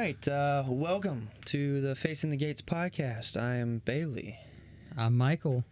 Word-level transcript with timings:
Right, 0.00 0.28
uh, 0.28 0.64
welcome 0.66 1.28
to 1.44 1.82
the 1.82 1.94
Facing 1.94 2.30
the 2.30 2.36
Gates 2.38 2.62
podcast. 2.62 3.38
I 3.38 3.56
am 3.56 3.82
Bailey. 3.84 4.38
I'm 4.96 5.14
Michael. 5.14 5.62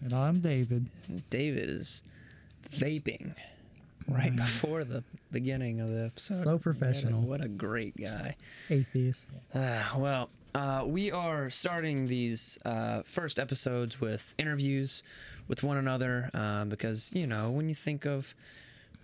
And 0.00 0.12
I'm 0.12 0.40
David. 0.40 0.86
David 1.30 1.70
is 1.70 2.02
vaping 2.68 3.36
right 4.08 4.34
before 4.34 4.82
the 4.82 5.04
beginning 5.30 5.78
of 5.78 5.88
the 5.88 6.06
episode. 6.06 6.42
So 6.42 6.58
professional. 6.58 7.20
What 7.20 7.42
a, 7.42 7.44
what 7.44 7.46
a 7.46 7.48
great 7.48 7.96
guy. 7.96 8.34
Atheist. 8.70 9.30
Uh, 9.54 9.84
well, 9.98 10.30
uh, 10.56 10.82
we 10.84 11.12
are 11.12 11.48
starting 11.48 12.08
these 12.08 12.58
uh, 12.64 13.02
first 13.04 13.38
episodes 13.38 14.00
with 14.00 14.34
interviews 14.36 15.04
with 15.46 15.62
one 15.62 15.76
another 15.76 16.28
uh, 16.34 16.64
because, 16.64 17.08
you 17.12 17.28
know, 17.28 17.52
when 17.52 17.68
you 17.68 17.74
think 17.76 18.04
of 18.04 18.34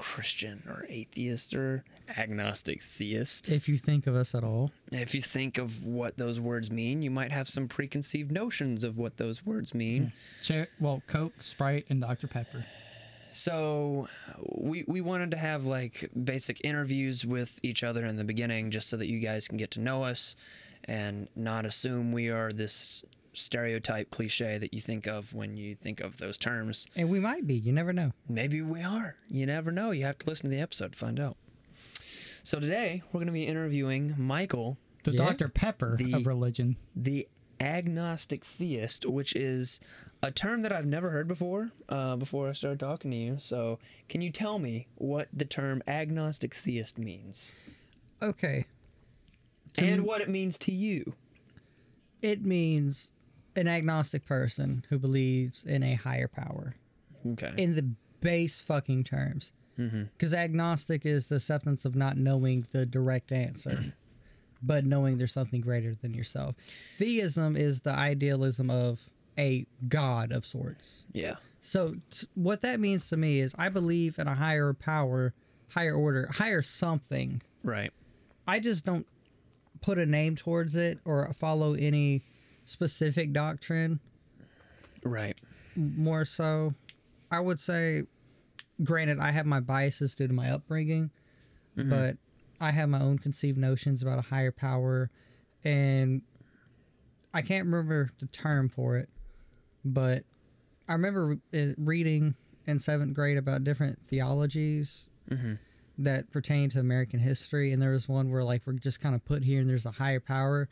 Christian 0.00 0.62
or 0.68 0.86
atheist 0.88 1.54
or 1.54 1.84
agnostic 2.18 2.82
theist, 2.82 3.50
If 3.52 3.68
you 3.68 3.76
think 3.78 4.06
of 4.06 4.16
us 4.16 4.34
at 4.34 4.42
all. 4.42 4.72
if 4.90 5.14
you 5.14 5.22
think 5.22 5.58
of 5.58 5.84
what 5.84 6.16
those 6.16 6.40
words 6.40 6.70
mean, 6.70 7.02
you 7.02 7.10
might 7.10 7.30
have 7.32 7.48
some 7.48 7.68
preconceived 7.68 8.32
notions 8.32 8.82
of 8.82 8.98
what 8.98 9.16
those 9.18 9.44
words 9.46 9.74
mean. 9.74 10.12
Cher- 10.42 10.68
well, 10.80 11.02
Coke, 11.06 11.42
Sprite, 11.42 11.86
and 11.88 12.00
Dr. 12.00 12.26
Pepper. 12.26 12.64
So 13.32 14.08
we 14.48 14.84
we 14.88 15.00
wanted 15.00 15.30
to 15.32 15.36
have 15.36 15.64
like 15.64 16.10
basic 16.24 16.60
interviews 16.64 17.24
with 17.24 17.60
each 17.62 17.84
other 17.84 18.04
in 18.04 18.16
the 18.16 18.24
beginning 18.24 18.70
just 18.72 18.88
so 18.88 18.96
that 18.96 19.06
you 19.06 19.20
guys 19.20 19.46
can 19.46 19.56
get 19.56 19.70
to 19.72 19.80
know 19.80 20.02
us 20.02 20.34
and 20.84 21.28
not 21.36 21.64
assume 21.64 22.10
we 22.10 22.28
are 22.28 22.50
this 22.52 23.04
stereotype 23.32 24.10
cliche 24.10 24.58
that 24.58 24.72
you 24.74 24.80
think 24.80 25.06
of 25.06 25.32
when 25.34 25.56
you 25.56 25.74
think 25.74 26.00
of 26.00 26.18
those 26.18 26.36
terms. 26.38 26.86
And 26.96 27.08
we 27.10 27.20
might 27.20 27.46
be. 27.46 27.54
You 27.54 27.72
never 27.72 27.92
know. 27.92 28.12
Maybe 28.28 28.60
we 28.62 28.82
are. 28.82 29.16
You 29.28 29.46
never 29.46 29.70
know. 29.70 29.90
You 29.92 30.04
have 30.04 30.18
to 30.18 30.26
listen 30.28 30.50
to 30.50 30.56
the 30.56 30.62
episode 30.62 30.92
to 30.92 30.98
find 30.98 31.18
out. 31.20 31.36
So 32.42 32.58
today 32.58 33.02
we're 33.12 33.18
going 33.18 33.26
to 33.26 33.32
be 33.32 33.44
interviewing 33.46 34.14
Michael, 34.18 34.76
The 35.04 35.12
Yeah? 35.12 35.18
Dr. 35.18 35.48
Pepper 35.48 35.96
The- 35.96 36.12
of 36.14 36.26
religion. 36.26 36.76
the 36.96 37.28
agnostic 37.60 38.42
theist, 38.44 39.04
which 39.04 39.36
is 39.36 39.80
a 40.22 40.30
term 40.30 40.62
that 40.62 40.72
I've 40.72 40.86
never 40.86 41.10
heard 41.10 41.28
before. 41.28 41.70
Uh, 41.88 42.16
before 42.16 42.48
I 42.48 42.52
started 42.52 42.80
talking 42.80 43.10
to 43.10 43.16
you, 43.16 43.36
so 43.38 43.78
can 44.08 44.22
you 44.22 44.30
tell 44.30 44.58
me 44.58 44.86
what 44.96 45.28
the 45.32 45.44
term 45.44 45.82
agnostic 45.86 46.54
theist 46.54 46.98
means 46.98 47.52
Okay. 48.22 48.64
To 49.74 49.84
and 49.84 50.00
m- 50.00 50.04
what 50.06 50.20
it 50.22 50.28
means 50.28 50.56
to 50.58 50.72
you? 50.72 51.14
It 52.22 52.44
means 52.44 53.12
an 53.56 53.68
agnostic 53.68 54.24
person 54.24 54.84
who 54.88 54.98
believes 54.98 55.64
in 55.64 55.82
a 55.82 55.94
higher 55.94 56.28
power 56.28 56.74
Okay. 57.26 57.52
in 57.56 57.74
the 57.74 57.82
base 58.20 58.60
fucking 58.60 59.04
terms. 59.04 59.52
mm-hmm. 59.78 60.04
Because 60.16 60.32
agnostic 60.34 61.04
is 61.06 61.28
the 61.28 61.36
acceptance 61.36 61.84
of 61.84 61.94
not 61.96 62.16
knowing 62.16 62.66
the 62.72 62.86
direct 62.86 63.32
answer, 63.32 63.94
but 64.62 64.84
knowing 64.84 65.18
there's 65.18 65.32
something 65.32 65.60
greater 65.60 65.94
than 65.94 66.14
yourself. 66.14 66.54
Theism 66.98 67.56
is 67.56 67.80
the 67.80 67.92
idealism 67.92 68.70
of 68.70 69.08
a 69.38 69.66
god 69.88 70.32
of 70.32 70.44
sorts. 70.44 71.04
Yeah. 71.12 71.36
So 71.62 71.94
t- 72.10 72.26
what 72.34 72.60
that 72.62 72.78
means 72.80 73.08
to 73.08 73.16
me 73.16 73.40
is 73.40 73.54
I 73.58 73.68
believe 73.68 74.18
in 74.18 74.26
a 74.28 74.34
higher 74.34 74.72
power, 74.74 75.32
higher 75.68 75.94
order, 75.94 76.28
higher 76.32 76.62
something. 76.62 77.42
Right. 77.62 77.90
I 78.46 78.60
just 78.60 78.84
don't 78.84 79.06
put 79.80 79.98
a 79.98 80.04
name 80.06 80.36
towards 80.36 80.76
it 80.76 80.98
or 81.04 81.30
follow 81.32 81.72
any 81.74 82.22
specific 82.70 83.32
doctrine. 83.32 84.00
Right. 85.04 85.38
More 85.76 86.24
so, 86.24 86.74
I 87.30 87.40
would 87.40 87.58
say, 87.60 88.02
granted, 88.82 89.18
I 89.18 89.30
have 89.30 89.46
my 89.46 89.60
biases 89.60 90.14
due 90.14 90.26
to 90.28 90.32
my 90.34 90.50
upbringing, 90.50 91.10
but 91.76 92.16
I 92.60 92.70
have 92.72 92.88
my 92.88 93.00
own 93.00 93.18
conceived 93.18 93.56
notions 93.58 94.02
about 94.02 94.18
a 94.18 94.22
higher 94.22 94.52
power, 94.52 95.10
and 95.64 96.22
I 97.32 97.40
can't 97.42 97.64
remember 97.66 98.10
the 98.20 98.26
term 98.26 98.68
for 98.68 98.96
it, 98.96 99.08
but 99.84 100.24
I 100.88 100.92
remember 100.92 101.38
uh, 101.54 101.58
reading 101.78 102.34
in 102.66 102.78
seventh 102.78 103.14
grade 103.14 103.38
about 103.38 103.64
different 103.64 103.98
theologies 104.06 105.08
Mm-hmm. 105.30 105.54
that 105.98 106.28
pertain 106.32 106.68
to 106.70 106.80
American 106.80 107.20
history, 107.20 107.72
and 107.72 107.80
there 107.80 107.92
was 107.92 108.08
one 108.08 108.32
where 108.32 108.42
like 108.42 108.62
we're 108.66 108.72
just 108.72 109.00
kind 109.00 109.14
of 109.14 109.24
put 109.24 109.44
here, 109.44 109.60
and 109.60 109.70
there's 109.70 109.86
a 109.86 109.92
higher 109.92 110.18
power 110.18 110.68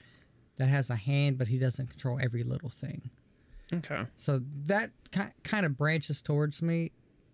that 0.59 0.69
has 0.69 0.91
a 0.91 0.97
hand, 0.97 1.39
but 1.39 1.49
he 1.49 1.59
doesn't 1.59 1.89
control 1.89 2.19
every 2.23 2.43
little 2.43 2.69
thing. 2.69 3.11
Okay. 3.73 4.03
So 4.17 4.41
that 4.67 4.91
ki- 5.11 5.35
kind 5.43 5.67
of 5.67 5.77
branches 5.77 6.23
towards 6.23 6.63
me, 6.63 6.93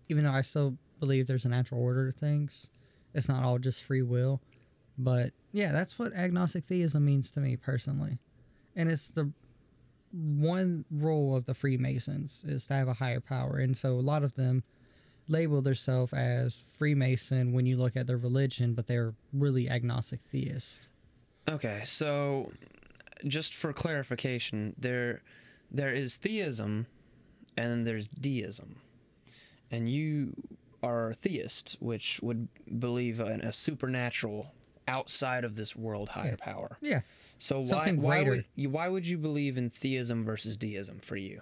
even 0.09 0.23
though 0.23 0.31
I 0.31 0.41
still 0.41 0.77
believe 0.99 1.27
there's 1.27 1.45
a 1.45 1.49
natural 1.49 1.81
order 1.81 2.11
to 2.11 2.17
things. 2.17 2.67
It's 3.13 3.29
not 3.29 3.43
all 3.43 3.59
just 3.59 3.83
free 3.83 4.01
will, 4.01 4.41
but 4.97 5.31
yeah, 5.51 5.71
that's 5.71 5.97
what 5.97 6.13
agnostic 6.13 6.65
theism 6.65 7.05
means 7.05 7.31
to 7.31 7.39
me 7.39 7.55
personally, 7.55 8.19
and 8.75 8.91
it's 8.91 9.07
the 9.07 9.31
one 10.11 10.85
role 10.91 11.35
of 11.35 11.45
the 11.45 11.53
Freemasons 11.53 12.43
is 12.47 12.65
to 12.67 12.73
have 12.73 12.87
a 12.87 12.93
higher 12.93 13.21
power, 13.21 13.57
and 13.57 13.75
so 13.75 13.93
a 13.93 14.01
lot 14.01 14.23
of 14.23 14.35
them 14.35 14.63
label 15.27 15.61
themselves 15.61 16.13
as 16.13 16.63
Freemason 16.77 17.53
when 17.53 17.65
you 17.65 17.77
look 17.77 17.95
at 17.95 18.07
their 18.07 18.17
religion, 18.17 18.73
but 18.73 18.87
they're 18.87 19.13
really 19.33 19.69
agnostic 19.69 20.19
theists. 20.21 20.79
Okay. 21.49 21.81
So, 21.85 22.51
just 23.27 23.53
for 23.53 23.73
clarification, 23.73 24.75
there, 24.77 25.21
there 25.71 25.93
is 25.93 26.17
theism, 26.17 26.87
and 27.57 27.71
then 27.71 27.83
there's 27.83 28.07
deism, 28.07 28.77
and 29.71 29.89
you 29.89 30.33
are 30.83 31.09
a 31.09 31.13
theist, 31.13 31.77
which 31.79 32.19
would 32.21 32.47
believe 32.79 33.19
in 33.19 33.41
a 33.41 33.51
supernatural, 33.51 34.51
outside 34.87 35.43
of 35.43 35.55
this 35.55 35.75
world 35.75 36.09
higher 36.09 36.37
power. 36.37 36.77
Yeah, 36.81 37.01
So 37.39 37.61
why 37.61 37.65
Something 37.67 38.01
why 38.01 38.17
greater. 38.17 38.29
would 38.31 38.45
you 38.55 38.69
why 38.69 38.87
would 38.87 39.07
you 39.07 39.17
believe 39.17 39.57
in 39.57 39.69
theism 39.71 40.23
versus 40.23 40.55
deism 40.55 40.99
for 40.99 41.15
you? 41.17 41.41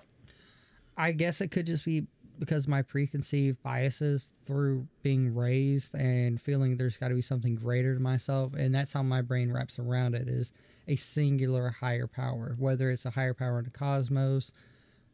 I 0.95 1.11
guess 1.11 1.41
it 1.41 1.49
could 1.51 1.65
just 1.65 1.83
be 1.83 2.05
because 2.39 2.67
my 2.67 2.81
preconceived 2.81 3.61
biases 3.63 4.31
through 4.43 4.87
being 5.01 5.33
raised 5.33 5.93
and 5.95 6.41
feeling 6.41 6.77
there's 6.77 6.97
got 6.97 7.09
to 7.09 7.15
be 7.15 7.21
something 7.21 7.55
greater 7.55 7.93
to 7.93 7.99
myself, 7.99 8.53
and 8.53 8.73
that's 8.73 8.93
how 8.93 9.03
my 9.03 9.21
brain 9.21 9.51
wraps 9.51 9.79
around 9.79 10.15
it 10.15 10.27
is 10.27 10.51
a 10.87 10.95
singular 10.95 11.69
higher 11.69 12.07
power, 12.07 12.53
whether 12.57 12.91
it's 12.91 13.05
a 13.05 13.11
higher 13.11 13.33
power 13.33 13.59
in 13.59 13.65
the 13.65 13.71
cosmos, 13.71 14.51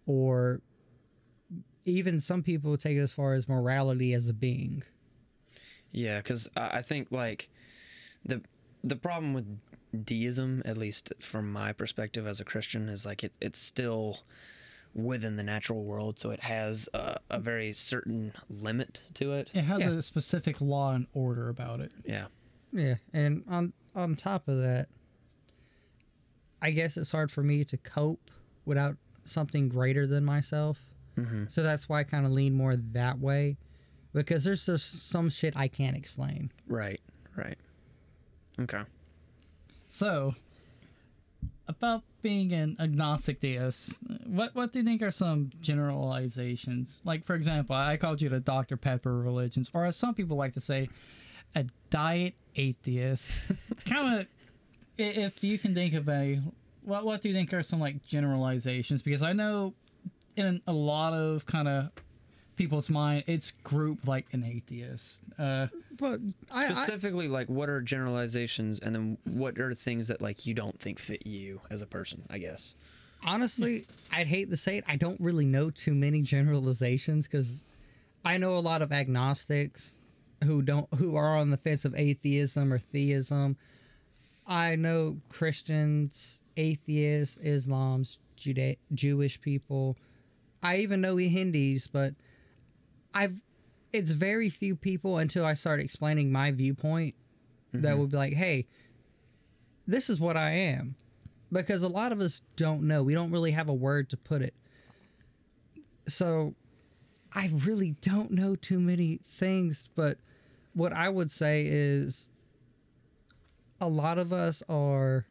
or 0.06 0.62
even 1.86 2.20
some 2.20 2.44
people 2.44 2.78
take 2.78 2.98
it 2.98 3.02
as 3.02 3.12
far 3.12 3.34
as 3.34 3.48
morality 3.48 4.14
as 4.14 4.30
a 4.30 4.34
being. 4.34 4.84
Yeah, 5.92 6.18
because 6.18 6.48
I 6.56 6.82
think 6.82 7.12
like 7.12 7.50
the 8.24 8.42
the 8.84 8.96
problem 8.96 9.34
with 9.34 9.60
deism, 10.06 10.62
at 10.66 10.78
least 10.78 11.14
from 11.20 11.52
my 11.52 11.74
perspective 11.74 12.28
as 12.28 12.40
a 12.40 12.46
Christian, 12.46 12.90
is 12.90 13.06
like 13.06 13.24
it, 13.24 13.34
it's 13.42 13.60
still 13.60 14.20
within 14.94 15.36
the 15.36 15.44
natural 15.44 15.84
world, 15.84 16.18
so 16.20 16.32
it 16.32 16.42
has 16.42 16.90
a, 16.94 17.18
a 17.30 17.40
very 17.40 17.74
certain 17.74 18.34
limit 18.50 19.02
to 19.16 19.34
it. 19.34 19.50
It 19.54 19.62
has 19.64 19.82
Yeah. 19.82 19.90
a 19.92 20.02
specific 20.02 20.60
law 20.62 20.94
and 20.94 21.08
order 21.14 21.50
about 21.50 21.80
it. 21.80 21.92
Yeah. 22.06 22.26
Yeah, 22.72 22.96
and 23.14 23.44
on 23.50 23.74
on 23.96 24.16
top 24.16 24.48
of 24.48 24.58
that, 24.58 24.88
I 26.62 26.72
guess 26.72 26.98
it's 26.98 27.12
hard 27.12 27.32
for 27.32 27.44
me 27.44 27.64
to 27.66 27.78
cope 27.78 28.30
without 28.66 28.98
something 29.24 29.70
greater 29.70 30.06
than 30.06 30.24
myself. 30.26 30.80
Mm-hmm. 31.18 31.46
So 31.48 31.64
that's 31.64 31.90
why 31.90 32.00
I 32.02 32.04
kind 32.04 32.26
of 32.26 32.32
lean 32.32 32.54
more 32.54 32.76
that 32.76 33.20
way, 33.20 33.58
because 34.14 34.44
there's 34.44 34.66
just 34.66 35.10
some 35.10 35.30
shit 35.30 35.58
I 35.58 35.68
can't 35.68 35.98
explain. 35.98 36.52
Right. 36.68 37.02
Right. 37.36 37.58
Okay. 38.60 38.82
So, 39.88 40.36
about 41.70 42.02
being 42.24 42.52
an 42.52 42.76
agnostic 42.80 43.40
theist, 43.40 44.02
what 44.26 44.54
what 44.56 44.74
do 44.74 44.80
you 44.80 44.86
think 44.86 45.02
are 45.04 45.12
some 45.12 45.52
generalizations? 45.62 47.00
Like, 47.06 47.26
for 47.26 47.36
example, 47.36 47.76
I 47.76 47.96
called 47.96 48.22
you 48.22 48.28
the 48.28 48.40
Dr. 48.40 48.76
Pepper 48.76 49.16
religions, 49.16 49.70
or 49.74 49.86
as 49.86 49.96
some 49.96 50.16
people 50.16 50.36
like 50.36 50.54
to 50.54 50.60
say, 50.60 50.90
a 51.56 51.66
diet 51.92 52.34
atheist. 52.56 53.32
kind 53.86 54.20
of, 54.20 54.28
if 54.98 55.44
you 55.44 55.60
can 55.60 55.76
think 55.76 55.94
of 55.94 56.10
a, 56.10 56.42
what 56.82 57.06
what 57.06 57.22
do 57.22 57.30
you 57.30 57.36
think 57.36 57.54
are 57.54 57.64
some 57.64 57.80
like 57.80 58.04
generalizations? 58.04 59.04
Because 59.04 59.22
I 59.22 59.34
know 59.34 59.76
in 60.36 60.62
a 60.66 60.74
lot 60.74 61.14
of 61.14 61.46
kind 61.46 61.68
of 61.68 61.92
people's 62.60 62.90
mind, 62.90 63.24
it's 63.26 63.52
grouped 63.64 64.08
like 64.08 64.28
an 64.34 64.44
atheist. 64.44 65.24
Uh, 65.40 65.68
But 65.98 66.20
I, 66.52 66.66
I, 66.68 66.74
Specifically, 66.74 67.28
like, 67.28 67.48
what 67.50 67.70
are 67.70 67.82
generalizations, 67.82 68.80
and 68.80 68.94
then 68.94 69.18
what 69.24 69.58
are 69.58 69.74
things 69.74 70.10
that 70.10 70.22
like 70.22 70.46
you 70.46 70.54
don't 70.54 70.80
think 70.80 71.00
fit 71.00 71.26
you 71.26 71.62
as 71.72 71.82
a 71.82 71.88
person? 71.88 72.24
I 72.30 72.38
guess. 72.38 72.76
honestly, 73.26 73.86
I'd 74.14 74.28
hate 74.28 74.50
to 74.52 74.58
say 74.58 74.78
it. 74.78 74.84
I 74.88 74.96
don't 74.96 75.20
really 75.20 75.46
know 75.46 75.70
too 75.72 75.94
many 75.96 76.22
generalizations 76.22 77.28
because 77.28 77.66
I 78.24 78.38
know 78.38 78.56
a 78.58 78.60
lot 78.60 78.82
of 78.82 78.92
agnostics 78.92 79.98
who 80.44 80.62
don't 80.62 80.88
who 80.96 81.16
are 81.16 81.36
on 81.38 81.50
the 81.50 81.58
fence 81.58 81.84
of 81.86 81.96
atheism 81.96 82.72
or 82.72 82.80
theism. 82.80 83.58
I 84.48 84.76
know 84.76 85.18
Christians, 85.30 86.42
atheists, 86.58 87.38
Islams, 87.38 88.18
Juda- 88.38 88.78
Jewish 88.94 89.40
people. 89.42 89.98
I 90.64 90.78
even 90.78 91.02
know 91.02 91.16
Hindis, 91.18 91.88
but 91.88 92.14
I've 93.14 93.42
it's 93.92 94.12
very 94.12 94.50
few 94.50 94.76
people 94.76 95.18
until 95.18 95.46
I 95.46 95.54
start 95.54 95.80
explaining 95.80 96.32
my 96.32 96.52
viewpoint 96.52 97.16
that 97.74 97.82
mm-hmm. 97.82 98.00
would 98.00 98.12
be 98.12 98.18
like, 98.18 98.34
hey, 98.34 98.68
this 99.88 100.10
is 100.10 100.20
what 100.20 100.38
I 100.38 100.52
am. 100.52 100.96
Because 101.52 101.82
a 101.82 101.88
lot 101.88 102.12
of 102.12 102.22
us 102.22 102.44
don't 102.56 102.84
know. 102.84 103.02
We 103.02 103.16
don't 103.16 103.32
really 103.32 103.52
have 103.52 103.70
a 103.70 103.74
word 103.74 104.10
to 104.12 104.18
put 104.18 104.44
it. 104.44 104.54
So 106.08 106.54
I 107.34 107.50
really 107.52 107.96
don't 108.02 108.32
know 108.32 108.56
too 108.56 108.80
many 108.80 109.20
things, 109.26 109.90
but 109.96 110.20
what 110.74 110.94
I 110.94 111.10
would 111.10 111.32
say 111.32 111.66
is 111.68 112.30
a 113.82 113.90
lot 113.90 114.20
of 114.20 114.32
us 114.32 114.62
are 114.70 115.26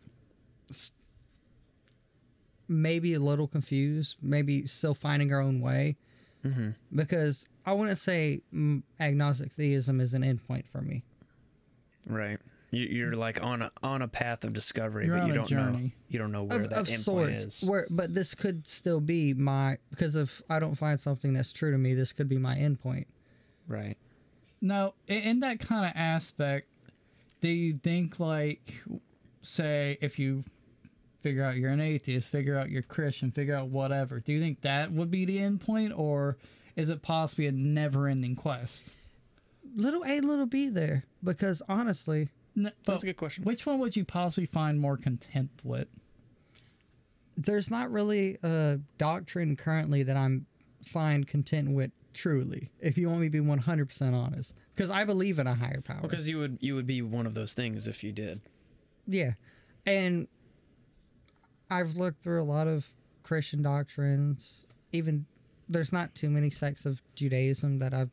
maybe 2.66 3.14
a 3.14 3.20
little 3.20 3.48
confused, 3.48 4.19
maybe 4.20 4.66
still 4.66 4.94
finding 4.94 5.32
our 5.32 5.40
own 5.40 5.60
way. 5.60 5.96
Mm-hmm. 6.44 6.70
Because 6.94 7.46
I 7.67 7.73
wouldn't 7.73 7.99
say 7.99 8.43
agnostic 9.00 9.52
theism 9.52 10.00
is 10.00 10.14
an 10.14 10.23
endpoint 10.23 10.69
for 10.69 10.81
me. 10.81 11.02
Right. 12.08 12.38
You, 12.70 12.85
you're 12.85 13.12
like 13.14 13.43
on 13.43 13.62
a 13.62 13.73
on 13.82 14.02
a 14.02 14.08
path 14.08 14.44
of 14.44 14.52
discovery, 14.52 15.06
You're 15.06 15.19
but 15.19 15.26
you 15.26 15.35
don't 15.35 15.50
know 15.50 15.90
you 16.08 16.19
don't 16.19 16.32
know 16.32 16.44
where 16.44 16.61
Of, 16.61 16.70
that 16.70 16.79
of 16.79 16.87
endpoint 16.87 16.99
sorts, 16.99 17.62
is. 17.62 17.69
where 17.69 17.87
but 17.88 18.14
this 18.14 18.35
could 18.35 18.67
still 18.67 19.00
be 19.00 19.32
my 19.32 19.79
because 19.90 20.17
if 20.17 20.43
I 20.50 20.58
don't 20.58 20.75
find 20.75 21.00
something 21.00 21.32
that's 21.32 21.52
true 21.52 21.70
to 21.70 21.79
me, 21.79 21.94
this 21.94 22.12
could 22.12 22.29
be 22.29 22.37
my 22.38 22.56
endpoint. 22.56 23.06
Right. 23.67 23.96
Now, 24.61 24.94
in 25.06 25.41
that 25.41 25.61
kind 25.61 25.87
of 25.87 25.93
aspect, 25.94 26.69
do 27.41 27.49
you 27.49 27.79
think 27.82 28.19
like, 28.19 28.82
say, 29.41 29.96
if 30.00 30.19
you 30.19 30.44
figure 31.20 31.44
out 31.44 31.56
you're 31.56 31.70
an 31.70 31.81
atheist, 31.81 32.29
figure 32.29 32.59
out 32.59 32.70
you're 32.70 32.82
Christian, 32.82 33.31
figure 33.31 33.55
out 33.55 33.69
whatever, 33.69 34.20
do 34.20 34.32
you 34.32 34.41
think 34.41 34.61
that 34.62 34.93
would 34.93 35.11
be 35.11 35.25
the 35.25 35.38
end 35.38 35.61
point, 35.61 35.93
or 35.97 36.37
is 36.76 36.91
it 36.91 37.03
possibly 37.03 37.47
a 37.47 37.53
never-ending 37.53 38.37
quest? 38.37 38.91
Little 39.76 40.05
A, 40.06 40.20
little 40.20 40.47
B 40.47 40.69
there 40.69 41.05
because 41.23 41.62
honestly, 41.69 42.29
N- 42.56 42.65
That's 42.65 42.75
but 42.85 43.03
a 43.03 43.06
good 43.06 43.17
question. 43.17 43.44
Which 43.44 43.67
one 43.67 43.79
would 43.81 43.97
you 43.97 44.05
possibly 44.05 44.47
find 44.47 44.81
more 44.81 44.97
content 44.97 45.50
with? 45.62 45.88
there's 47.38 47.70
not 47.70 47.91
really 47.93 48.37
a 48.43 48.81
doctrine 48.99 49.55
currently 49.55 50.03
that 50.03 50.17
I'm 50.17 50.44
find 50.85 51.26
content 51.26 51.70
with 51.70 51.93
truly. 52.12 52.70
If 52.81 52.99
you 52.99 53.09
want 53.09 53.20
me 53.20 53.29
to 53.29 53.31
be 53.31 53.38
100% 53.49 54.12
honest, 54.12 54.55
because 54.75 54.91
I 54.91 55.05
believe 55.05 55.38
in 55.38 55.47
a 55.47 55.55
higher 55.55 55.81
power. 55.81 56.00
Because 56.03 56.29
you 56.29 56.38
would 56.38 56.59
you 56.61 56.75
would 56.75 56.87
be 56.87 57.00
one 57.00 57.26
of 57.26 57.35
those 57.35 57.55
things 57.55 57.87
if 57.87 58.03
you 58.03 58.11
did. 58.11 58.41
Yeah. 59.06 59.32
And 59.87 60.26
I've 61.70 61.97
looked 61.97 62.23
through 62.23 62.43
a 62.43 62.44
lot 62.44 62.67
of 62.67 62.87
Christian 63.23 63.62
doctrines. 63.62 64.67
Even 64.93 65.26
there's 65.69 65.93
not 65.93 66.15
too 66.15 66.31
many 66.31 66.50
sects 66.50 66.87
of 66.87 67.03
Judaism 67.15 67.79
that 67.81 67.93
I've 67.93 68.11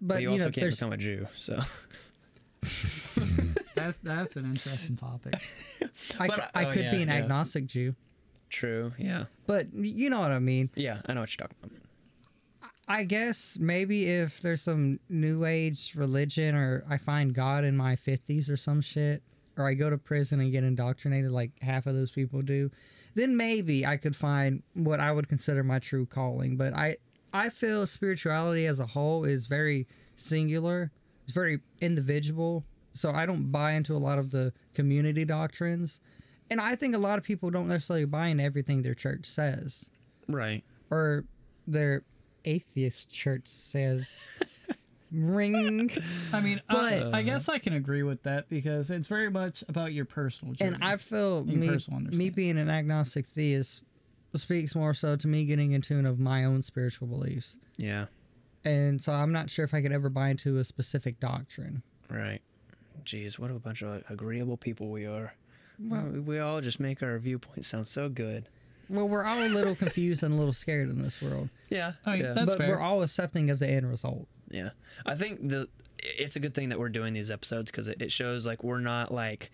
But, 0.00 0.14
but 0.14 0.22
you 0.22 0.28
you, 0.28 0.32
also 0.32 0.44
know 0.46 0.50
can't 0.50 0.62
there's 0.62 0.76
become 0.78 0.92
a 0.92 0.96
Jew, 0.96 1.26
so 1.36 1.60
That's 3.74 3.98
that's 3.98 4.36
an 4.36 4.46
interesting 4.46 4.96
topic. 4.96 5.34
I, 6.18 6.26
but- 6.26 6.36
c- 6.36 6.42
uh, 6.42 6.48
I 6.54 6.64
oh, 6.64 6.72
could 6.72 6.82
yeah, 6.84 6.90
be 6.92 7.02
an 7.02 7.08
yeah. 7.08 7.14
agnostic 7.16 7.66
Jew. 7.66 7.94
true. 8.48 8.92
Yeah. 8.98 9.24
But 9.46 9.72
you 9.74 10.08
know 10.10 10.20
what 10.20 10.32
I 10.32 10.38
mean. 10.38 10.70
Yeah, 10.74 11.00
I 11.06 11.12
know 11.12 11.20
what 11.20 11.30
you're 11.38 11.46
talking 11.46 11.56
about. 11.62 11.78
I 12.88 13.02
guess 13.04 13.58
maybe 13.60 14.06
if 14.06 14.40
there's 14.40 14.62
some 14.62 15.00
new 15.08 15.44
age 15.44 15.94
religion 15.96 16.54
or 16.54 16.84
I 16.88 16.96
find 16.98 17.34
God 17.34 17.64
in 17.64 17.76
my 17.76 17.96
50s 17.96 18.48
or 18.48 18.56
some 18.56 18.80
shit 18.80 19.22
or 19.56 19.66
I 19.68 19.74
go 19.74 19.88
to 19.90 19.98
prison 19.98 20.40
and 20.40 20.52
get 20.52 20.64
indoctrinated 20.64 21.30
like 21.30 21.50
half 21.62 21.86
of 21.86 21.94
those 21.94 22.10
people 22.10 22.42
do, 22.42 22.70
then 23.14 23.36
maybe 23.36 23.86
I 23.86 23.96
could 23.96 24.14
find 24.16 24.62
what 24.74 25.00
I 25.00 25.12
would 25.12 25.28
consider 25.28 25.62
my 25.64 25.78
true 25.78 26.06
calling. 26.06 26.56
But 26.56 26.74
I 26.74 26.96
I 27.32 27.48
feel 27.48 27.86
spirituality 27.86 28.66
as 28.66 28.80
a 28.80 28.86
whole 28.86 29.24
is 29.24 29.46
very 29.46 29.86
singular. 30.14 30.90
It's 31.24 31.32
very 31.32 31.60
individual. 31.80 32.64
So 32.92 33.10
I 33.10 33.26
don't 33.26 33.50
buy 33.52 33.72
into 33.72 33.94
a 33.94 33.98
lot 33.98 34.18
of 34.18 34.30
the 34.30 34.52
community 34.74 35.24
doctrines. 35.24 36.00
And 36.50 36.60
I 36.60 36.76
think 36.76 36.94
a 36.94 36.98
lot 36.98 37.18
of 37.18 37.24
people 37.24 37.50
don't 37.50 37.68
necessarily 37.68 38.04
buy 38.06 38.28
into 38.28 38.44
everything 38.44 38.82
their 38.82 38.94
church 38.94 39.26
says 39.26 39.84
Right. 40.28 40.62
or 40.90 41.24
their 41.66 42.04
atheist 42.44 43.10
church 43.10 43.48
says 43.48 44.24
ring 45.12 45.90
I 46.32 46.40
mean, 46.40 46.60
But- 46.68 47.14
I, 47.14 47.18
I 47.18 47.22
guess 47.22 47.48
I 47.48 47.58
can 47.58 47.72
agree 47.74 48.02
with 48.02 48.22
that 48.24 48.48
because 48.48 48.90
it's 48.90 49.08
very 49.08 49.30
much 49.30 49.62
about 49.68 49.92
your 49.92 50.04
personal 50.04 50.54
journey. 50.54 50.74
and 50.74 50.84
i 50.84 50.96
feel 50.96 51.38
In 51.48 51.60
me, 51.60 51.70
me 52.10 52.30
being 52.30 52.58
an 52.58 52.68
agnostic 52.70 53.26
theist 53.26 53.82
speaks 54.34 54.74
more 54.74 54.92
so 54.92 55.16
to 55.16 55.28
me 55.28 55.44
getting 55.46 55.72
in 55.72 55.80
tune 55.80 56.04
of 56.04 56.18
my 56.18 56.44
own 56.44 56.60
spiritual 56.60 57.08
beliefs 57.08 57.56
Yeah. 57.78 58.06
and 58.64 59.00
so 59.00 59.12
i'm 59.12 59.32
not 59.32 59.48
sure 59.48 59.64
if 59.64 59.72
i 59.72 59.80
could 59.80 59.92
ever 59.92 60.08
buy 60.10 60.28
into 60.30 60.58
a 60.58 60.64
specific 60.64 61.20
doctrine 61.20 61.82
Right. 62.10 62.40
Jeez, 63.04 63.38
what 63.38 63.50
a 63.50 63.54
bunch 63.54 63.82
of 63.82 64.02
agreeable 64.10 64.56
people 64.56 64.90
we 64.90 65.06
are. 65.06 65.34
we, 65.78 65.98
we 66.20 66.38
all 66.38 66.60
just 66.60 66.78
make 66.80 67.02
our 67.02 67.18
viewpoints 67.18 67.68
sound 67.68 67.86
so 67.86 68.08
good. 68.08 68.48
well 68.90 69.08
we're 69.08 69.24
all 69.24 69.38
a 69.42 69.48
little 69.48 69.74
confused 69.74 70.22
and 70.22 70.34
a 70.34 70.36
little 70.36 70.52
scared 70.52 70.90
in 70.90 71.00
this 71.02 71.22
world 71.22 71.48
Yeah. 71.70 71.92
I 72.04 72.12
mean, 72.16 72.24
yeah. 72.24 72.32
That's 72.34 72.50
but 72.52 72.58
fair. 72.58 72.68
we're 72.70 72.80
all 72.80 73.02
accepting 73.02 73.48
of 73.50 73.58
the 73.58 73.68
end 73.70 73.88
result 73.88 74.26
Yeah, 74.50 74.70
I 75.04 75.14
think 75.16 75.48
the 75.48 75.68
it's 75.98 76.36
a 76.36 76.40
good 76.40 76.54
thing 76.54 76.68
that 76.68 76.78
we're 76.78 76.88
doing 76.88 77.12
these 77.14 77.30
episodes 77.30 77.70
because 77.70 77.88
it, 77.88 78.00
it 78.02 78.12
shows 78.12 78.46
like 78.46 78.62
we're 78.62 78.80
not 78.80 79.12
like 79.12 79.50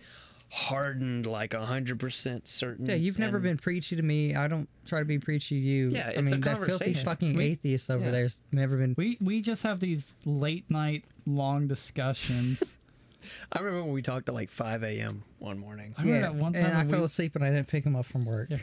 hardened 0.51 1.25
like 1.25 1.55
a 1.55 1.65
hundred 1.65 1.99
percent 1.99 2.47
certain. 2.47 2.85
yeah 2.85 2.93
you've 2.93 3.17
never 3.17 3.37
and- 3.37 3.43
been 3.43 3.57
preachy 3.57 3.95
to 3.95 4.03
me 4.03 4.35
i 4.35 4.47
don't 4.47 4.69
try 4.85 4.99
to 4.99 5.05
be 5.05 5.17
preachy 5.17 5.59
to 5.59 5.67
you 5.67 5.89
Yeah, 5.89 6.07
i 6.07 6.09
it's 6.11 6.31
a 6.31 6.35
mean 6.35 6.41
that 6.41 6.63
filthy 6.63 6.93
fucking 6.93 7.33
We- 7.35 7.45
atheist 7.45 7.89
over 7.89 8.05
yeah. 8.05 8.11
there's 8.11 8.37
never 8.51 8.77
been 8.77 8.93
we 8.95 9.17
we 9.19 9.41
just 9.41 9.63
have 9.63 9.79
these 9.79 10.13
late 10.25 10.69
night 10.69 11.05
long 11.25 11.67
discussions. 11.67 12.61
I 13.53 13.59
remember 13.59 13.83
when 13.85 13.93
we 13.93 14.01
talked 14.01 14.27
at 14.29 14.35
like 14.35 14.49
five 14.51 14.83
a.m. 14.83 15.23
one 15.39 15.57
morning. 15.57 15.95
I 15.97 16.01
remember 16.03 16.19
yeah 16.27 16.31
that 16.33 16.35
one 16.35 16.53
time 16.53 16.65
and 16.65 16.77
i 16.77 16.83
we- 16.83 16.91
fell 16.91 17.05
asleep 17.05 17.35
and 17.35 17.43
i 17.43 17.49
didn't 17.49 17.67
pick 17.67 17.83
him 17.85 17.95
up 17.95 18.05
from 18.05 18.25
work 18.25 18.49
Yeah. 18.51 18.57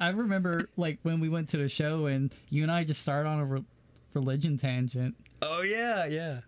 I 0.00 0.08
remember 0.08 0.68
like 0.76 0.98
when 1.02 1.20
we 1.20 1.28
went 1.28 1.50
to 1.50 1.62
a 1.62 1.68
show 1.68 2.06
and 2.06 2.32
you 2.50 2.62
and 2.64 2.72
I 2.72 2.82
just 2.82 3.00
started 3.02 3.28
on 3.28 3.38
a 3.38 3.44
re- 3.44 3.64
religion 4.14 4.56
tangent. 4.58 5.14
Oh 5.42 5.62
yeah, 5.62 6.06
yeah. 6.06 6.40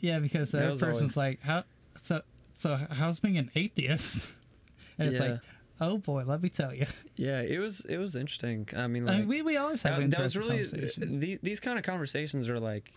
Yeah, 0.00 0.18
because 0.20 0.50
the 0.52 0.58
That 0.58 0.68
person's 0.70 0.82
always- 0.96 1.16
like, 1.16 1.40
how 1.42 1.64
so 1.98 2.22
so 2.54 2.76
how's 2.90 3.20
being 3.20 3.36
an 3.38 3.50
atheist? 3.54 4.32
And 4.98 5.08
it's 5.08 5.18
Yeah. 5.18 5.30
like, 5.32 5.40
oh 5.80 5.96
boy, 5.96 6.24
let 6.26 6.42
me 6.42 6.48
tell 6.50 6.74
you. 6.74 6.86
Yeah, 7.16 7.40
it 7.40 7.58
was 7.58 7.84
it 7.86 7.96
was 7.98 8.16
interesting. 8.16 8.68
I 8.76 8.86
mean, 8.86 9.08
I 9.08 9.18
mean, 9.18 9.28
we, 9.28 9.42
we 9.42 9.56
always 9.56 9.82
have 9.82 9.96
that, 10.00 10.10
that 10.10 10.20
was 10.20 10.36
really 10.36 10.58
conversation. 10.64 11.20
the, 11.20 11.38
these 11.42 11.60
kind 11.60 11.78
of 11.78 11.84
conversations 11.84 12.48
are 12.48 12.60
like 12.60 12.92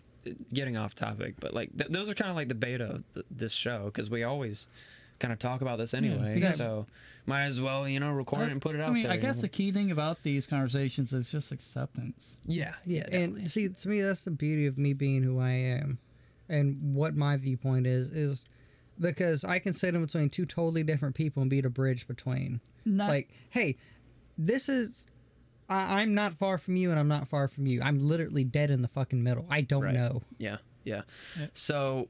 getting 0.54 0.78
off 0.78 0.94
topic, 0.96 1.36
but 1.40 1.54
like 1.54 1.75
th- 1.78 1.92
those 1.92 2.10
are 2.10 2.13
kind 2.13 2.30
of 2.30 2.36
like 2.38 2.48
the 2.50 2.56
beta 2.56 2.86
of 2.86 3.04
th- 3.13 3.25
this 3.32 3.52
show 3.54 3.86
because 3.86 4.10
we 4.10 4.24
always 4.24 4.68
kind 5.20 5.32
of 5.32 5.39
talk 5.39 5.62
about 5.62 5.77
this 5.77 5.93
anyway. 5.93 6.36
because- 6.36 6.55
so 6.58 6.86
might 7.25 7.43
as 7.46 7.62
well 7.62 7.88
you 7.88 8.00
know 8.01 8.12
record 8.12 8.50
it 8.50 8.51
and 8.51 8.62
put 8.62 8.75
it 8.75 8.82
out 8.82 8.89
I 8.89 8.93
mean, 8.93 9.03
there. 9.03 9.12
I 9.13 9.17
guess 9.17 9.38
know? 9.38 9.43
the 9.43 9.50
key 9.50 9.72
thing 9.72 9.91
about 9.91 10.22
these 10.24 10.46
conversations 10.46 11.13
is 11.13 11.32
just 11.32 11.51
acceptance. 11.53 12.38
yeah, 12.46 12.74
Yeah, 12.86 13.03
definitely. 13.03 13.41
and 13.41 13.51
see, 13.51 13.70
to 13.70 13.88
me, 13.89 14.01
that's 14.01 14.24
the 14.25 14.32
beauty 14.32 14.65
of 14.65 14.77
me 14.77 14.91
being 14.93 15.24
who 15.24 15.39
I 15.39 15.51
am, 15.51 16.00
and 16.50 16.93
what 16.96 17.15
my 17.15 17.38
viewpoint 17.38 17.88
is 17.88 18.10
is 18.10 18.43
because 19.00 19.43
I 19.43 19.60
can 19.60 19.74
sit 19.74 19.96
in 19.96 20.05
between 20.05 20.29
two 20.29 20.46
totally 20.46 20.84
different 20.84 21.15
people 21.15 21.41
and 21.41 21.50
be 21.50 21.62
the 21.62 21.70
bridge 21.70 22.08
between. 22.08 22.60
Not, 22.86 23.10
like, 23.10 23.29
hey, 23.50 23.77
this 24.38 24.67
is. 24.70 25.08
I, 25.70 26.01
I'm 26.01 26.13
not 26.13 26.34
far 26.34 26.58
from 26.58 26.75
you, 26.75 26.91
and 26.91 27.00
I'm 27.00 27.08
not 27.08 27.27
far 27.29 27.48
from 27.48 27.65
you. 27.65 27.82
I'm 27.82 28.00
literally 28.00 28.43
dead 28.43 28.70
in 28.70 28.82
the 28.82 28.88
fucking 28.89 29.24
middle. 29.24 29.46
I 29.50 29.62
don't 29.62 29.84
Right. 29.84 29.93
know. 29.93 30.22
Yeah, 30.38 30.58
yeah. 30.84 31.03
Yeah. 31.39 31.48
So, 31.53 32.10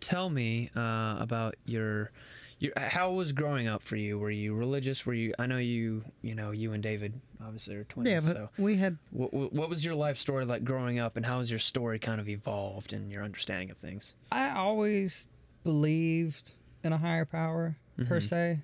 tell 0.00 0.30
me 0.30 0.70
uh, 0.76 1.16
about 1.18 1.56
your, 1.64 2.10
your. 2.58 2.72
How 2.76 3.12
was 3.12 3.32
growing 3.32 3.68
up 3.68 3.82
for 3.82 3.96
you? 3.96 4.18
Were 4.18 4.30
you 4.30 4.54
religious? 4.54 5.04
Were 5.06 5.14
you? 5.14 5.34
I 5.38 5.46
know 5.46 5.58
you. 5.58 6.04
You 6.22 6.34
know, 6.34 6.50
you 6.50 6.72
and 6.72 6.82
David 6.82 7.20
obviously 7.44 7.76
are 7.76 7.84
twins. 7.84 8.08
Yeah, 8.08 8.16
but 8.16 8.32
so, 8.32 8.48
we 8.58 8.76
had 8.76 8.98
what, 9.10 9.32
what 9.32 9.68
was 9.68 9.84
your 9.84 9.94
life 9.94 10.16
story 10.16 10.44
like 10.44 10.64
growing 10.64 10.98
up, 10.98 11.16
and 11.16 11.26
how 11.26 11.38
has 11.38 11.50
your 11.50 11.58
story 11.58 11.98
kind 11.98 12.20
of 12.20 12.28
evolved 12.28 12.92
in 12.92 13.10
your 13.10 13.22
understanding 13.22 13.70
of 13.70 13.78
things? 13.78 14.14
I 14.30 14.50
always 14.50 15.26
believed 15.64 16.52
in 16.82 16.92
a 16.92 16.98
higher 16.98 17.24
power 17.24 17.76
per 18.06 18.20
se. 18.20 18.60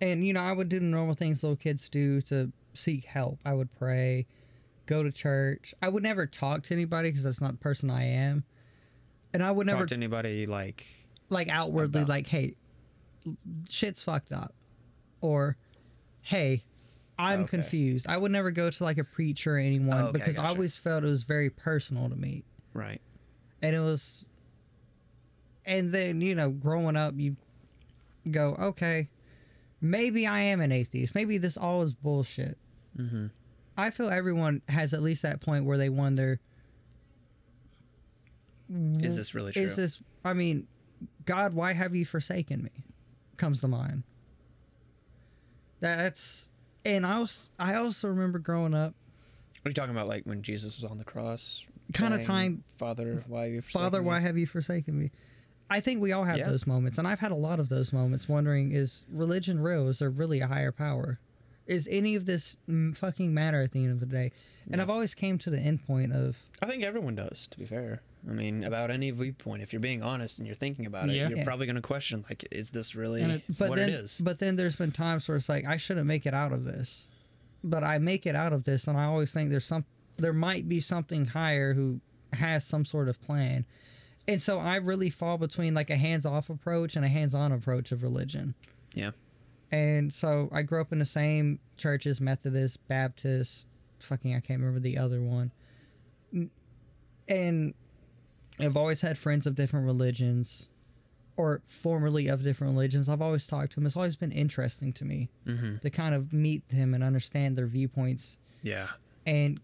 And 0.00 0.26
you 0.26 0.32
know, 0.32 0.40
I 0.40 0.52
would 0.52 0.68
do 0.68 0.78
the 0.78 0.84
normal 0.84 1.14
things 1.14 1.42
little 1.42 1.56
kids 1.56 1.88
do 1.88 2.20
to 2.22 2.52
seek 2.74 3.04
help. 3.04 3.38
I 3.44 3.52
would 3.54 3.72
pray, 3.78 4.26
go 4.86 5.02
to 5.02 5.10
church. 5.10 5.74
I 5.82 5.88
would 5.88 6.02
never 6.02 6.26
talk 6.26 6.62
to 6.64 6.74
anybody 6.74 7.10
because 7.10 7.24
that's 7.24 7.40
not 7.40 7.52
the 7.52 7.58
person 7.58 7.90
I 7.90 8.04
am. 8.04 8.44
And 9.34 9.42
I 9.42 9.50
would 9.50 9.66
never 9.66 9.80
Talk 9.80 9.88
to 9.88 9.94
anybody 9.94 10.46
like. 10.46 10.86
like 11.28 11.48
outwardly 11.48 12.00
about- 12.02 12.08
like, 12.08 12.26
"Hey, 12.26 12.54
shit's 13.68 14.02
fucked 14.02 14.32
up," 14.32 14.54
or 15.20 15.56
"Hey, 16.22 16.62
I'm 17.18 17.40
Okay. 17.40 17.48
confused." 17.50 18.06
I 18.08 18.16
would 18.16 18.32
never 18.32 18.50
go 18.50 18.70
to 18.70 18.84
like 18.84 18.96
a 18.98 19.04
preacher 19.04 19.54
or 19.56 19.58
anyone 19.58 19.98
Oh, 20.00 20.06
okay, 20.08 20.12
because 20.18 20.38
I 20.38 20.46
always 20.46 20.76
felt 20.78 21.04
it 21.04 21.08
was 21.08 21.24
very 21.24 21.50
personal 21.50 22.08
to 22.08 22.16
me 22.16 22.44
Right. 22.72 23.00
and 23.60 23.74
it 23.76 23.80
was 23.80 24.26
and 25.66 25.92
then 25.92 26.20
you 26.22 26.34
know 26.34 26.50
growing 26.50 26.96
up 26.96 27.14
you 27.18 27.36
go 28.30 28.54
okay 28.58 29.08
maybe 29.80 30.26
i 30.26 30.40
am 30.40 30.60
an 30.60 30.72
atheist 30.72 31.14
maybe 31.14 31.36
this 31.38 31.56
all 31.56 31.82
is 31.82 31.92
bullshit 31.92 32.56
Mm-hmm. 32.96 33.26
i 33.76 33.90
feel 33.90 34.08
everyone 34.08 34.62
has 34.68 34.94
at 34.94 35.02
least 35.02 35.22
that 35.22 35.40
point 35.40 35.64
where 35.66 35.76
they 35.76 35.88
wonder 35.90 36.40
Is 38.70 39.16
this 39.16 39.34
really 39.34 39.52
true? 39.52 39.62
is 39.62 39.76
this 39.76 40.00
i 40.24 40.32
mean 40.32 40.66
god 41.24 41.54
why 41.54 41.72
have 41.72 41.94
you 41.94 42.04
forsaken 42.04 42.62
me 42.62 42.70
comes 43.36 43.60
to 43.60 43.68
mind 43.68 44.02
That's 45.80 46.50
and 46.84 47.06
I 47.06 47.20
was 47.20 47.48
I 47.58 47.74
also 47.74 48.08
remember 48.08 48.38
growing 48.38 48.74
up 48.74 48.94
What 49.62 49.68
are 49.68 49.70
you 49.70 49.74
talking 49.74 49.90
about? 49.94 50.08
Like 50.08 50.24
when 50.24 50.42
Jesus 50.42 50.80
was 50.80 50.90
on 50.90 50.98
the 50.98 51.04
cross? 51.04 51.64
Kinda 51.92 52.18
time- 52.22 52.64
Father, 52.76 53.22
why 53.28 53.44
have 53.44 53.52
you 53.52 53.60
Father, 53.62 53.98
forsaken 53.98 54.04
why 54.06 54.18
me?" 54.18 54.22
have 54.24 54.38
you 54.38 54.46
forsaken 54.46 54.98
me? 54.98 55.10
I 55.70 55.80
think 55.80 56.00
we 56.00 56.12
all 56.12 56.24
have 56.24 56.38
Yeah. 56.38 56.48
those 56.48 56.66
moments, 56.66 56.96
and 56.98 57.06
I've 57.06 57.18
had 57.18 57.30
a 57.30 57.34
lot 57.36 57.60
of 57.60 57.68
those 57.68 57.92
moments 57.92 58.28
wondering 58.28 58.72
is 58.72 59.04
religion 59.10 59.60
real? 59.60 59.88
Is 59.88 59.98
there 59.98 60.08
really 60.10 60.40
a 60.40 60.46
higher 60.46 60.72
power? 60.72 61.18
Is 61.66 61.86
any 61.90 62.14
of 62.14 62.24
this 62.26 62.56
fucking 62.94 63.34
matter 63.34 63.60
at 63.62 63.72
the 63.72 63.82
end 63.84 63.92
of 63.92 64.00
the 64.00 64.06
day? 64.06 64.32
And 64.70 64.80
I've 64.80 64.88
always 64.90 65.14
came 65.14 65.36
to 65.38 65.50
the 65.50 65.58
end 65.60 65.84
point 65.86 66.12
of 66.12 66.38
I 66.62 66.66
think 66.66 66.82
everyone 66.82 67.14
does, 67.14 67.46
to 67.48 67.58
be 67.58 67.66
fair. 67.66 68.00
I 68.28 68.32
mean, 68.32 68.64
about 68.64 68.90
any 68.90 69.10
viewpoint, 69.10 69.62
if 69.62 69.72
you're 69.72 69.80
being 69.80 70.02
honest 70.02 70.38
and 70.38 70.46
you're 70.46 70.56
thinking 70.56 70.86
about 70.86 71.08
it, 71.08 71.14
Yeah. 71.16 71.28
you're 71.28 71.38
Yeah. 71.38 71.44
probably 71.44 71.66
going 71.66 71.76
to 71.76 71.82
question, 71.82 72.24
like, 72.28 72.46
is 72.50 72.70
this 72.70 72.94
really 72.94 73.22
And 73.22 73.32
it's- 73.32 73.58
but 73.58 73.70
what 73.70 73.78
then 73.78 73.90
it 73.90 73.94
is? 73.94 74.20
but 74.22 74.38
then 74.38 74.56
there's 74.56 74.76
been 74.76 74.92
times 74.92 75.28
where 75.28 75.36
it's 75.36 75.48
like 75.48 75.64
I 75.66 75.76
shouldn't 75.76 76.06
make 76.06 76.26
it 76.26 76.34
out 76.34 76.52
of 76.52 76.64
this. 76.64 77.06
But 77.62 77.84
I 77.84 77.98
make 77.98 78.26
it 78.26 78.34
out 78.34 78.52
of 78.52 78.64
this 78.64 78.86
and 78.88 78.96
I 78.98 79.04
always 79.04 79.32
think 79.32 79.50
there's 79.50 79.64
some 79.66 79.84
there 80.16 80.32
might 80.32 80.68
be 80.68 80.80
something 80.80 81.26
higher 81.26 81.74
who 81.74 82.00
has 82.32 82.64
some 82.64 82.84
sort 82.84 83.08
of 83.08 83.20
plan. 83.20 83.64
And 84.26 84.42
so 84.42 84.58
I 84.58 84.74
really 84.76 85.10
fall 85.10 85.38
between 85.38 85.74
like 85.74 85.90
a 85.90 85.96
hands-off 85.96 86.50
approach 86.50 86.96
and 86.96 87.04
a 87.04 87.08
hands-on 87.08 87.52
approach 87.52 87.92
of 87.92 88.02
religion. 88.02 88.54
yeah. 88.94 89.12
And 89.70 90.12
so 90.12 90.48
I 90.50 90.62
grew 90.62 90.80
up 90.80 90.92
in 90.92 90.98
the 90.98 91.04
same 91.04 91.60
churches, 91.76 92.20
Methodist, 92.20 92.86
Baptist, 92.88 93.68
fucking 94.00 94.34
I 94.34 94.40
can't 94.40 94.58
remember 94.60 94.80
the 94.80 94.96
other 94.98 95.20
one. 95.22 95.52
N- 96.34 96.50
And 97.28 97.74
I've 98.60 98.76
always 98.76 99.00
had 99.00 99.16
friends 99.18 99.46
of 99.46 99.54
different 99.54 99.86
religions 99.86 100.68
or 101.36 101.60
formerly 101.64 102.26
of 102.28 102.42
different 102.42 102.72
religions. 102.72 103.08
I've 103.08 103.22
always 103.22 103.46
talked 103.46 103.70
to 103.72 103.74
them. 103.76 103.86
It's 103.86 103.96
always 103.96 104.16
been 104.16 104.32
interesting 104.32 104.92
to 104.94 105.04
me 105.04 105.28
Mm-hmm. 105.46 105.76
to 105.78 105.90
kind 105.90 106.14
of 106.14 106.32
meet 106.32 106.68
them 106.68 106.94
and 106.94 107.04
understand 107.04 107.56
their 107.56 107.66
viewpoints. 107.66 108.38
Yeah. 108.62 108.88
And 109.26 109.60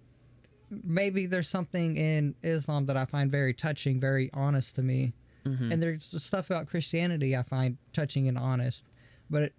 maybe 0.70 1.26
there's 1.26 1.48
something 1.48 1.96
in 1.96 2.34
Islam 2.42 2.86
that 2.86 2.96
I 2.96 3.04
find 3.04 3.30
very 3.30 3.52
touching, 3.54 3.98
very 4.00 4.30
honest 4.32 4.76
to 4.76 4.82
me. 4.82 5.12
Mm-hmm. 5.44 5.72
And 5.72 5.82
there's 5.82 6.22
stuff 6.22 6.48
about 6.48 6.68
Christianity 6.68 7.36
I 7.36 7.42
find 7.42 7.76
touching 7.92 8.28
and 8.28 8.38
honest. 8.38 8.86
But 9.28 9.42
it, 9.42 9.54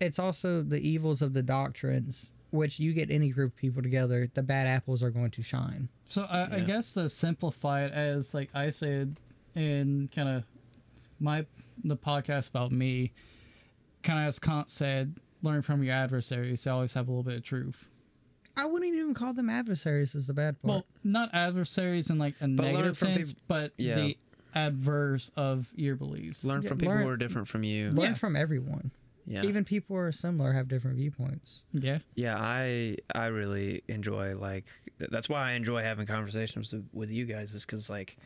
it's 0.00 0.18
also 0.18 0.62
the 0.62 0.80
evils 0.86 1.22
of 1.22 1.32
the 1.32 1.42
doctrines, 1.42 2.32
which 2.52 2.78
you 2.78 2.92
get 2.92 3.10
any 3.10 3.30
group 3.30 3.52
of 3.52 3.56
people 3.56 3.82
together, 3.82 4.28
the 4.34 4.42
bad 4.42 4.66
apples 4.68 5.02
are 5.02 5.10
going 5.10 5.30
to 5.32 5.42
shine. 5.42 5.88
So 6.04 6.22
I, 6.22 6.56
I 6.56 6.60
guess 6.60 6.92
to 6.94 7.08
simplify 7.08 7.84
it, 7.84 7.92
as 7.92 8.34
like 8.34 8.50
I 8.54 8.70
said 8.70 9.16
in 9.56 10.08
kind 10.14 10.28
of 10.28 10.44
my 11.18 11.46
the 11.82 11.96
podcast 11.96 12.50
about 12.50 12.70
me, 12.70 13.12
kind 14.02 14.20
of 14.20 14.26
as 14.28 14.38
Kant 14.38 14.70
said, 14.70 15.16
learn 15.42 15.62
from 15.62 15.82
your 15.82 15.94
adversaries. 15.94 16.62
They 16.64 16.70
always 16.70 16.92
have 16.92 17.08
a 17.08 17.10
little 17.10 17.24
bit 17.24 17.36
of 17.38 17.42
truth. 17.42 17.88
I 18.56 18.66
wouldn't 18.66 18.94
even 18.94 19.14
call 19.14 19.32
them 19.32 19.48
adversaries 19.48 20.14
as 20.14 20.26
the 20.26 20.34
bad 20.34 20.60
part. 20.60 20.68
Well, 20.70 20.86
not 21.02 21.30
adversaries 21.32 22.10
in 22.10 22.18
like 22.18 22.34
a 22.42 22.44
learn 22.44 22.56
negative 22.56 22.98
sense, 22.98 23.32
peop- 23.32 23.42
but 23.48 23.72
Yeah. 23.78 23.94
the 23.96 24.18
adverse 24.54 25.30
of 25.36 25.72
your 25.74 25.96
beliefs. 25.96 26.44
Learn 26.44 26.60
Yeah, 26.62 26.68
from 26.68 26.78
people 26.78 26.94
learn- 26.94 27.02
who 27.04 27.08
are 27.08 27.16
different 27.16 27.48
from 27.48 27.62
you. 27.64 27.90
Learn 27.92 28.10
yeah. 28.10 28.14
from 28.14 28.36
everyone. 28.36 28.90
Yeah. 29.26 29.42
Even 29.44 29.64
people 29.64 29.96
who 29.96 30.02
are 30.02 30.12
similar 30.12 30.52
have 30.52 30.66
different 30.68 30.96
viewpoints. 30.96 31.62
Yeah. 31.72 31.98
Yeah, 32.14 32.36
I 32.38 32.96
I 33.14 33.26
really 33.26 33.82
enjoy 33.88 34.36
like 34.36 34.66
th- 34.98 35.10
that's 35.10 35.28
why 35.28 35.50
I 35.50 35.52
enjoy 35.52 35.82
having 35.82 36.06
conversations 36.06 36.72
with- 36.72 36.88
with 36.92 37.10
you 37.10 37.24
guys 37.24 37.54
is 37.54 37.64
because 37.64 37.88
like 37.88 38.16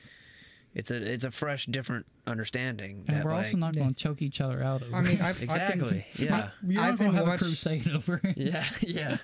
it's 0.75 0.91
a 0.91 0.97
it's 0.97 1.25
a 1.25 1.31
fresh 1.31 1.67
different 1.67 2.07
understanding. 2.27 3.05
And 3.09 3.19
that, 3.19 3.25
we're 3.25 3.33
like, 3.33 3.47
also 3.47 3.57
not 3.59 3.75
going 3.75 3.89
to 3.91 3.95
choke 3.95 4.23
each 4.23 4.41
other 4.41 4.63
out 4.63 4.83
over 4.83 4.95
I 4.95 5.03
mean. 5.03 5.21
I've, 5.21 5.43
exactly 5.43 6.07
I've 6.13 6.17
been, 6.19 6.27
yeah 6.27 6.49
You're 6.67 6.83
I've 6.83 6.91
not 6.93 6.99
going 6.99 7.11
to 7.13 7.17
have 7.19 7.27
watch- 7.29 7.41
a 7.43 7.45
crusade 7.45 7.89
over 7.91 8.21
it. 8.25 8.37
yeah 8.39 8.65
yeah. 8.81 9.17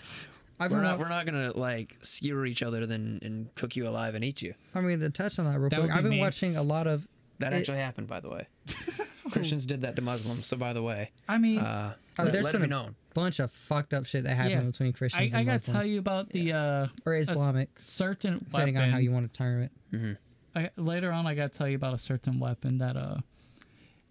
I've 0.61 0.71
We're 0.71 0.83
not 0.83 0.99
wa- 0.99 1.05
we're 1.05 1.09
not 1.09 1.27
gonna 1.27 1.53
like 1.57 1.97
skewer 2.03 2.47
each 2.47 2.63
other 2.63 2.87
then 2.87 3.19
and 3.23 3.53
cook 3.57 3.75
you 3.77 3.89
alive 3.89 4.15
and 4.15 4.23
eat 4.25 4.43
you. 4.43 4.55
I 4.75 4.81
mean, 4.81 5.01
to 5.01 5.11
touch 5.11 5.39
on 5.39 5.47
that 5.51 5.59
real 5.59 5.71
That 5.71 5.81
quick, 5.81 5.91
I've 5.91 6.03
been 6.03 6.13
me. 6.13 6.21
watching 6.21 6.57
a 6.57 6.63
lot 6.63 6.87
of. 6.87 7.09
That 7.39 7.53
It- 7.53 7.57
actually 7.57 7.79
happened, 7.79 8.07
by 8.07 8.21
the 8.21 8.29
way. 8.29 8.47
Christians 9.33 9.67
did 9.67 9.81
that 9.83 9.97
to 9.97 10.03
Muslims. 10.03 10.47
So 10.47 10.57
by 10.57 10.73
the 10.73 10.83
way, 10.83 11.11
I 11.29 11.39
mean, 11.39 11.59
uh, 11.59 11.95
Oh, 12.19 12.25
let, 12.25 12.33
there's 12.33 12.45
let 12.45 12.53
been 12.53 12.63
it 12.63 12.67
be 12.67 12.73
a- 12.73 12.77
known. 12.77 12.95
bunch 13.15 13.41
of 13.41 13.51
fucked 13.51 13.95
up 13.95 14.05
shit 14.05 14.25
that 14.25 14.35
happened 14.35 14.53
Yeah. 14.53 14.61
between 14.71 14.89
I, 14.91 14.93
Christians 14.93 15.35
I 15.35 15.39
and 15.39 15.47
got 15.47 15.53
to 15.53 15.71
Muslims. 15.71 15.77
tell 15.79 15.87
you 15.87 15.99
about 15.99 16.29
the 16.31 16.53
uh, 16.53 16.87
or 17.07 17.15
a 17.15 17.21
s- 17.21 17.31
Islamic, 17.31 17.71
certain 17.79 18.39
depending 18.45 18.75
weapon. 18.75 18.89
on 18.89 18.93
how 18.93 18.99
you 18.99 19.11
want 19.13 19.33
to 19.33 19.37
term 19.39 19.63
it. 19.63 20.19
I, 20.55 20.69
later 20.77 21.11
on, 21.11 21.27
I 21.27 21.35
got 21.35 21.53
to 21.53 21.59
tell 21.59 21.69
you 21.69 21.77
about 21.77 21.95
a 21.95 21.99
certain 21.99 22.39
weapon 22.39 22.79
that 22.79 22.97
uh, 22.99 23.17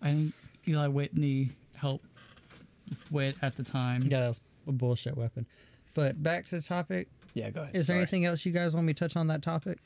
I 0.01 0.12
think 0.12 0.34
Eli 0.68 0.88
Whitney 0.88 1.51
helped 1.75 2.06
with 3.12 3.42
at 3.44 3.56
the 3.58 3.63
time. 3.63 4.01
Yeah, 4.04 4.22
that 4.22 4.28
was 4.30 4.42
a 4.68 4.72
bullshit 4.72 5.16
weapon. 5.16 5.46
But 5.94 6.22
back 6.22 6.46
to 6.50 6.56
the 6.56 6.62
topic. 6.62 7.08
Yeah, 7.34 7.50
go 7.51 7.62
ahead. 7.62 7.75
Is 7.75 7.88
there 7.88 7.94
Sorry. 7.96 8.01
anything 8.01 8.25
else 8.25 8.46
you 8.46 8.51
guys 8.51 8.74
want 8.74 8.88
me 8.88 8.94
to 8.94 9.00
touch 9.00 9.16
on 9.16 9.28
that 9.28 9.42
topic? 9.42 9.78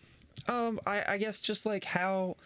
Um, 0.48 0.80
I, 0.86 1.04
I 1.14 1.18
guess 1.18 1.42
just 1.42 1.66
like 1.66 1.84
how 1.84 2.38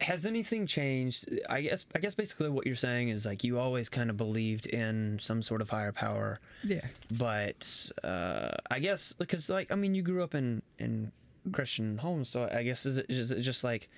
has 0.00 0.26
anything 0.26 0.66
changed? 0.66 1.28
I 1.48 1.62
guess 1.62 1.86
I 1.94 1.98
guess 1.98 2.14
basically 2.14 2.48
what 2.50 2.66
you're 2.66 2.76
saying 2.76 3.08
is 3.08 3.24
like 3.26 3.44
you 3.44 3.58
always 3.58 3.88
kind 3.88 4.10
of 4.10 4.16
believed 4.16 4.66
in 4.66 5.18
some 5.20 5.42
sort 5.42 5.60
of 5.60 5.70
higher 5.70 5.92
power, 5.92 6.38
Yeah. 6.64 6.84
but 7.10 7.90
uh, 8.04 8.50
I 8.70 8.78
guess 8.78 9.12
because 9.12 9.48
like 9.48 9.70
I 9.72 9.74
mean 9.76 9.94
you 9.94 10.02
grew 10.02 10.22
up 10.22 10.34
in 10.34 10.62
in 10.78 11.12
Christian 11.52 11.98
homes, 11.98 12.28
so 12.28 12.48
I 12.52 12.62
guess 12.62 12.86
is 12.86 12.98
it 12.98 13.06
is 13.08 13.30
it 13.32 13.40
just 13.42 13.64
like 13.64 13.88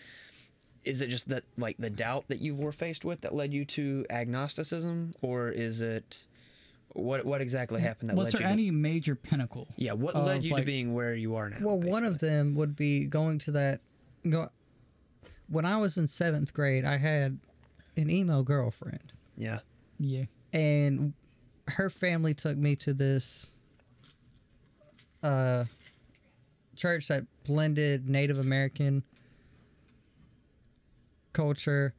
is 0.84 1.00
it 1.00 1.08
just 1.08 1.28
that 1.28 1.44
like 1.56 1.76
the 1.78 1.90
doubt 1.90 2.26
that 2.28 2.40
you 2.40 2.54
were 2.54 2.72
faced 2.72 3.04
with 3.04 3.22
that 3.22 3.34
led 3.34 3.52
you 3.52 3.64
to 3.66 4.04
agnosticism, 4.10 5.14
or 5.22 5.48
is 5.50 5.80
it 5.80 6.26
what 6.92 7.24
what 7.26 7.40
exactly 7.40 7.80
happened 7.80 8.10
that 8.10 8.16
Was 8.16 8.32
led 8.32 8.34
there 8.34 8.40
you? 8.42 8.46
to, 8.48 8.52
any 8.52 8.70
major 8.70 9.14
pinnacle? 9.14 9.68
yeah, 9.76 9.92
what 9.92 10.14
led 10.14 10.44
you 10.44 10.52
like- 10.52 10.62
to 10.62 10.66
being 10.66 10.94
where 10.94 11.14
you 11.14 11.34
are 11.36 11.50
now? 11.50 11.56
Well, 11.60 11.78
one 11.80 12.04
of 12.04 12.18
them 12.20 12.54
would 12.54 12.76
be 12.76 13.06
going 13.06 13.38
to 13.40 13.50
that. 13.52 13.80
Go. 14.28 14.48
When 15.48 15.64
I 15.64 15.76
was 15.76 15.96
in 15.96 16.08
seventh 16.08 16.52
grade, 16.54 16.84
I 16.84 16.96
had 16.96 17.38
an 17.96 18.10
emo 18.10 18.42
girlfriend, 18.42 19.12
yeah. 19.36 19.60
Yeah. 19.98 20.24
and 20.52 21.12
her 21.68 21.88
family 21.88 22.34
took 22.34 22.56
me 22.56 22.76
to 22.76 22.92
this 22.92 23.52
uh, 25.22 25.64
church 26.76 27.08
that 27.08 27.24
blended 27.44 28.08
Native 28.08 28.38
American 28.38 29.02
culture 31.32 31.94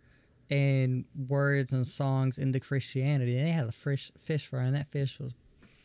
and 0.49 1.05
words 1.27 1.73
and 1.73 1.85
songs 1.87 2.37
into 2.37 2.59
Christianity. 2.59 3.37
And 3.37 3.47
they 3.47 3.51
had 3.51 3.67
a 3.67 3.71
fish 3.71 4.11
fish 4.19 4.47
fry, 4.47 4.63
and 4.63 4.75
that 4.75 4.87
fish 4.87 5.19
was 5.19 5.33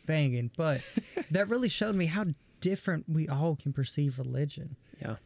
banging. 0.06 0.50
But 0.56 0.80
that 1.30 1.48
really 1.48 1.68
showed 1.68 1.94
me 1.94 2.06
how 2.06 2.26
different 2.60 3.08
we 3.08 3.28
all 3.28 3.56
can 3.56 3.72
perceive 3.72 4.18
religion. 4.18 4.76
Yeah. 5.00 5.16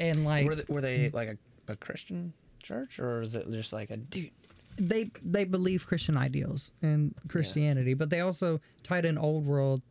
And 0.00 0.24
like 0.24 0.46
were 0.46 0.54
they, 0.54 0.64
were 0.68 0.80
they 0.80 1.10
like 1.10 1.28
a, 1.28 1.36
a 1.68 1.76
Christian 1.76 2.32
church 2.62 2.98
or 2.98 3.22
is 3.22 3.34
it 3.34 3.50
just 3.50 3.72
like 3.72 3.90
a 3.90 3.96
dude? 3.96 4.30
they 4.80 5.10
they 5.22 5.44
believe 5.44 5.86
Christian 5.86 6.16
ideals 6.16 6.72
and 6.82 7.14
Christianity, 7.28 7.94
but 7.94 8.10
they 8.10 8.20
also 8.20 8.60
tied 8.82 9.04
in 9.04 9.18
old 9.18 9.44
world 9.46 9.82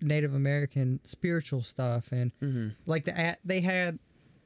Native 0.00 0.34
American 0.34 1.00
spiritual 1.04 1.62
stuff 1.62 2.12
and 2.12 2.32
mm-hmm. 2.42 2.68
like 2.86 3.04
the 3.04 3.36
they 3.44 3.60
had 3.60 3.98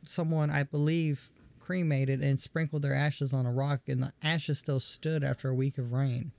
someone 0.04 0.50
I 0.50 0.62
believe 0.64 1.30
cremated 1.60 2.22
and 2.22 2.38
sprinkled 2.40 2.82
their 2.82 2.94
ashes 2.94 3.32
on 3.32 3.44
a 3.46 3.52
rock 3.52 3.80
and 3.88 4.02
the 4.02 4.12
ashes 4.22 4.58
still 4.58 4.80
stood 4.80 5.24
after 5.24 5.48
a 5.48 5.54
week 5.54 5.78
of 5.78 5.92
rain. 5.92 6.32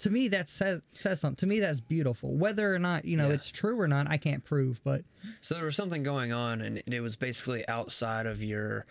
To 0.00 0.10
me 0.10 0.28
that 0.28 0.48
says 0.48 0.82
says 0.94 1.20
something. 1.20 1.36
To 1.36 1.46
me 1.46 1.58
that's 1.60 1.80
beautiful. 1.80 2.36
Whether 2.36 2.72
or 2.72 2.78
not, 2.78 3.04
you 3.04 3.16
know, 3.16 3.28
Yeah. 3.28 3.34
it's 3.34 3.50
true 3.50 3.78
or 3.80 3.88
not, 3.88 4.08
I 4.08 4.16
can't 4.16 4.44
prove, 4.44 4.80
but 4.84 5.02
So 5.40 5.56
there 5.56 5.64
was 5.64 5.76
something 5.76 6.04
going 6.04 6.32
on 6.32 6.60
and 6.60 6.82
it 6.86 7.00
was 7.00 7.16
basically 7.16 7.66
outside 7.68 8.26
of 8.26 8.42
your 8.42 8.86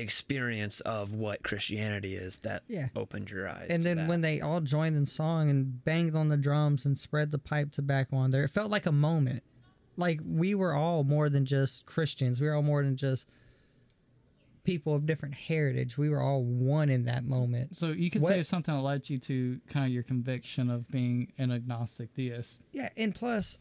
experience 0.00 0.80
of 0.80 1.12
what 1.12 1.42
Christianity 1.42 2.14
is 2.14 2.38
that 2.38 2.62
Yeah. 2.68 2.88
opened 2.96 3.30
your 3.30 3.48
eyes. 3.48 3.68
and 3.70 3.82
to 3.82 3.88
then 3.88 3.96
that. 3.98 4.08
when 4.08 4.20
they 4.20 4.40
all 4.40 4.60
joined 4.60 4.96
in 4.96 5.06
song 5.06 5.50
and 5.50 5.84
banged 5.84 6.14
on 6.14 6.28
the 6.28 6.36
drums 6.36 6.84
and 6.86 6.96
spread 6.98 7.30
the 7.30 7.38
pipe 7.38 7.70
tobacco 7.72 8.16
on 8.16 8.30
there, 8.30 8.44
it 8.44 8.48
felt 8.50 8.70
like 8.70 8.86
a 8.86 8.92
moment. 8.92 9.42
Like 9.96 10.20
we 10.24 10.54
were 10.54 10.74
all 10.74 11.04
more 11.04 11.28
than 11.28 11.44
just 11.44 11.86
Christians. 11.86 12.40
We 12.40 12.46
were 12.46 12.54
all 12.54 12.62
more 12.62 12.82
than 12.84 12.96
just 12.96 13.26
people 14.64 14.94
of 14.94 15.06
different 15.06 15.34
heritage. 15.34 15.96
We 15.96 16.10
were 16.10 16.20
all 16.20 16.44
one 16.44 16.90
in 16.90 17.04
that 17.06 17.24
moment. 17.24 17.74
So 17.76 17.90
you 17.92 18.10
could 18.10 18.22
What- 18.22 18.34
say 18.34 18.42
something 18.42 18.74
that 18.74 18.82
led 18.82 19.08
you 19.08 19.18
to 19.20 19.60
kind 19.68 19.86
of 19.86 19.92
your 19.92 20.02
conviction 20.02 20.68
of 20.70 20.88
being 20.90 21.32
an 21.38 21.50
agnostic 21.50 22.12
deist. 22.14 22.62
Yeah, 22.72 22.90
and 22.96 23.14
plus, 23.14 23.58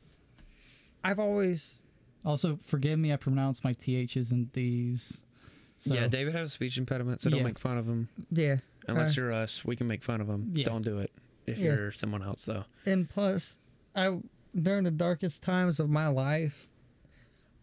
I've 1.03 1.19
always 1.19 1.81
Also, 2.25 2.57
forgive 2.57 2.99
me, 2.99 3.13
I 3.13 3.15
pronounce 3.15 3.63
my 3.63 3.73
ths 3.73 4.31
and 4.33 4.51
these. 4.51 5.23
So, 5.77 5.93
yeah, 5.93 6.07
David 6.07 6.33
has 6.35 6.47
a 6.49 6.51
speech 6.51 6.77
impediment, 6.77 7.21
so 7.21 7.29
don't 7.29 7.39
Yeah. 7.39 7.45
make 7.45 7.59
fun 7.59 7.77
of 7.77 7.87
him. 7.87 8.09
yeah. 8.31 8.57
Unless 8.87 9.17
uh, 9.17 9.21
you're 9.21 9.31
us, 9.33 9.63
we 9.65 9.75
can 9.75 9.87
make 9.87 10.01
fun 10.03 10.21
of 10.21 10.27
him. 10.29 10.51
Yeah. 10.55 10.63
Don't 10.65 10.81
do 10.83 10.97
it 10.99 11.11
if 11.45 11.57
Yeah. 11.59 11.65
you're 11.75 11.91
someone 11.91 12.23
else, 12.23 12.45
though. 12.45 12.65
and 12.85 13.09
plus, 13.09 13.57
I 13.95 14.19
during 14.59 14.85
the 14.85 14.91
darkest 14.91 15.43
times 15.43 15.79
of 15.79 15.89
my 15.89 16.07
life, 16.07 16.69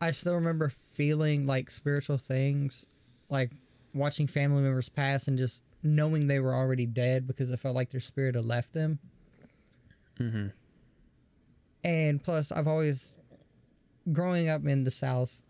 I 0.00 0.10
still 0.12 0.34
remember 0.34 0.68
feeling 0.68 1.46
like 1.46 1.70
spiritual 1.70 2.18
things, 2.18 2.86
like 3.28 3.50
watching 3.94 4.26
family 4.28 4.62
members 4.62 4.88
pass 4.90 5.26
and 5.26 5.36
just 5.38 5.64
knowing 5.82 6.26
they 6.28 6.38
were 6.40 6.54
already 6.54 6.86
dead 6.86 7.26
because 7.26 7.50
it 7.50 7.58
felt 7.58 7.74
like 7.74 7.90
their 7.90 8.00
spirit 8.00 8.34
had 8.36 8.44
left 8.44 8.72
them. 8.74 8.98
Mm-hmm. 10.20 10.48
And 11.82 12.22
plus, 12.22 12.52
I've 12.52 12.68
always, 12.68 13.14
growing 14.12 14.48
up 14.48 14.64
in 14.66 14.84
the 14.84 14.90
South, 14.90 15.42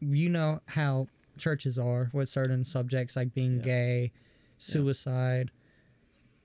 you 0.00 0.28
know 0.28 0.60
how 0.66 1.08
churches 1.38 1.78
are 1.78 2.10
with 2.12 2.28
certain 2.28 2.64
subjects 2.64 3.16
like 3.16 3.34
being 3.34 3.58
Yeah. 3.58 3.62
gay, 3.64 4.12
suicide. 4.58 5.50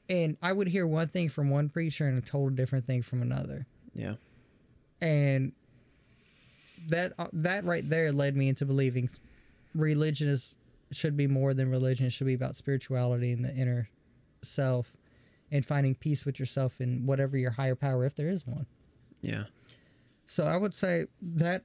And 0.10 0.38
I 0.42 0.52
would 0.54 0.68
hear 0.68 0.86
one 0.86 1.08
thing 1.08 1.30
from 1.30 1.50
one 1.50 1.70
preacher 1.70 2.08
and 2.08 2.18
a 2.18 2.22
total 2.22 2.50
different 2.50 2.86
thing 2.86 3.02
from 3.02 3.22
another. 3.22 3.66
Yeah. 3.94 4.16
And 5.02 5.54
that 6.90 7.14
uh, 7.18 7.28
that 7.34 7.64
right 7.66 7.88
there 7.88 8.12
led 8.12 8.36
me 8.36 8.50
into 8.50 8.66
believing 8.66 9.10
religion 9.74 10.28
is 10.28 10.56
should 10.92 11.16
be 11.18 11.28
more 11.28 11.54
than 11.54 11.70
religion. 11.72 12.06
It 12.06 12.12
should 12.12 12.28
be 12.28 12.34
about 12.34 12.56
spirituality 12.56 13.32
and 13.32 13.44
the 13.44 13.54
inner 13.56 13.90
self 14.44 14.94
and 15.52 15.66
finding 15.66 15.96
peace 15.96 16.26
with 16.26 16.40
yourself 16.40 16.82
in 16.82 17.06
whatever 17.06 17.38
your 17.38 17.52
higher 17.52 17.76
power, 17.76 18.06
if 18.06 18.16
there 18.16 18.28
is 18.30 18.46
one. 18.46 18.66
Yeah. 19.22 19.46
So 20.28 20.44
I 20.46 20.58
would 20.58 20.74
say 20.74 21.06
that 21.22 21.64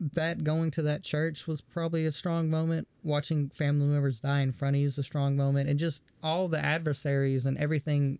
that 0.00 0.44
going 0.44 0.70
to 0.72 0.82
that 0.82 1.02
church 1.02 1.46
was 1.46 1.60
probably 1.60 2.06
a 2.06 2.12
strong 2.12 2.50
moment. 2.50 2.88
Watching 3.02 3.48
family 3.50 3.86
members 3.86 4.20
die 4.20 4.40
in 4.40 4.52
front 4.52 4.76
of 4.76 4.80
you 4.80 4.86
is 4.86 4.98
a 4.98 5.02
strong 5.02 5.36
moment, 5.36 5.68
and 5.68 5.78
just 5.78 6.02
all 6.22 6.48
the 6.48 6.58
adversaries 6.58 7.46
and 7.46 7.56
everything 7.58 8.18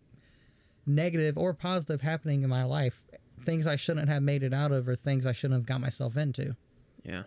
negative 0.87 1.39
or 1.39 1.55
positive 1.55 2.01
happening 2.01 2.43
in 2.43 2.51
my 2.51 2.65
life, 2.65 3.05
things 3.43 3.67
I 3.67 3.77
shouldn't 3.77 4.09
have 4.09 4.23
made 4.23 4.43
it 4.43 4.55
out 4.55 4.73
of, 4.73 4.89
or 4.89 4.97
things 4.97 5.27
I 5.27 5.33
shouldn't 5.33 5.59
have 5.59 5.67
got 5.67 5.81
myself 5.81 6.17
into. 6.17 6.57
Yeah. 7.05 7.25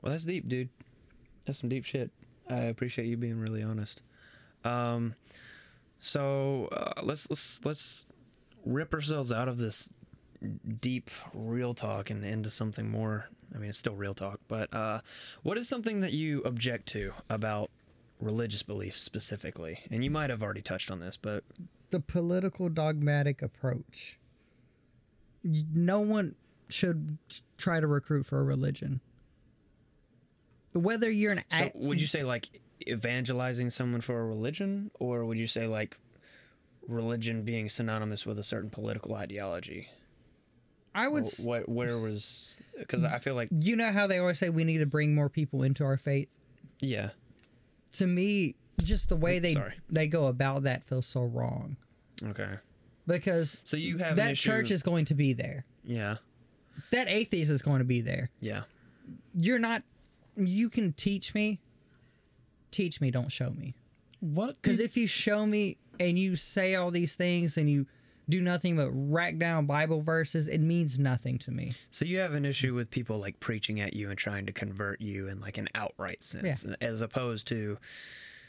Well, 0.00 0.12
that's 0.12 0.24
deep, 0.24 0.48
dude. 0.48 0.70
That's 1.46 1.60
some 1.60 1.68
deep 1.68 1.84
shit. 1.84 2.10
I 2.48 2.62
appreciate 2.62 3.06
you 3.06 3.16
being 3.16 3.38
really 3.38 3.62
honest. 3.62 4.02
Um, 4.64 5.14
so 6.00 6.68
uh, 6.72 7.02
let's 7.02 7.28
let's 7.30 7.64
let's 7.64 8.04
rip 8.64 8.92
ourselves 8.92 9.32
out 9.32 9.48
of 9.48 9.58
this 9.58 9.90
deep 10.80 11.10
real 11.34 11.74
talk 11.74 12.10
and 12.10 12.24
into 12.24 12.50
something 12.50 12.90
more. 12.90 13.26
I 13.54 13.58
mean, 13.58 13.70
it's 13.70 13.78
still 13.78 13.94
real 13.94 14.14
talk, 14.14 14.40
but 14.48 14.72
uh, 14.74 15.00
what 15.42 15.58
is 15.58 15.68
something 15.68 16.00
that 16.00 16.12
you 16.12 16.40
object 16.42 16.86
to 16.88 17.12
about 17.28 17.70
religious 18.20 18.62
beliefs 18.62 19.00
specifically? 19.00 19.80
And 19.90 20.02
you 20.04 20.10
might 20.10 20.30
have 20.30 20.42
already 20.42 20.62
touched 20.62 20.90
on 20.90 21.00
this, 21.00 21.16
but 21.16 21.44
The 21.90 22.00
political 22.00 22.68
dogmatic 22.68 23.42
approach. 23.42 24.18
No 25.42 26.00
one 26.00 26.34
should 26.68 27.18
try 27.56 27.80
to 27.80 27.86
recruit 27.86 28.26
for 28.26 28.38
a 28.40 28.44
religion. 28.44 29.00
Whether 30.72 31.10
you're 31.10 31.32
an 31.32 31.42
so 31.50 31.64
a- 31.64 31.72
would 31.74 32.00
you 32.00 32.06
say 32.06 32.22
like 32.22 32.60
evangelizing 32.86 33.70
someone 33.70 34.00
for 34.00 34.20
a 34.20 34.24
religion, 34.26 34.90
or 35.00 35.24
would 35.24 35.38
you 35.38 35.46
say 35.48 35.66
like 35.66 35.96
religion 36.86 37.42
being 37.42 37.68
synonymous 37.68 38.24
with 38.24 38.38
a 38.38 38.44
certain 38.44 38.70
political 38.70 39.14
ideology? 39.14 39.88
I 40.94 41.08
would. 41.08 41.24
S- 41.24 41.44
What 41.44 41.68
where 41.68 41.98
was 41.98 42.56
because 42.78 43.04
I 43.04 43.18
feel 43.18 43.34
like 43.34 43.48
you 43.52 43.76
know 43.76 43.92
how 43.92 44.06
they 44.06 44.18
always 44.18 44.38
say 44.38 44.48
we 44.50 44.64
need 44.64 44.78
to 44.78 44.86
bring 44.86 45.14
more 45.14 45.28
people 45.28 45.62
into 45.62 45.84
our 45.84 45.96
faith. 45.96 46.28
yeah 46.80 47.10
To 47.92 48.06
me, 48.06 48.56
just 48.82 49.08
the 49.08 49.16
way 49.16 49.38
they 49.38 49.54
Sorry. 49.54 49.74
they 49.88 50.06
go 50.08 50.26
about 50.26 50.62
that 50.64 50.82
feels 50.84 51.06
so 51.06 51.22
wrong 51.24 51.76
okay 52.24 52.54
because 53.06 53.56
so 53.64 53.76
you 53.76 53.98
have 53.98 54.16
that 54.16 54.32
issue, 54.32 54.50
church 54.50 54.70
is 54.70 54.82
going 54.82 55.04
to 55.06 55.14
be 55.14 55.32
there. 55.32 55.64
yeah 55.84 56.16
That 56.90 57.08
atheist 57.08 57.50
is 57.50 57.62
going 57.62 57.78
to 57.78 57.84
be 57.84 58.00
there. 58.00 58.30
yeah 58.40 58.62
You're 59.34 59.58
not. 59.58 59.82
You 60.36 60.68
can 60.70 60.92
teach 60.92 61.34
me. 61.34 61.60
Teach 62.70 63.00
me, 63.00 63.10
don't 63.10 63.30
show 63.32 63.50
me. 63.50 63.74
What? 64.20 64.60
Because 64.62 64.80
if 64.80 64.96
you 64.96 65.06
show 65.06 65.44
me 65.46 65.76
and 65.98 66.18
you 66.18 66.36
say 66.36 66.74
all 66.76 66.90
these 66.90 67.16
things 67.16 67.56
and 67.56 67.68
you 67.68 67.86
do 68.28 68.40
nothing 68.40 68.76
but 68.76 68.90
rack 68.92 69.38
down 69.38 69.66
Bible 69.66 70.00
verses, 70.00 70.46
it 70.48 70.60
means 70.60 70.98
nothing 70.98 71.38
to 71.38 71.50
me. 71.50 71.72
so 71.90 72.04
you 72.04 72.18
have 72.18 72.34
an 72.34 72.44
issue 72.44 72.74
with 72.74 72.90
people 72.90 73.18
like 73.18 73.40
preaching 73.40 73.80
at 73.80 73.94
you 73.94 74.08
and 74.10 74.18
trying 74.18 74.46
to 74.46 74.52
convert 74.52 75.00
you 75.00 75.26
in 75.28 75.40
like 75.40 75.58
an 75.58 75.68
outright 75.74 76.22
sense 76.22 76.64
as 76.80 77.00
opposed 77.02 77.48
to 77.48 77.78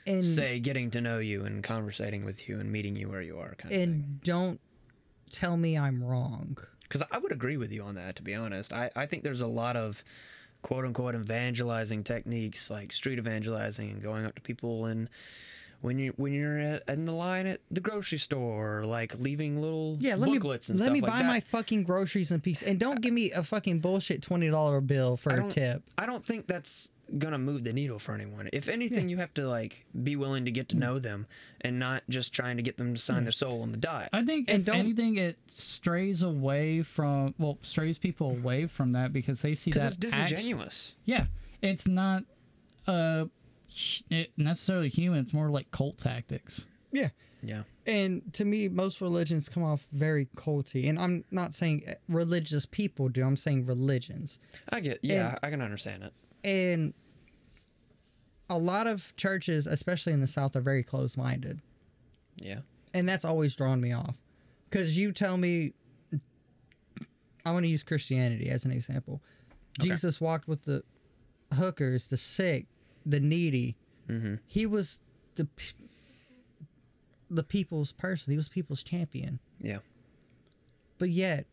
And 0.06 0.24
say 0.26 0.60
getting 0.60 0.92
to 0.92 1.02
know 1.02 1.20
you 1.20 1.46
and 1.46 1.64
conversating 1.64 2.26
with 2.26 2.48
you 2.48 2.60
and 2.60 2.72
meeting 2.72 2.96
you 2.96 3.10
where 3.10 3.22
you 3.22 3.38
are 3.40 3.56
kind 3.56 3.66
of 3.66 3.80
thing 3.80 3.82
and 3.82 4.22
don't 4.24 4.60
tell 5.30 5.58
me 5.58 5.78
I'm 5.78 6.04
wrong. 6.04 6.58
because 6.84 7.02
I 7.12 7.18
would 7.18 7.32
agree 7.32 7.58
with 7.58 7.72
you 7.72 7.84
on 7.84 7.96
that. 7.96 8.18
To 8.18 8.22
be 8.24 8.36
honest, 8.36 8.74
I, 8.74 8.92
I 8.96 9.06
think 9.06 9.24
there's 9.24 9.42
a 9.42 9.50
lot 9.50 9.76
of 9.78 10.04
quote 10.62 10.86
unquote 10.86 11.16
evangelizing 11.16 12.04
techniques 12.04 12.70
like 12.70 12.92
street 12.94 13.18
evangelizing 13.18 13.90
and 13.90 14.02
going 14.04 14.26
up 14.26 14.36
to 14.36 14.42
people 14.42 14.86
and 14.86 15.10
when 15.82 16.00
you 16.00 16.14
when 16.18 16.34
you're 16.34 16.58
at, 16.60 16.84
in 16.88 17.06
the 17.06 17.12
line 17.12 17.48
at 17.48 17.60
the 17.70 17.82
grocery 17.82 18.18
store, 18.20 18.84
like 18.86 19.18
leaving 19.20 19.62
little 19.62 19.98
Yeah, 20.00 20.16
let 20.16 20.30
me 20.30 20.38
and 20.38 20.44
let 20.46 20.64
stuff 20.64 20.92
me 20.92 21.02
like 21.02 21.12
buy 21.12 21.20
that. 21.20 21.28
my 21.28 21.40
fucking 21.40 21.84
groceries 21.84 22.32
in 22.32 22.40
peace, 22.42 22.62
and 22.64 22.80
don't 22.80 23.02
give 23.02 23.14
me 23.14 23.32
a 23.32 23.44
fucking 23.44 23.80
bullshit 23.80 24.22
twenty 24.22 24.50
dollar 24.50 24.82
bill 24.82 25.18
for 25.18 25.32
a 25.32 25.48
tip. 25.50 25.84
I 25.98 26.06
don't 26.06 26.26
think 26.26 26.48
that's 26.48 26.92
gonna 27.18 27.38
move 27.38 27.66
the 27.66 27.74
needle 27.74 28.00
for 28.00 28.14
anyone. 28.14 28.48
If 28.54 28.70
anything, 28.70 29.10
you 29.10 29.18
have 29.18 29.34
to 29.34 29.46
like 29.48 29.86
be 30.04 30.16
willing 30.16 30.46
to 30.46 30.52
get 30.52 30.70
to 30.70 30.78
know 30.78 30.98
them 30.98 31.28
and 31.60 31.78
not 31.78 32.04
just 32.08 32.32
trying 32.32 32.56
to 32.58 32.64
get 32.64 32.78
them 32.78 32.94
to 32.94 33.02
sign 33.02 33.24
their 33.24 33.34
soul 33.34 33.62
on 33.64 33.72
the 33.72 33.78
dot. 33.78 34.08
I 34.14 34.24
think 34.24 34.50
and 34.50 34.60
if 34.62 34.66
don't- 34.66 34.78
anything, 34.78 35.18
it 35.18 35.38
strays 35.48 36.24
away 36.24 36.84
from 36.84 37.34
well, 37.38 37.58
strays 37.64 37.98
people 38.00 38.32
away 38.32 38.66
from 38.68 38.94
that 38.94 39.12
because 39.12 39.42
they 39.42 39.56
see 39.56 39.72
Because 39.72 39.98
that 39.98 40.06
it's 40.06 40.16
act- 40.16 40.30
disingenuous. 40.30 40.96
yeah, 41.06 41.26
it's 41.62 41.86
not 41.88 42.24
uh 42.88 43.26
hu- 43.26 43.26
it 43.26 43.30
necessarily 44.38 44.90
human. 44.90 45.20
It's 45.20 45.34
more 45.34 45.50
like 45.50 45.72
cult 45.72 45.98
tactics. 45.98 46.68
Yeah, 46.92 47.10
Yeah. 47.42 47.64
and 47.88 48.34
to 48.34 48.44
me, 48.46 48.68
most 48.68 49.00
religions 49.00 49.48
come 49.48 49.64
off 49.64 49.88
very 49.94 50.26
culty, 50.36 50.90
and 50.90 51.00
I'm 51.00 51.24
not 51.32 51.54
saying 51.54 51.84
eh, 51.88 51.94
religious 52.10 52.66
people 52.66 53.08
do. 53.08 53.24
I'm 53.24 53.38
saying 53.38 53.66
religions, 53.66 54.40
I 54.70 54.82
get. 54.82 55.00
Yeah, 55.02 55.38
I 55.42 55.50
can 55.50 55.62
understand 55.62 56.04
it. 56.04 56.14
and 56.44 56.94
a 58.50 58.58
lot 58.58 58.86
of 58.88 59.16
churches, 59.16 59.66
especially 59.68 60.12
in 60.12 60.20
the 60.20 60.28
South, 60.28 60.58
are 60.58 60.62
very 60.62 60.84
close 60.84 61.16
minded. 61.16 61.62
Yeah. 62.36 62.60
and 62.94 63.08
that's 63.08 63.24
always 63.24 63.56
drawn 63.56 63.80
me 63.80 63.94
off 63.94 64.16
because 64.70 64.98
you 64.98 65.12
tell 65.14 65.38
me 65.38 65.74
i 67.46 67.52
want 67.52 67.64
to 67.64 67.70
use 67.70 67.84
christianity 67.84 68.50
as 68.50 68.66
an 68.66 68.72
example 68.72 69.22
Okay. 69.80 69.90
jesus 69.90 70.20
walked 70.20 70.48
with 70.48 70.64
the 70.64 70.84
hookers 71.54 72.08
the 72.08 72.18
sick 72.18 72.66
the 73.06 73.20
needy 73.20 73.76
Mm-hmm. 74.10 74.36
he 74.48 74.66
was 74.66 75.00
the 75.36 75.48
the 77.30 77.44
people's 77.44 77.92
person 77.94 78.32
he 78.32 78.38
was 78.38 78.50
people's 78.50 78.84
champion 78.84 79.40
Yeah. 79.62 79.78
but 80.98 81.10
yet 81.10 81.46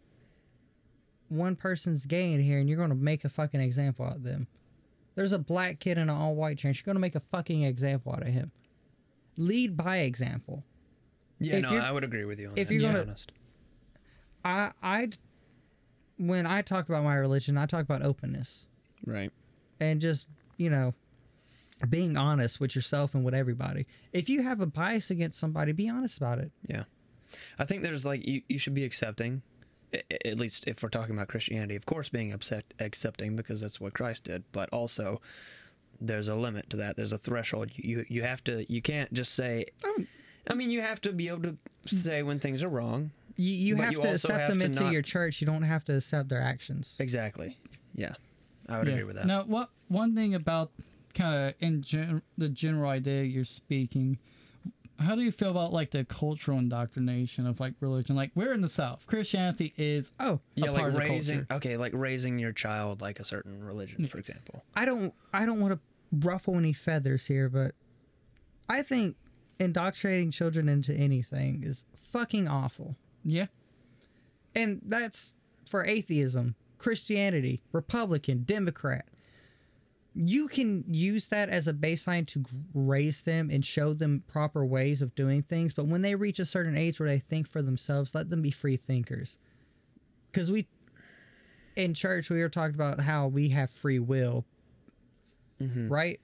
one 1.29 1.55
person's 1.57 2.07
gay 2.07 2.33
in 2.33 2.41
here 2.41 2.59
and 2.59 2.69
you're 2.69 2.79
going 2.79 2.89
to 2.91 2.97
make 2.97 3.25
a 3.25 3.29
fucking 3.29 3.61
example 3.61 4.07
out 4.07 4.17
of 4.17 4.23
them 4.25 4.49
there's 5.15 5.33
a 5.33 5.39
black 5.39 5.79
kid 5.79 5.99
in 5.99 6.05
an 6.05 6.11
all-white 6.11 6.59
church 6.59 6.79
you're 6.81 6.87
going 6.93 6.97
to 6.97 7.01
make 7.01 7.15
a 7.15 7.21
fucking 7.21 7.63
example 7.63 8.13
out 8.13 8.23
of 8.23 8.29
him 8.29 8.51
lead 9.37 9.77
by 9.77 9.99
example 9.99 10.65
Yeah. 11.39 11.57
If 11.57 11.63
no, 11.71 11.77
I 11.77 11.93
would 11.93 12.03
agree 12.03 12.25
with 12.25 12.41
you 12.41 12.49
on 12.49 12.59
if 12.59 12.69
that. 12.69 12.75
you're 12.75 12.81
be 12.83 12.87
gonna- 12.87 13.03
honest. 13.03 13.31
I 14.45 14.73
I 14.83 15.09
when 16.17 16.47
I 16.47 16.63
talk 16.63 16.89
about 16.89 17.05
my 17.05 17.15
religion, 17.15 17.57
I 17.57 17.67
talk 17.67 17.83
about 17.85 18.03
openness 18.03 18.67
Right. 19.07 19.31
and 19.79 20.01
just 20.01 20.27
you 20.57 20.71
know 20.71 20.95
being 21.89 22.17
honest 22.17 22.61
with 22.61 22.75
yourself 22.75 23.15
and 23.15 23.25
with 23.25 23.35
everybody. 23.35 23.87
If 24.13 24.29
you 24.29 24.43
have 24.43 24.61
a 24.61 24.67
bias 24.67 25.11
against 25.11 25.39
somebody, 25.39 25.73
be 25.73 25.89
honest 25.89 26.17
about 26.19 26.39
it. 26.39 26.51
Yeah. 26.69 26.85
I 27.59 27.65
think 27.65 27.83
there's 27.83 28.07
like 28.07 28.27
you, 28.27 28.43
you 28.49 28.59
should 28.59 28.75
be 28.75 28.85
accepting 28.85 29.43
a- 29.93 30.03
a- 30.11 30.27
at 30.29 30.39
least 30.39 30.65
if 30.67 30.83
we're 30.83 30.89
talking 30.89 31.15
about 31.15 31.29
Christianity, 31.29 31.77
of 31.77 31.87
course 31.87 32.09
being 32.09 32.33
upset 32.33 32.65
accepting 32.79 33.37
because 33.37 33.61
that's 33.61 33.81
what 33.81 33.93
Christ 33.95 34.25
did, 34.25 34.45
but 34.53 34.69
also 34.71 35.21
there's 36.01 36.29
a 36.29 36.35
limit 36.35 36.71
to 36.71 36.77
that. 36.79 36.97
There's 36.97 37.13
a 37.13 37.19
threshold. 37.19 37.71
You 37.75 38.05
you 38.09 38.23
have 38.23 38.43
to 38.45 38.71
you 38.73 38.81
can't 38.83 39.13
just 39.13 39.35
say 39.35 39.67
Oh. 39.85 40.05
I 40.51 40.55
mean, 40.55 40.71
you 40.71 40.81
have 40.81 41.01
to 41.03 41.13
be 41.13 41.29
able 41.29 41.43
to 41.43 41.57
say 41.85 42.23
when 42.23 42.39
things 42.41 42.63
are 42.63 42.69
wrong. 42.71 43.11
You 43.37 43.55
you 43.55 43.77
have 43.77 43.93
you 43.93 44.01
to 44.03 44.13
accept 44.15 44.41
have 44.41 44.49
them 44.49 44.59
to 44.61 44.65
into 44.65 44.83
not- 44.85 44.93
your 44.93 45.03
church. 45.03 45.41
You 45.43 45.47
don't 45.47 45.63
have 45.63 45.85
to 45.85 45.97
accept 45.97 46.29
their 46.31 46.41
actions. 46.41 46.97
Exactly. 46.99 47.59
Yeah. 47.95 48.15
I 48.69 48.79
would 48.79 48.87
Yeah. 48.87 48.95
agree 48.95 49.05
with 49.05 49.17
that. 49.17 49.27
Now, 49.27 49.45
what 49.45 49.71
one 49.89 50.15
thing 50.15 50.35
about 50.35 50.71
kind 51.19 51.49
of 51.49 51.55
in 51.61 51.83
gen- 51.83 52.23
the 52.37 52.49
general 52.49 52.89
idea 52.91 53.23
you're 53.25 53.45
speaking, 53.45 54.19
how 54.99 55.15
do 55.15 55.23
you 55.23 55.31
feel 55.33 55.51
about 55.51 55.73
like 55.73 55.91
the 55.91 56.05
cultural 56.05 56.59
indoctrination 56.59 57.47
of 57.47 57.61
like 57.61 57.75
religion? 57.81 58.17
Like 58.17 58.31
we're 58.35 58.53
in 58.53 58.61
the 58.63 58.69
South, 58.69 59.07
Christianity 59.07 59.73
is 59.77 60.13
Oh, 60.21 60.41
yeah, 60.55 60.71
a 60.71 60.73
like 60.73 60.81
part 60.81 60.95
raising 60.95 61.47
okay, 61.51 61.77
like 61.77 61.93
raising 61.95 62.39
your 62.39 62.53
child 62.53 63.01
like 63.01 63.21
a 63.21 63.25
certain 63.25 63.63
religion, 63.63 64.07
for 64.07 64.19
example. 64.19 64.65
I 64.75 64.85
don't 64.85 65.15
I 65.33 65.47
don't 65.47 65.61
want 65.61 65.75
to 65.75 65.81
ruffle 66.27 66.57
any 66.57 66.73
feathers 66.73 67.27
here, 67.27 67.49
but 67.49 67.73
I 68.69 68.83
think 68.83 69.17
indoctrinating 69.61 70.31
children 70.31 70.69
into 70.69 70.93
anything 70.95 71.63
is 71.65 71.85
fucking 71.97 72.49
awful. 72.49 72.97
yeah, 73.25 73.47
And 74.55 74.81
that's 74.85 75.35
for 75.69 75.85
atheism, 75.85 76.55
Christianity, 76.79 77.61
Republican, 77.73 78.45
Democrat. 78.45 79.07
You 80.21 80.49
can 80.49 80.83
use 80.89 81.29
that 81.29 81.49
as 81.49 81.69
a 81.69 81.73
baseline 81.73 82.27
to 82.27 82.45
raise 82.75 83.23
them 83.23 83.51
and 83.53 83.65
show 83.65 83.95
them 83.95 84.25
proper 84.27 84.67
ways 84.67 85.01
of 85.01 85.15
doing 85.15 85.43
things. 85.43 85.73
But 85.73 85.87
when 85.87 86.03
they 86.03 86.17
reach 86.17 86.41
a 86.41 86.45
certain 86.45 86.77
age 86.77 86.99
where 86.99 87.09
they 87.09 87.21
think 87.21 87.47
for 87.47 87.63
themselves, 87.63 88.17
let 88.17 88.29
them 88.29 88.43
be 88.43 88.51
free 88.51 88.77
thinkers. 88.77 89.39
Because 90.33 90.51
we, 90.51 90.67
in 91.77 91.95
church, 91.95 92.31
we 92.31 92.41
were 92.41 92.49
talking 92.49 92.75
about 92.75 92.99
how 93.01 93.29
we 93.29 93.51
have 93.51 93.71
free 93.71 94.01
will, 94.01 94.45
mm-hmm. 95.63 95.89
right? 95.89 96.19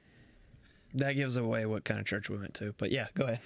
That 0.94 1.12
gives 1.12 1.36
away 1.36 1.64
what 1.64 1.84
kind 1.84 2.00
of 2.00 2.06
church 2.06 2.28
we 2.28 2.36
went 2.36 2.54
to. 2.54 2.74
But 2.76 2.90
yeah, 2.90 3.06
go 3.14 3.24
ahead. 3.24 3.40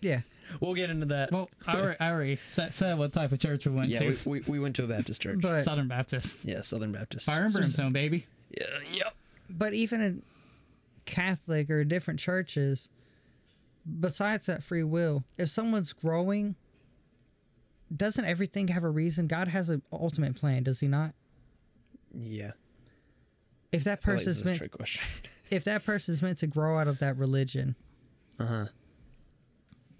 Yeah. 0.00 0.20
We'll 0.60 0.74
get 0.74 0.90
into 0.90 1.06
that. 1.06 1.32
Well, 1.32 1.50
I 1.66 1.74
already, 1.74 1.96
I 1.98 2.10
already 2.12 2.36
said, 2.36 2.72
said 2.72 2.96
what 2.96 3.12
type 3.12 3.32
of 3.32 3.40
church 3.40 3.66
we 3.66 3.72
went 3.72 3.88
yeah, 3.88 3.98
to. 3.98 4.16
we, 4.24 4.38
we, 4.38 4.40
we 4.46 4.58
went 4.60 4.76
to 4.76 4.84
a 4.84 4.86
Baptist 4.86 5.20
church. 5.20 5.40
But 5.40 5.62
Southern 5.62 5.88
Baptist. 5.88 6.44
yeah, 6.44 6.60
Southern 6.60 6.92
Baptist. 6.92 7.26
Fire 7.26 7.46
and 7.46 7.52
brimstone, 7.52 7.92
baby. 7.92 8.28
Yeah, 8.56 8.66
yep. 8.92 9.16
But 9.48 9.74
even 9.74 10.00
in 10.00 10.22
Catholic 11.04 11.70
or 11.70 11.84
different 11.84 12.20
churches, 12.20 12.90
besides 14.00 14.46
that 14.46 14.62
free 14.62 14.82
will, 14.82 15.24
if 15.38 15.48
someone's 15.48 15.92
growing, 15.92 16.56
doesn't 17.94 18.24
everything 18.24 18.68
have 18.68 18.84
a 18.84 18.90
reason? 18.90 19.26
God 19.26 19.48
has 19.48 19.70
an 19.70 19.82
ultimate 19.92 20.34
plan, 20.34 20.62
does 20.64 20.80
he 20.80 20.88
not? 20.88 21.14
Yeah. 22.14 22.52
If 23.72 23.84
that 23.84 23.98
like 23.98 24.00
person's 24.02 24.38
is 24.38 24.44
meant 24.44 24.68
if 25.50 25.64
that 25.64 25.84
person's 25.84 26.22
meant 26.22 26.38
to 26.38 26.46
grow 26.46 26.78
out 26.78 26.88
of 26.88 26.98
that 27.00 27.16
religion, 27.16 27.76
uh 28.38 28.46
huh. 28.46 28.66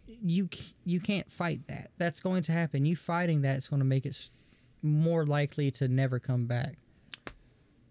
you 0.07 0.49
you 0.85 1.01
can't 1.01 1.31
fight 1.31 1.67
that. 1.69 1.91
That's 1.99 2.21
going 2.21 2.43
to 2.45 2.53
happen. 2.53 2.85
You 2.85 2.97
fighting 2.97 3.43
that 3.43 3.59
is 3.59 3.69
going 3.69 3.81
to 3.81 3.87
make 3.87 4.07
it 4.07 4.31
more 4.83 5.27
likely 5.27 5.71
to 5.73 5.89
never 5.89 6.19
come 6.19 6.47
back. 6.47 6.77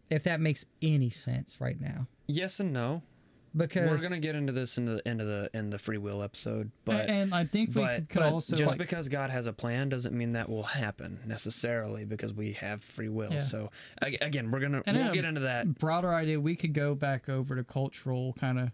If 0.10 0.24
that 0.24 0.40
makes 0.40 0.66
any 0.82 1.10
sense 1.10 1.60
right 1.60 1.80
now, 1.80 2.08
Yes 2.28 2.60
and 2.60 2.72
no. 2.74 3.02
because 3.56 3.90
We're 3.90 4.02
gonna 4.08 4.20
get 4.20 4.36
into 4.36 4.52
this 4.54 4.78
in 4.78 4.86
the 4.86 5.02
end 5.08 5.22
of 5.22 5.28
the 5.28 5.50
in 5.54 5.70
the 5.70 5.78
free 5.80 5.98
will 5.98 6.22
episode, 6.22 6.72
but 6.84 7.10
and 7.10 7.34
I 7.34 7.46
think 7.46 7.70
we 7.70 7.82
but, 7.82 8.10
could 8.10 8.20
but 8.20 8.34
also 8.34 8.56
just 8.56 8.72
like, 8.72 8.78
because 8.78 9.08
God 9.10 9.30
has 9.30 9.48
a 9.48 9.54
plan 9.54 9.90
doesn't 9.90 10.16
mean 10.16 10.34
that 10.34 10.50
will 10.50 10.64
happen 10.64 11.20
necessarily 11.26 12.06
because 12.06 12.34
we 12.34 12.54
have 12.54 12.84
free 12.84 13.10
will. 13.10 13.34
Yeah. 13.34 13.40
So 13.40 13.72
again, 14.02 14.52
we're 14.52 14.60
gonna 14.60 14.84
And 14.86 14.98
we'll 14.98 15.14
get 15.14 15.26
into 15.26 15.42
that. 15.42 15.76
broader 15.80 16.14
idea. 16.14 16.40
We 16.40 16.56
could 16.56 16.74
go 16.74 16.94
back 16.96 17.30
over 17.30 17.56
to 17.56 17.64
cultural 17.64 18.34
kind 18.40 18.60
of 18.60 18.72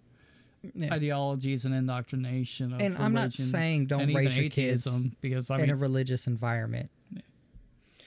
Yeah. 0.76 0.94
ideologies 0.94 1.66
and 1.66 1.74
indoctrination. 1.74 2.74
Of 2.74 2.82
And 2.82 2.98
I'm 2.98 3.14
not 3.14 3.34
saying 3.34 3.88
don't 3.88 4.02
and 4.02 4.12
even 4.12 4.26
raise 4.26 4.38
your 4.38 4.50
kids 4.50 4.86
because 5.22 5.50
I 5.50 5.56
in 5.56 5.62
mean, 5.62 5.70
a 5.72 5.76
religious 5.76 6.28
environment. 6.28 6.90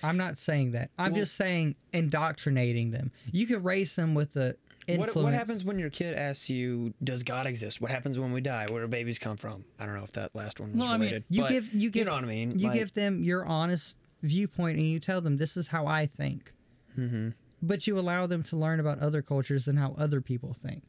I'm 0.04 0.16
not 0.16 0.38
saying 0.38 0.72
that. 0.72 0.90
I'm 0.98 1.12
Well- 1.12 1.22
just 1.22 1.34
saying 1.34 1.76
indoctrinating 1.92 2.90
them. 2.90 3.10
You 3.32 3.46
can 3.46 3.62
raise 3.62 3.96
them 3.96 4.14
with 4.14 4.34
the 4.34 4.56
influence. 4.86 5.14
What, 5.16 5.24
what 5.24 5.32
happens 5.34 5.64
when 5.64 5.78
your 5.78 5.90
kid 5.90 6.14
asks 6.14 6.50
you, 6.50 6.92
"Does 7.02 7.22
God 7.22 7.46
exist? 7.46 7.80
What 7.80 7.90
happens 7.90 8.18
when 8.18 8.32
we 8.32 8.40
die? 8.40 8.66
Where 8.68 8.82
do 8.82 8.88
babies 8.88 9.18
come 9.18 9.36
from?" 9.36 9.64
I 9.78 9.86
don't 9.86 9.94
know 9.96 10.04
if 10.04 10.12
that 10.12 10.34
last 10.34 10.60
one 10.60 10.70
was 10.72 10.78
Well, 10.78 10.88
I 10.88 10.92
mean, 10.92 11.00
related. 11.00 11.24
You 11.30 11.42
but 11.42 11.50
give 11.50 11.74
you 11.74 11.90
give 11.90 12.06
know 12.06 12.12
what 12.14 12.24
I 12.24 12.26
mean. 12.26 12.58
You 12.58 12.68
Like, 12.68 12.78
give 12.78 12.92
them 12.94 13.24
your 13.24 13.44
honest 13.44 13.96
viewpoint 14.22 14.78
and 14.78 14.86
you 14.86 15.00
tell 15.00 15.20
them 15.20 15.36
this 15.38 15.56
is 15.56 15.68
how 15.68 15.86
I 15.86 16.06
think. 16.06 16.52
Mm-hmm. 16.98 17.30
But 17.62 17.86
you 17.86 17.98
allow 17.98 18.26
them 18.26 18.42
to 18.44 18.56
learn 18.56 18.78
about 18.80 18.98
other 18.98 19.22
cultures 19.22 19.68
and 19.68 19.78
how 19.78 19.94
other 19.96 20.20
people 20.20 20.52
think. 20.52 20.82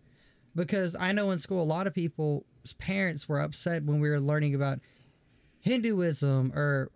Because 0.56 0.96
I 0.96 1.12
know 1.12 1.32
in 1.32 1.40
school 1.40 1.62
a 1.62 1.64
lot 1.64 1.88
of 1.88 1.94
people's 1.94 2.44
parents 2.78 3.28
were 3.30 3.40
upset 3.40 3.84
when 3.84 4.00
we 4.00 4.10
were 4.10 4.20
learning 4.20 4.56
about 4.56 4.80
Hinduism 5.62 6.52
or 6.54 6.92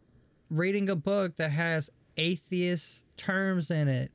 reading 0.50 0.90
a 0.90 0.96
book 0.96 1.38
that 1.38 1.52
has 1.52 1.90
atheist 2.20 3.06
terms 3.18 3.72
in 3.72 3.88
it. 3.88 4.12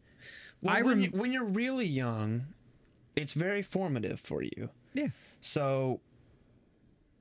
Well, 0.62 0.76
I 0.76 0.82
when, 0.82 1.02
you, 1.02 1.08
when 1.10 1.32
you're 1.32 1.44
really 1.44 1.86
young, 1.86 2.46
it's 3.16 3.32
very 3.32 3.62
formative 3.62 4.20
for 4.20 4.42
you. 4.42 4.70
Yeah. 4.92 5.08
So, 5.40 6.00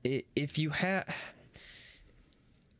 if 0.02 0.58
you 0.58 0.70
have, 0.70 1.06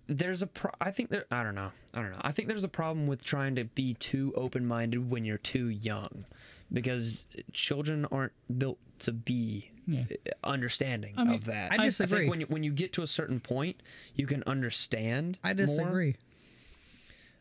there's 0.06 0.42
a 0.42 0.46
pro. 0.46 0.70
I 0.80 0.90
think 0.90 1.10
there. 1.10 1.26
I 1.30 1.42
don't 1.42 1.54
know. 1.54 1.70
I 1.92 2.00
don't 2.02 2.12
know. 2.12 2.20
I 2.22 2.32
think 2.32 2.48
there's 2.48 2.64
a 2.64 2.68
problem 2.68 3.06
with 3.06 3.24
trying 3.24 3.54
to 3.56 3.64
be 3.64 3.94
too 3.94 4.32
open-minded 4.36 5.10
when 5.10 5.24
you're 5.24 5.38
too 5.38 5.68
young, 5.68 6.24
because 6.72 7.26
children 7.52 8.06
aren't 8.10 8.32
built 8.58 8.78
to 9.00 9.12
be 9.12 9.70
Yeah. 9.86 10.04
Uh, 10.10 10.30
understanding 10.44 11.14
I 11.16 11.24
mean, 11.24 11.34
of 11.34 11.44
that. 11.46 11.72
I 11.72 11.76
I 11.82 11.84
disagree. 11.86 12.20
think 12.20 12.30
when 12.30 12.40
you, 12.40 12.46
when 12.46 12.62
you 12.62 12.72
get 12.72 12.92
to 12.94 13.02
a 13.02 13.06
certain 13.06 13.40
point, 13.40 13.82
you 14.14 14.26
can 14.26 14.42
understand. 14.46 15.38
I 15.44 15.52
more. 15.52 16.16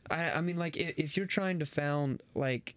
I, 0.09 0.31
I 0.31 0.41
mean, 0.41 0.57
like, 0.57 0.77
if, 0.77 0.97
if 0.97 1.17
you're 1.17 1.25
trying 1.25 1.59
to 1.59 1.65
found, 1.65 2.21
like, 2.35 2.75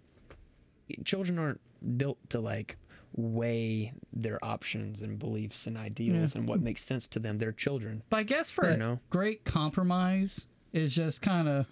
children 1.04 1.38
aren't 1.38 1.60
built 1.98 2.18
to, 2.30 2.40
like, 2.40 2.76
weigh 3.14 3.92
their 4.12 4.38
options 4.44 5.00
and 5.02 5.18
beliefs 5.18 5.66
and 5.66 5.76
ideals 5.76 6.34
Yeah. 6.34 6.40
and 6.40 6.48
what 6.48 6.60
makes 6.60 6.84
sense 6.84 7.06
to 7.08 7.18
them. 7.18 7.38
They're 7.38 7.52
children. 7.52 8.02
But 8.10 8.18
I 8.18 8.22
guess 8.24 8.50
for 8.50 8.70
You 8.70 8.76
know? 8.76 9.00
great 9.10 9.44
compromise 9.44 10.46
is 10.72 10.94
just 10.94 11.22
kind 11.22 11.48
of 11.48 11.66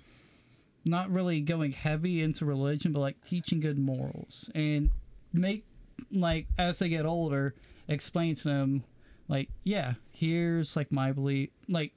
not 0.87 1.11
really 1.11 1.41
going 1.41 1.73
heavy 1.73 2.23
into 2.23 2.47
religion, 2.47 2.93
but 2.93 3.01
like 3.01 3.21
teaching 3.23 3.61
good 3.61 3.79
morals 3.79 4.51
and 4.55 4.91
make 5.35 5.65
like 6.11 6.47
as 6.59 6.79
they 6.79 6.89
get 6.89 7.05
older, 7.05 7.55
explain 7.89 8.35
to 8.37 8.45
them 8.45 8.85
like, 9.29 9.51
yeah, 9.65 9.95
here's 10.13 10.77
like 10.77 10.91
my 10.91 11.13
belief, 11.13 11.51
like 11.69 11.93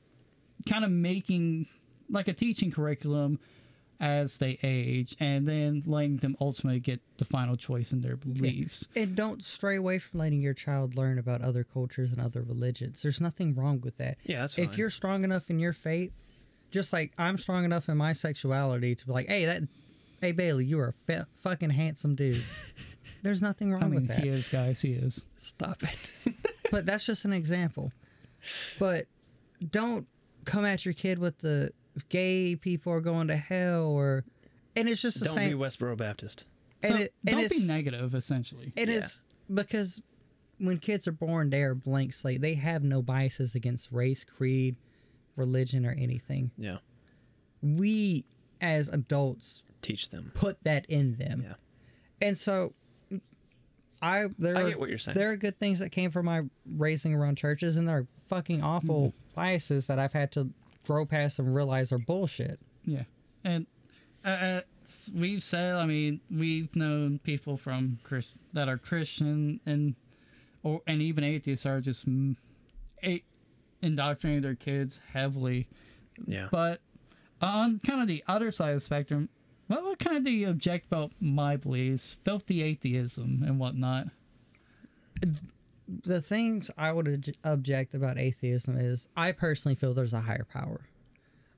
kind 0.67 0.83
of 0.83 0.91
making 0.91 1.67
like 2.09 2.27
a 2.27 2.33
teaching 2.33 2.71
curriculum 2.71 3.39
as 3.99 4.37
they 4.37 4.59
age, 4.61 5.15
and 5.19 5.47
then 5.47 5.81
letting 5.87 6.17
them 6.17 6.35
ultimately 6.39 6.79
get 6.79 7.01
the 7.17 7.25
final 7.25 7.55
choice 7.57 7.91
in 7.91 8.01
their 8.01 8.15
beliefs. 8.15 8.87
And 8.95 9.15
don't 9.15 9.43
stray 9.43 9.75
away 9.75 9.97
from 9.97 10.19
letting 10.19 10.39
your 10.41 10.53
child 10.53 10.95
learn 10.95 11.17
about 11.17 11.41
other 11.41 11.63
cultures 11.63 12.11
and 12.11 12.21
other 12.21 12.43
religions. 12.43 13.01
There's 13.01 13.19
nothing 13.19 13.55
wrong 13.55 13.81
with 13.81 13.97
that. 13.97 14.17
Yeah, 14.23 14.41
that's 14.41 14.55
fine. 14.55 14.65
If 14.65 14.77
you're 14.77 14.91
strong 14.91 15.23
enough 15.23 15.49
in 15.49 15.59
your 15.59 15.73
faith, 15.73 16.11
just 16.69 16.93
like 16.93 17.11
I'm 17.17 17.37
strong 17.39 17.65
enough 17.65 17.89
in 17.89 17.97
my 17.97 18.13
sexuality 18.13 18.93
to 18.93 19.05
be 19.05 19.11
like, 19.11 19.27
hey, 19.27 19.45
that, 19.45 19.63
hey 20.21 20.31
Bailey, 20.31 20.65
you 20.65 20.79
are 20.79 20.89
a 20.89 20.93
fe- 20.93 21.25
fucking 21.35 21.71
handsome 21.71 22.13
dude. 22.15 22.43
There's 23.23 23.41
nothing 23.41 23.71
wrong 23.71 23.83
I 23.83 23.87
mean, 23.87 23.95
with 24.01 24.07
that. 24.09 24.19
he 24.19 24.29
is, 24.29 24.47
guys. 24.47 24.81
He 24.81 24.91
is. 24.91 25.25
Stop 25.37 25.81
it. 25.81 26.11
But 26.69 26.85
that's 26.85 27.05
just 27.05 27.25
an 27.25 27.33
example. 27.33 27.91
But 28.77 29.05
don't 29.71 30.05
come 30.45 30.65
at 30.65 30.85
your 30.85 30.93
kid 30.93 31.17
with 31.17 31.39
the 31.39 31.71
gay 32.09 32.55
people 32.55 32.91
are 32.93 33.01
going 33.01 33.27
to 33.29 33.35
hell 33.35 33.85
or, 33.87 34.23
and 34.75 34.87
it's 34.89 35.01
just 35.01 35.19
the 35.19 35.25
Don't 35.25 35.35
same. 35.35 35.57
be 35.57 35.63
Westboro 35.63 35.97
Baptist. 35.97 36.45
and 36.83 36.93
So 36.97 37.03
it, 37.03 37.13
and 37.25 37.37
don't 37.37 37.49
be 37.49 37.65
negative, 37.67 38.13
essentially. 38.15 38.73
It 38.75 38.89
Yeah. 38.89 38.95
is 38.95 39.25
because 39.53 40.01
when 40.59 40.77
kids 40.77 41.07
are 41.07 41.11
born, 41.11 41.49
they 41.49 41.61
are 41.63 41.75
blank 41.75 42.13
slate. 42.13 42.41
They 42.41 42.55
have 42.55 42.83
no 42.83 43.01
biases 43.01 43.55
against 43.55 43.91
race, 43.91 44.23
creed, 44.23 44.75
religion, 45.35 45.85
or 45.85 45.91
anything. 45.91 46.51
Yeah. 46.57 46.77
We, 47.61 48.25
as 48.61 48.89
adults, 48.89 49.63
Teach 49.81 50.09
them. 50.09 50.31
put 50.33 50.63
that 50.63 50.85
in 50.87 51.15
them. 51.17 51.41
Yeah. 51.43 51.53
And 52.21 52.37
so, 52.37 52.73
I 54.01 54.27
there 54.37 54.55
I 54.55 54.61
are, 54.61 54.69
get 54.69 54.79
what 54.79 54.89
you're 54.89 54.97
saying. 54.99 55.17
there 55.17 55.31
are 55.31 55.37
good 55.37 55.57
things 55.59 55.79
that 55.79 55.89
came 55.91 56.11
from 56.11 56.25
my 56.27 56.43
raising 56.75 57.13
around 57.15 57.37
churches, 57.37 57.77
and 57.77 57.87
there 57.87 57.97
are 57.97 58.07
fucking 58.17 58.61
awful 58.61 59.07
Mm-hmm. 59.09 59.35
biases 59.35 59.87
that 59.87 59.97
I've 59.99 60.13
had 60.13 60.31
to 60.33 60.49
grow 60.87 61.05
past 61.05 61.37
and 61.39 61.53
realize 61.53 61.91
are 61.91 61.97
bullshit. 61.97 62.59
Yeah, 62.85 63.03
and 63.43 63.67
uh, 64.25 64.29
uh, 64.29 64.61
we've 65.13 65.43
said, 65.43 65.75
I 65.75 65.85
mean, 65.85 66.21
we've 66.31 66.75
known 66.75 67.19
people 67.19 67.57
from 67.57 67.99
Chris 68.03 68.39
that 68.53 68.69
are 68.69 68.77
Christian 68.77 69.59
and 69.65 69.95
or 70.63 70.81
and 70.87 71.01
even 71.01 71.23
atheists 71.23 71.65
are 71.65 71.81
just 71.81 72.05
a- 73.03 73.23
indoctrinating 73.81 74.41
their 74.41 74.55
kids 74.55 75.01
heavily. 75.13 75.67
Yeah. 76.25 76.47
But 76.51 76.81
on 77.41 77.79
kind 77.85 78.01
of 78.01 78.07
the 78.07 78.23
other 78.27 78.49
side 78.51 78.69
of 78.69 78.77
the 78.77 78.79
spectrum, 78.79 79.29
what 79.67 79.83
what 79.83 79.99
kind 79.99 80.17
of 80.17 80.23
do 80.23 80.31
you 80.31 80.49
object 80.49 80.87
about 80.87 81.11
my 81.19 81.55
beliefs, 81.57 82.17
filthy 82.23 82.63
atheism 82.63 83.43
and 83.45 83.59
whatnot? 83.59 84.07
The 85.87 86.21
things 86.21 86.69
I 86.77 86.91
would 86.91 87.35
object 87.43 87.93
about 87.93 88.17
atheism 88.17 88.77
is 88.77 89.07
I 89.15 89.31
personally 89.31 89.75
feel 89.75 89.93
there's 89.93 90.13
a 90.13 90.21
higher 90.21 90.45
power, 90.51 90.81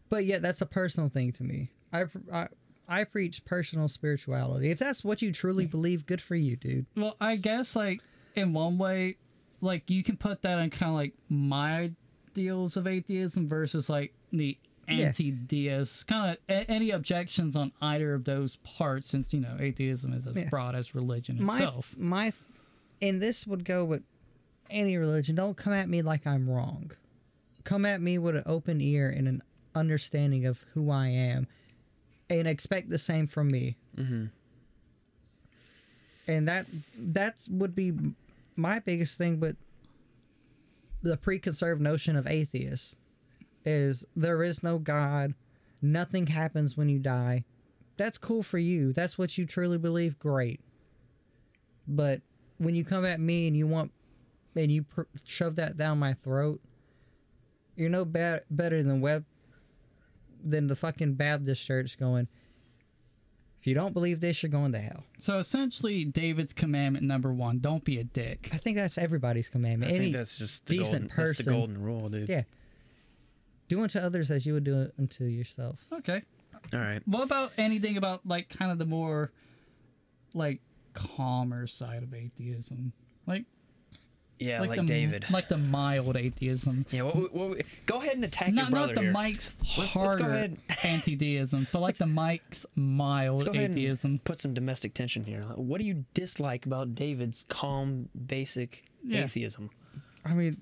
but 0.10 0.26
yet 0.26 0.42
that's 0.42 0.62
a 0.62 0.65
personal 0.65 1.10
thing 1.10 1.32
to 1.34 1.44
me. 1.44 1.70
I 1.92 2.06
I, 2.32 2.48
I 2.88 3.04
preach 3.06 3.44
personal 3.46 3.88
spirituality. 3.88 4.72
If 4.72 4.80
that's 4.80 5.04
what 5.04 5.22
you 5.22 5.32
truly 5.32 5.65
believe, 5.65 6.06
good 6.06 6.22
for 6.22 6.36
you, 6.36 6.56
dude. 6.56 6.86
Well, 6.96 7.15
I 7.20 7.36
guess 7.38 7.76
like 7.76 8.02
in 8.36 8.54
one 8.54 8.78
way, 8.78 9.18
like 9.62 9.89
you 9.89 10.04
can 10.04 10.15
put 10.18 10.42
that 10.44 10.60
on 10.60 10.70
kind 10.70 10.89
of 10.92 10.96
like 10.96 11.13
my 11.30 11.92
ideals 12.32 12.78
of 12.78 12.86
atheism 12.88 13.48
versus 13.50 13.89
like 13.89 14.13
the 14.32 14.58
anti-deist. 14.88 16.08
Kind 16.08 16.32
of 16.32 16.38
a- 16.48 16.70
any 16.70 16.92
objections 16.92 17.56
on 17.56 17.72
either 17.82 18.13
of 18.13 18.26
those 18.26 18.58
parts, 18.58 19.08
since 19.08 19.34
you 19.34 19.39
know 19.42 19.58
atheism 19.60 20.13
is 20.13 20.28
as 20.28 20.38
Yeah. 20.38 20.50
broad 20.50 20.76
as 20.76 20.94
religion 20.96 21.44
My 21.44 21.56
itself. 21.58 21.96
my, 21.98 22.32
and 23.02 23.22
this 23.22 23.46
would 23.48 23.65
go 23.65 23.84
with 23.86 24.04
any 24.70 24.98
religion. 24.98 25.36
Don't 25.36 25.58
come 25.58 25.74
at 25.74 25.90
me 25.90 26.02
like 26.02 26.26
I'm 26.28 26.50
wrong. 26.50 26.92
Come 27.64 27.86
at 27.86 28.02
me 28.02 28.18
with 28.18 28.36
an 28.36 28.44
open 28.46 28.82
ear 28.82 29.10
and 29.10 29.28
an 29.28 29.44
understanding 29.76 30.46
of 30.46 30.66
who 30.74 30.90
I 30.90 31.08
am, 31.10 31.48
and 32.30 32.48
expect 32.48 32.90
the 32.90 32.98
same 32.98 33.28
from 33.28 33.48
me. 33.48 33.76
Mm-hmm. 33.98 34.26
and 36.28 36.48
that 36.48 36.66
that 36.98 37.36
would 37.50 37.76
be 37.76 37.94
my 38.56 38.80
biggest 38.80 39.18
thing. 39.18 39.38
But 39.38 39.56
the 41.02 41.18
preconceived 41.18 41.82
notion 41.82 42.16
of 42.16 42.28
atheists 42.28 43.00
is 43.66 44.06
there 44.16 44.44
is 44.44 44.64
no 44.64 44.78
God, 44.80 45.34
nothing 45.82 46.28
happens 46.28 46.78
when 46.78 46.88
you 46.90 47.00
die. 47.00 47.44
That's 47.98 48.18
cool 48.18 48.44
for 48.44 48.58
you. 48.58 48.94
That's 48.94 49.18
what 49.18 49.38
you 49.38 49.46
truly 49.46 49.78
believe. 49.78 50.18
Great. 50.20 50.62
But 51.88 52.22
when 52.58 52.76
you 52.76 52.86
come 52.86 53.06
at 53.06 53.20
me 53.20 53.48
and 53.48 53.58
you 53.58 53.68
want 53.68 53.92
and 54.63 54.72
you 54.72 54.84
pr- 54.84 55.02
shove 55.26 55.56
that 55.56 55.78
down 55.78 55.98
my 56.00 56.13
throat, 56.13 56.62
you're 57.76 57.89
no 57.89 58.06
bad, 58.06 58.43
better 58.50 58.84
than 58.84 59.02
web 59.02 59.26
than 60.43 60.67
the 60.67 60.76
fucking 60.76 61.13
Baptist 61.15 61.65
church 61.65 61.98
going. 62.00 62.28
If 63.60 63.67
you 63.67 63.74
don't 63.74 63.93
believe 63.93 64.22
this, 64.22 64.41
you're 64.41 64.50
going 64.50 64.72
to 64.72 64.80
hell. 64.80 65.04
So 65.17 65.38
essentially, 65.38 66.06
David's 66.06 66.54
commandment 66.54 67.06
number 67.06 67.34
one: 67.34 67.60
don't 67.60 67.84
be 67.84 68.00
a 68.00 68.04
dick. 68.06 68.50
I 68.54 68.58
think 68.58 68.78
that's 68.78 68.98
everybody's 68.98 69.50
commandment. 69.50 69.91
I 69.91 69.95
Any 69.95 70.06
think 70.06 70.15
that's 70.15 70.38
just 70.38 70.65
the 70.65 70.78
decent 70.78 71.10
golden, 71.10 71.26
that's 71.26 71.38
the 71.38 71.43
person- 71.43 71.54
golden 71.54 71.82
rule, 71.84 72.08
dude. 72.10 72.30
yeah, 72.30 72.43
do 73.67 73.82
unto 73.82 74.00
others 74.00 74.32
as 74.32 74.45
you 74.45 74.54
would 74.54 74.63
do 74.63 74.89
unto 74.98 75.26
yourself. 75.26 75.86
Okay. 75.91 76.22
All 76.74 76.80
right. 76.80 77.02
What 77.06 77.24
about 77.24 77.52
anything 77.58 77.98
about 77.98 78.26
like 78.26 78.48
kind 78.50 78.72
of 78.72 78.78
the 78.80 78.86
more 78.86 79.32
like 80.34 80.62
calmer 80.93 81.67
side 81.67 82.04
of 82.04 82.13
atheism, 82.13 82.93
like 83.28 83.43
Yeah, 84.39 84.62
like, 84.62 84.80
the 84.80 84.86
David. 84.86 85.30
like 85.30 85.49
the 85.49 85.58
mild 85.58 86.15
atheism. 86.15 86.86
yeah. 86.91 87.02
What, 87.04 87.15
what, 87.15 87.34
what, 87.34 87.62
go 87.86 87.97
ahead 88.02 88.13
and 88.15 88.23
attack 88.23 88.54
Not 88.54 88.63
your 88.63 88.71
brother 88.71 88.88
not 88.88 88.95
the 88.95 89.02
here. 89.02 89.12
Mike's 89.12 89.52
Let's- 89.78 89.95
let's 89.95 90.15
go 90.15 90.23
harder 90.23 90.30
ahead. 90.30 90.58
anti-deism, 90.84 91.67
but 91.73 91.80
like 91.82 91.97
the 91.97 92.06
Mike's 92.08 92.65
mild 92.75 93.39
Let's 93.39 93.49
go 93.49 93.52
ahead 93.54 93.71
atheism. 93.71 94.12
and 94.12 94.23
put 94.23 94.39
some 94.39 94.54
domestic 94.54 94.93
tension 94.93 95.25
here. 95.25 95.41
What 95.56 95.80
do 95.80 95.86
you 95.86 96.06
dislike 96.13 96.65
about 96.65 96.95
David's 96.95 97.45
calm, 97.49 98.10
basic 98.28 98.86
Yeah. 99.04 99.23
atheism? 99.25 99.69
I 100.25 100.34
mean, 100.34 100.58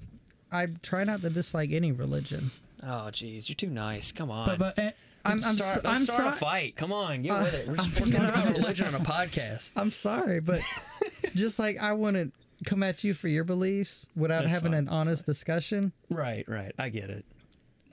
I 0.52 0.68
try 0.82 1.04
not 1.04 1.22
to 1.22 1.30
dislike 1.30 1.72
any 1.72 1.92
religion. 1.92 2.52
Oh, 2.84 3.10
jeez, 3.12 3.48
you're 3.50 3.56
too 3.56 3.70
nice. 3.70 4.12
Come 4.12 4.32
on. 4.32 4.46
But 4.48 4.60
but 4.60 4.80
eh, 4.80 4.92
I'm 5.26 5.44
I'm, 5.44 5.56
start, 5.56 5.80
I'm 5.86 5.94
let's 5.94 6.14
start 6.14 6.34
a 6.34 6.38
fight. 6.38 6.76
Come 6.78 6.94
on, 6.94 7.22
get 7.24 7.32
Uh, 7.32 7.44
with 7.44 7.54
it. 7.54 7.68
We're 7.68 7.76
just 7.76 7.88
I'm 7.88 7.94
we're 8.10 8.12
talking 8.18 8.30
about 8.30 8.46
not- 8.46 8.56
religion 8.58 8.88
on 8.88 8.96
a 8.96 9.00
podcast. 9.04 9.72
I'm 9.76 9.92
sorry, 9.92 10.40
but 10.40 10.62
just 11.36 11.60
like 11.60 11.80
I 11.82 11.94
want 11.94 12.16
to 12.16 12.32
come 12.66 12.84
at 12.84 13.04
you 13.04 13.14
for 13.14 13.28
your 13.28 13.44
beliefs 13.44 14.10
without 14.16 14.42
That's 14.42 14.52
having 14.54 14.72
fine, 14.74 14.80
an 14.84 14.90
honest 14.90 15.26
discussion. 15.26 15.94
Right, 16.10 16.44
right. 16.48 16.74
I 16.80 16.90
get 16.90 17.10
it. 17.10 17.26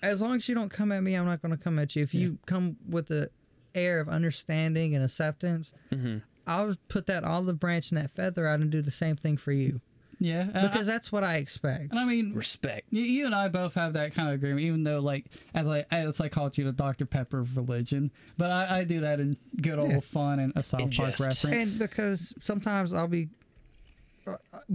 As 0.03 0.21
long 0.21 0.37
as 0.37 0.49
you 0.49 0.55
don't 0.55 0.71
come 0.71 0.93
at 0.93 1.03
me, 1.03 1.15
I'm 1.15 1.25
not 1.27 1.41
going 1.43 1.57
to 1.57 1.63
come 1.63 1.79
at 1.79 1.97
you. 1.97 2.03
If 2.03 2.15
you 2.15 2.39
come 2.47 2.77
with 2.89 3.07
the 3.09 3.31
air 3.75 4.01
of 4.01 4.09
understanding 4.09 4.95
and 4.95 5.03
acceptance, 5.05 5.73
Mm-hmm. 5.93 6.19
I'll 6.47 6.75
put 6.89 7.07
that 7.07 7.25
olive 7.25 7.59
branch 7.59 7.91
and 7.91 7.97
that 7.99 8.11
feather 8.11 8.47
out 8.47 8.61
and 8.61 8.71
do 8.71 8.83
the 8.83 8.91
same 8.91 9.17
thing 9.17 9.39
for 9.39 9.51
you 9.51 9.81
yeah, 10.21 10.45
because 10.45 10.87
I, 10.89 10.93
that's 10.93 11.11
what 11.11 11.25
I 11.25 11.37
expect. 11.37 11.91
and 11.91 11.99
I 11.99 12.05
mean, 12.05 12.35
Respect. 12.35 12.87
you, 12.91 13.03
you 13.03 13.25
and 13.27 13.35
I 13.35 13.49
both 13.49 13.75
have 13.77 13.95
that 13.95 14.15
kind 14.15 14.29
of 14.29 14.35
agreement, 14.35 14.61
even 14.67 14.85
though 14.85 15.01
like 15.01 15.25
as 15.55 15.67
I 15.67 15.87
as 15.91 16.21
I 16.21 16.29
called 16.29 16.57
you 16.59 16.65
the 16.65 16.73
Dr 16.73 17.07
Pepper 17.07 17.41
of 17.41 17.57
religion, 17.57 18.13
but 18.37 18.51
I, 18.51 18.81
I 18.81 18.85
do 18.85 19.01
that 19.01 19.21
in 19.21 19.39
good 19.63 19.79
old 19.79 19.91
Yeah. 19.93 20.01
fun 20.01 20.39
and 20.39 20.53
a 20.55 20.63
South 20.63 20.95
Park 20.95 21.19
reference. 21.19 21.43
and 21.45 21.79
because 21.91 22.35
sometimes 22.41 22.93
I'll 22.93 23.09
be, 23.09 23.31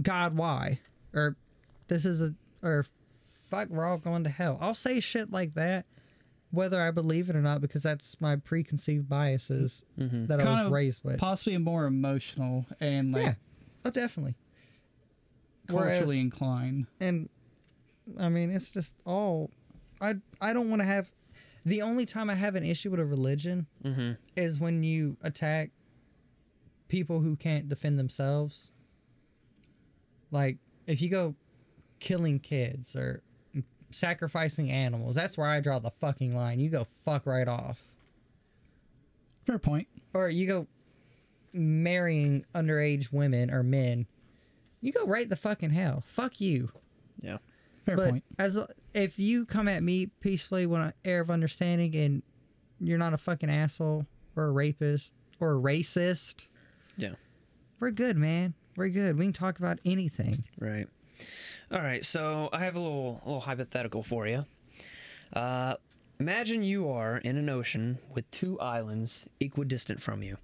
God, 0.00 0.36
why? 0.36 0.80
Or 1.14 1.36
this 1.88 2.04
is 2.04 2.22
a, 2.22 2.34
or 2.62 2.86
fuck, 3.48 3.68
we're 3.68 3.84
all 3.86 3.98
going 3.98 4.24
to 4.24 4.30
hell. 4.30 4.58
I'll 4.60 4.74
say 4.74 5.00
shit 5.00 5.30
like 5.32 5.54
that, 5.54 5.86
whether 6.50 6.80
I 6.80 6.90
believe 6.90 7.28
it 7.30 7.36
or 7.36 7.40
not, 7.42 7.60
because 7.60 7.82
that's 7.82 8.20
my 8.20 8.36
preconceived 8.36 9.08
biases 9.08 9.84
that 9.96 10.40
I 10.40 10.62
was 10.64 10.70
raised 10.70 11.02
with. 11.04 11.18
possibly 11.18 11.56
more 11.58 11.86
emotional 11.86 12.66
and 12.80 13.12
like 13.12 13.22
yeah, 13.22 13.34
oh, 13.84 13.90
definitely. 13.90 14.36
culturally 15.68 15.94
Whereas- 15.96 16.10
inclined. 16.10 16.86
and 17.00 17.28
I 18.18 18.28
mean, 18.28 18.50
it's 18.50 18.70
just 18.70 18.96
all. 19.04 19.50
I 20.00 20.14
I 20.40 20.52
don't 20.52 20.68
want 20.70 20.80
to 20.82 20.86
have. 20.86 21.10
The 21.64 21.82
only 21.82 22.06
time 22.06 22.30
I 22.30 22.34
have 22.34 22.54
an 22.54 22.64
issue 22.64 22.90
with 22.90 23.00
a 23.00 23.04
religion 23.04 23.66
Mm-hmm. 23.84 24.12
is 24.34 24.58
when 24.58 24.82
you 24.82 25.16
attack 25.22 25.70
people 26.88 27.20
who 27.20 27.36
can't 27.36 27.68
defend 27.68 27.98
themselves. 27.98 28.72
Like 30.30 30.58
if 30.86 31.00
you 31.02 31.08
go 31.08 31.34
killing 31.98 32.38
kids 32.38 32.94
or 32.96 33.22
sacrificing 33.90 34.70
animals, 34.70 35.14
that's 35.14 35.36
where 35.36 35.48
I 35.48 35.60
draw 35.60 35.78
the 35.78 35.90
fucking 35.90 36.34
line. 36.36 36.60
You 36.60 36.70
go 36.70 36.84
fuck 37.04 37.26
right 37.26 37.48
off. 37.48 37.82
Fair 39.44 39.58
point. 39.58 39.88
Or 40.14 40.28
you 40.28 40.46
go 40.46 40.66
marrying 41.52 42.44
underage 42.54 43.12
women 43.12 43.50
or 43.50 43.62
men. 43.62 44.06
You 44.80 44.92
go 44.92 45.04
right 45.06 45.28
the 45.28 45.36
fucking 45.36 45.70
hell. 45.70 46.02
Fuck 46.06 46.40
you. 46.40 46.70
Yeah. 47.20 47.38
Fair 47.84 47.96
but 47.96 48.10
point. 48.10 48.24
as 48.38 48.58
if 48.94 49.18
you 49.18 49.44
come 49.46 49.68
at 49.68 49.82
me 49.82 50.06
peacefully 50.20 50.66
with 50.66 50.80
an 50.80 50.92
air 51.04 51.20
of 51.20 51.30
understanding 51.30 51.94
and 51.96 52.22
you're 52.78 52.98
not 52.98 53.12
a 53.12 53.18
fucking 53.18 53.50
asshole 53.50 54.06
or 54.36 54.44
a 54.44 54.50
rapist 54.52 55.14
or 55.40 55.52
a 55.56 55.60
racist, 55.60 56.48
Yeah. 56.96 57.14
we're 57.78 57.90
good, 57.90 58.16
man. 58.16 58.54
We're 58.76 58.88
good. 58.88 59.18
We 59.18 59.24
can 59.26 59.32
talk 59.32 59.58
about 59.58 59.78
anything. 59.84 60.44
Right. 60.58 60.86
All 61.70 61.80
right. 61.80 62.04
So 62.04 62.48
I 62.52 62.60
have 62.60 62.76
a 62.76 62.80
little 62.80 63.20
little 63.24 63.40
hypothetical 63.40 64.02
for 64.02 64.26
you. 64.26 64.44
Uh, 65.32 65.74
imagine 66.18 66.62
you 66.62 66.88
are 66.88 67.18
in 67.18 67.36
an 67.36 67.48
ocean 67.48 67.98
with 68.14 68.30
two 68.30 68.58
islands 68.60 69.28
equidistant 69.38 70.00
from 70.00 70.22
you, 70.22 70.38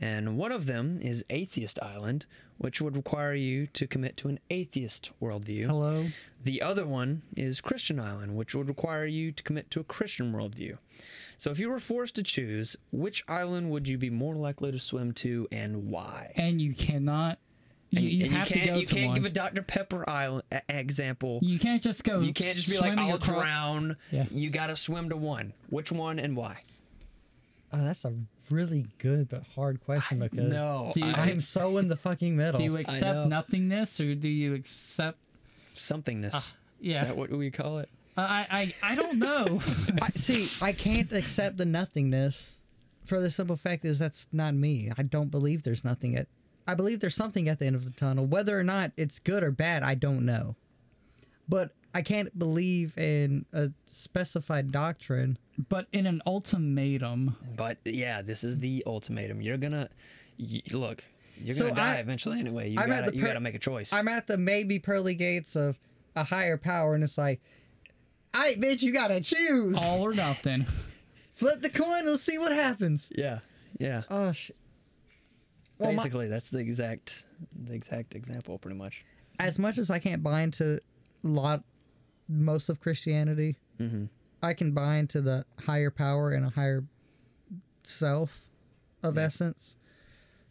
and 0.00 0.36
one 0.36 0.52
of 0.52 0.66
them 0.66 1.00
is 1.02 1.24
Atheist 1.30 1.78
Island, 1.82 2.26
which 2.58 2.80
would 2.80 2.96
require 2.96 3.34
you 3.34 3.66
to 3.68 3.86
commit 3.86 4.16
to 4.18 4.28
an 4.28 4.38
atheist 4.50 5.10
worldview. 5.20 5.66
Hello. 5.66 6.06
The 6.42 6.62
other 6.62 6.86
one 6.86 7.22
is 7.36 7.60
Christian 7.60 8.00
Island, 8.00 8.36
which 8.36 8.54
would 8.54 8.68
require 8.68 9.06
you 9.06 9.30
to 9.32 9.42
commit 9.42 9.70
to 9.72 9.80
a 9.80 9.84
Christian 9.84 10.32
worldview. 10.32 10.78
So 11.36 11.50
if 11.50 11.58
you 11.58 11.70
were 11.70 11.78
forced 11.78 12.14
to 12.16 12.22
choose, 12.22 12.76
which 12.90 13.24
island 13.28 13.70
would 13.70 13.86
you 13.86 13.98
be 13.98 14.10
more 14.10 14.34
likely 14.34 14.72
to 14.72 14.78
swim 14.78 15.12
to 15.14 15.46
and 15.52 15.88
why? 15.88 16.32
And 16.36 16.60
you 16.60 16.72
cannot. 16.72 17.38
You, 17.92 17.98
And- 17.98 18.08
you 18.08 18.24
and 18.24 18.32
have 18.34 18.48
to 18.48 18.54
can't, 18.54 18.66
go 18.70 18.76
you 18.78 18.86
to 18.86 18.94
can't 18.94 19.06
one. 19.08 19.14
give 19.16 19.24
a 19.26 19.30
Dr. 19.30 19.62
Pepper 19.62 20.08
island 20.08 20.42
a- 20.50 20.56
uh, 20.56 20.60
example. 20.68 21.38
you 21.42 21.58
can't 21.58 21.82
just 21.82 22.02
go. 22.04 22.20
You 22.20 22.32
can't 22.32 22.56
just 22.56 22.68
be 22.70 22.78
like, 22.78 22.86
swimming 22.92 23.10
I'll 23.10 23.16
across- 23.16 23.42
drown. 23.42 23.96
Yeah. 24.10 24.24
You 24.30 24.48
got 24.50 24.68
to 24.68 24.76
swim 24.76 25.10
to 25.10 25.16
one. 25.16 25.52
Which 25.68 25.92
one 25.92 26.18
and 26.18 26.34
why? 26.34 26.62
Oh, 27.72 27.84
that's 27.84 28.04
a 28.06 28.14
really 28.50 28.86
good 28.98 29.28
but 29.28 29.42
hard 29.54 29.80
question 29.84 30.20
because 30.20 30.50
No, 30.50 30.90
Do 30.94 31.00
you- 31.00 31.06
I'm 31.14 31.40
so 31.40 31.76
in 31.78 31.88
the 31.88 31.96
fucking 31.96 32.34
middle. 32.36 32.58
Do 32.58 32.64
you 32.64 32.70
know. 32.72 32.76
accept 32.76 33.28
nothingness 33.28 34.00
or 34.00 34.14
do 34.14 34.28
you 34.28 34.54
accept? 34.54 35.18
somethingness. 35.74 36.30
Ah, 36.34 36.38
is 36.38 36.54
Yeah, 36.80 37.04
that 37.04 37.16
what 37.16 37.30
we 37.30 37.50
call 37.50 37.78
it? 37.78 37.88
Uh, 38.16 38.20
I, 38.20 38.46
I 38.82 38.92
I 38.92 38.94
don't 38.94 39.18
know. 39.18 39.58
I, 40.02 40.08
see, 40.10 40.48
I 40.64 40.72
can't 40.72 41.10
accept 41.12 41.56
the 41.56 41.64
nothingness 41.64 42.58
for 43.06 43.20
the 43.20 43.30
simple 43.30 43.56
fact 43.56 43.84
is 43.86 43.98
that's 43.98 44.28
not 44.32 44.54
me. 44.54 44.90
I 44.98 45.02
don't 45.02 45.30
believe 45.30 45.62
there's 45.62 45.82
nothing 45.84 46.16
at. 46.16 46.26
I 46.66 46.74
believe 46.74 47.00
there's 47.00 47.14
something 47.16 47.48
at 47.48 47.58
the 47.58 47.66
end 47.66 47.76
of 47.76 47.84
the 47.84 47.90
tunnel. 47.90 48.26
Whether 48.26 48.58
or 48.58 48.62
not 48.64 48.92
it's 48.96 49.18
good 49.18 49.42
or 49.42 49.50
bad, 49.50 49.82
I 49.82 49.94
don't 49.94 50.24
know. 50.24 50.56
But 51.48 51.74
I 51.94 52.02
can't 52.02 52.36
believe 52.38 52.96
in 52.96 53.44
a 53.52 53.70
specified 53.86 54.70
doctrine. 54.72 55.38
but 55.68 55.86
in 55.92 56.06
an 56.06 56.22
ultimatum, 56.26 57.36
But 57.56 57.78
yeah, 57.84 58.22
this 58.22 58.42
is 58.44 58.58
the 58.58 58.82
ultimatum. 58.86 59.42
You're 59.42 59.58
gonna 59.58 59.88
y- 60.38 60.62
look. 60.72 61.04
You're 61.42 61.54
So 61.54 61.64
gonna 61.64 61.76
die 61.76 61.96
I- 61.96 62.00
eventually 62.00 62.38
anyway. 62.38 62.70
You 62.70 62.78
I'm 62.80 62.90
at 62.92 63.00
gotta, 63.00 63.10
the 63.10 63.16
you 63.16 63.22
per- 63.22 63.28
gotta 63.28 63.40
make 63.40 63.54
a 63.54 63.58
choice. 63.58 63.92
I'm 63.92 64.08
at 64.08 64.26
the 64.26 64.38
maybe 64.38 64.78
pearly 64.78 65.14
gates 65.14 65.56
of 65.56 65.78
a 66.16 66.24
higher 66.24 66.56
power, 66.56 66.94
and 66.94 67.02
it's 67.04 67.18
like, 67.18 67.40
I 68.32 68.54
bitch, 68.54 68.82
you 68.82 68.92
gotta 68.92 69.20
choose. 69.20 69.76
all 69.78 70.02
or 70.02 70.14
nothing. 70.14 70.64
Flip 71.34 71.60
the 71.60 71.68
coin. 71.70 72.06
Let's 72.06 72.22
see 72.22 72.38
what 72.38 72.52
happens. 72.52 73.10
yeah, 73.16 73.40
yeah. 73.78 74.02
Oh 74.10 74.32
shit. 74.32 74.56
Well, 75.82 75.92
my- 75.92 75.96
Basically, 76.02 76.28
that's 76.28 76.50
the 76.50 76.58
exact 76.58 77.26
the 77.66 77.74
exact 77.74 78.14
example, 78.14 78.58
pretty 78.58 78.76
much. 78.78 79.04
as 79.38 79.58
much 79.58 79.78
as 79.78 79.90
I 79.90 79.98
can't 79.98 80.22
buy 80.22 80.42
into 80.42 80.78
lot, 81.22 81.62
most 82.28 82.68
of 82.68 82.80
Christianity, 82.80 83.56
Mm-hmm. 83.80 84.04
I 84.42 84.54
can 84.54 84.72
buy 84.72 84.96
into 84.96 85.20
the 85.20 85.44
higher 85.66 85.90
power 85.90 86.30
and 86.32 86.44
a 86.46 86.50
higher 86.50 86.84
self 87.82 88.48
of 89.02 89.18
essence. 89.18 89.76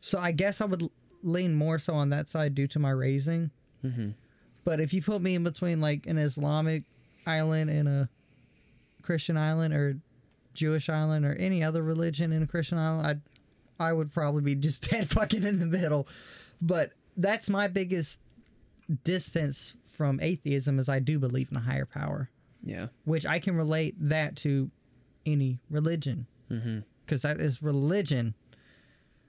So 0.01 0.17
I 0.19 0.31
guess 0.31 0.59
I 0.61 0.65
would 0.65 0.83
lean 1.23 1.55
more 1.55 1.77
so 1.79 1.93
on 1.93 2.09
that 2.09 2.27
side 2.27 2.55
due 2.55 2.67
to 2.67 2.79
my 2.79 2.89
raising. 2.89 3.51
Mm-hmm. 3.85 4.09
But 4.63 4.79
if 4.79 4.93
you 4.93 5.01
put 5.01 5.21
me 5.21 5.35
in 5.35 5.43
between 5.43 5.79
like 5.81 6.07
an 6.07 6.17
Islamic 6.17 6.83
island 7.25 7.69
and 7.69 7.87
a 7.87 8.09
Christian 9.01 9.37
island 9.37 9.73
or 9.73 9.97
Jewish 10.53 10.89
island 10.89 11.25
or 11.25 11.33
any 11.35 11.63
other 11.63 11.81
religion 11.83 12.31
in 12.33 12.43
a 12.43 12.47
Christian 12.47 12.77
island, 12.77 13.07
I 13.07 13.15
I 13.81 13.91
would 13.93 14.11
probably 14.11 14.41
be 14.43 14.55
just 14.55 14.89
dead 14.89 15.09
fucking 15.09 15.43
in 15.43 15.59
the 15.59 15.65
middle. 15.65 16.07
But 16.61 16.91
that's 17.17 17.49
my 17.49 17.67
biggest 17.67 18.19
distance 19.03 19.75
from 19.85 20.19
atheism 20.21 20.79
is 20.79 20.89
I 20.89 20.99
do 20.99 21.19
believe 21.19 21.49
in 21.51 21.57
a 21.57 21.61
higher 21.61 21.85
power, 21.85 22.29
Yeah. 22.63 22.87
which 23.05 23.25
I 23.25 23.39
can 23.39 23.55
relate 23.55 23.95
that 23.99 24.35
to 24.37 24.69
any 25.25 25.59
religion 25.69 26.27
Mm-hmm. 26.49 26.79
because 27.05 27.21
that 27.21 27.39
is 27.39 27.61
religion. 27.63 28.33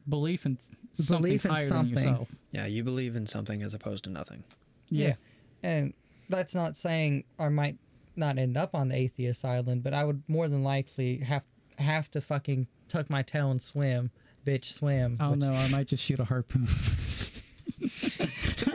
belief 0.08 0.44
in 0.44 0.58
something 0.92 1.16
Belief 1.22 1.44
in 1.44 1.50
higher 1.52 1.68
something. 1.68 1.94
than 1.94 2.04
yourself. 2.04 2.28
Yeah, 2.50 2.66
you 2.66 2.82
believe 2.82 3.14
in 3.14 3.26
something 3.26 3.62
as 3.62 3.72
opposed 3.74 4.02
to 4.04 4.10
nothing. 4.10 4.42
Yeah. 4.88 5.14
And 5.62 5.94
that's 6.28 6.54
not 6.54 6.76
saying 6.76 7.22
I 7.38 7.48
might 7.48 7.78
not 8.16 8.38
end 8.38 8.56
up 8.56 8.74
on 8.74 8.88
the 8.88 8.96
atheist 8.96 9.44
island, 9.44 9.84
but 9.84 9.94
I 9.94 10.04
would 10.04 10.22
more 10.28 10.48
than 10.48 10.64
likely 10.64 11.18
have 11.18 11.44
have 11.78 12.10
to 12.10 12.20
fucking 12.20 12.66
tuck 12.88 13.08
my 13.08 13.22
tail 13.22 13.50
and 13.52 13.62
swim, 13.62 14.10
bitch, 14.44 14.66
swim. 14.66 15.16
I 15.20 15.28
don't 15.28 15.38
know. 15.38 15.52
I 15.52 15.68
might 15.68 15.86
just 15.86 16.02
shoot 16.04 16.20
a 16.20 16.24
harpoon. 16.24 16.66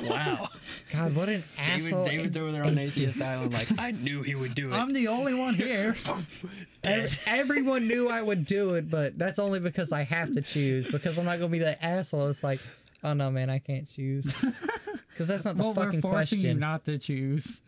Wow. 0.04 0.50
God, 0.92 1.16
what 1.16 1.30
an 1.30 1.44
asshole! 1.60 2.06
David's 2.06 2.38
over 2.38 2.52
there 2.52 2.66
on 2.66 2.78
Atheist 2.78 3.22
Island 3.22 3.54
like, 3.54 3.68
I 3.80 3.92
knew 3.92 4.22
he 4.24 4.36
would 4.36 4.56
do 4.56 4.72
it. 4.72 4.76
I'm 4.76 4.94
the 4.94 5.08
only 5.10 5.34
one 5.34 5.54
here. 5.56 5.96
Ev- 6.86 7.24
Everyone 7.28 7.88
knew 7.88 8.08
I 8.10 8.22
would 8.22 8.46
do 8.46 8.76
it, 8.76 8.90
but 8.90 9.18
that's 9.18 9.40
only 9.40 9.60
because 9.60 9.92
I 9.92 10.04
have 10.04 10.32
to 10.34 10.42
choose. 10.42 10.90
Because 10.90 11.18
I'm 11.18 11.26
not 11.26 11.40
gonna 11.40 11.52
be 11.52 11.60
that 11.60 11.84
asshole. 11.84 12.28
It's 12.28 12.44
like, 12.44 12.60
oh 13.04 13.14
no, 13.14 13.30
man, 13.32 13.50
I 13.50 13.60
can't 13.60 13.88
choose. 13.90 14.34
Because 15.10 15.30
that's 15.30 15.46
not 15.46 15.58
the 15.58 15.64
well, 15.64 15.74
we're 15.74 15.86
fucking 15.86 16.02
forcing 16.02 16.38
you 16.40 16.44
question. 16.46 16.60
not 16.60 16.86
to 16.86 17.00
choose. 17.00 17.62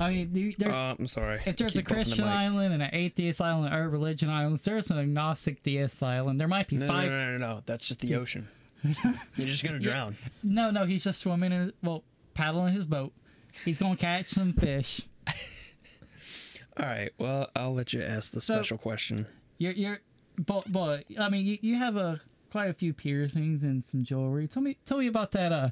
I 0.00 0.10
mean, 0.10 0.54
there's 0.58 0.74
Uh, 0.74 0.94
I'm 0.98 1.06
sorry. 1.06 1.40
if 1.46 1.56
there's 1.56 1.76
a 1.76 1.78
Keep 1.82 1.88
bumping 1.88 2.04
the 2.04 2.04
Christian 2.04 2.24
island 2.28 2.72
and 2.74 2.82
an 2.82 2.90
atheist 2.92 3.40
island 3.40 3.72
or 3.74 3.84
a 3.84 3.88
religion 3.88 4.28
island, 4.30 4.58
there's 4.58 4.90
an 4.90 4.98
agnostic 4.98 5.58
theist 5.60 6.02
island. 6.02 6.40
There 6.40 6.48
might 6.48 6.68
be 6.68 6.76
no, 6.76 6.86
five. 6.86 7.10
no, 7.10 7.32
no, 7.32 7.36
no, 7.36 7.54
no. 7.56 7.60
That's 7.66 7.86
just 7.86 8.00
the 8.00 8.14
ocean. 8.16 8.48
You're 8.82 9.46
just 9.46 9.64
gonna 9.64 9.78
drown. 9.78 10.16
No, 10.42 10.70
no, 10.70 10.84
he's 10.84 11.04
just 11.04 11.20
swimming 11.20 11.52
in, 11.52 11.72
well, 11.82 12.04
paddling 12.34 12.74
his 12.74 12.84
boat. 12.84 13.12
He's 13.64 13.78
gonna 13.78 13.96
catch 13.96 14.28
some 14.28 14.52
fish. 14.52 15.02
All 16.76 16.86
right. 16.86 17.10
Well, 17.18 17.48
I'll 17.54 17.74
let 17.74 17.92
you 17.92 18.02
ask 18.02 18.32
the 18.32 18.40
So- 18.40 18.54
special 18.54 18.78
question. 18.78 19.26
You're, 19.58 19.72
you're, 19.72 19.98
but, 20.36 20.64
but 20.70 21.04
I 21.18 21.28
mean, 21.28 21.46
you, 21.46 21.58
you 21.62 21.76
have 21.76 21.96
a 21.96 22.20
quite 22.54 22.70
a 22.70 22.72
few 22.72 22.92
piercings 22.92 23.64
and 23.64 23.84
some 23.84 24.04
jewelry. 24.04 24.46
Tell 24.46 24.62
me, 24.62 24.76
tell 24.86 24.98
me 24.98 25.08
about 25.08 25.32
that 25.32 25.50
uh, 25.50 25.70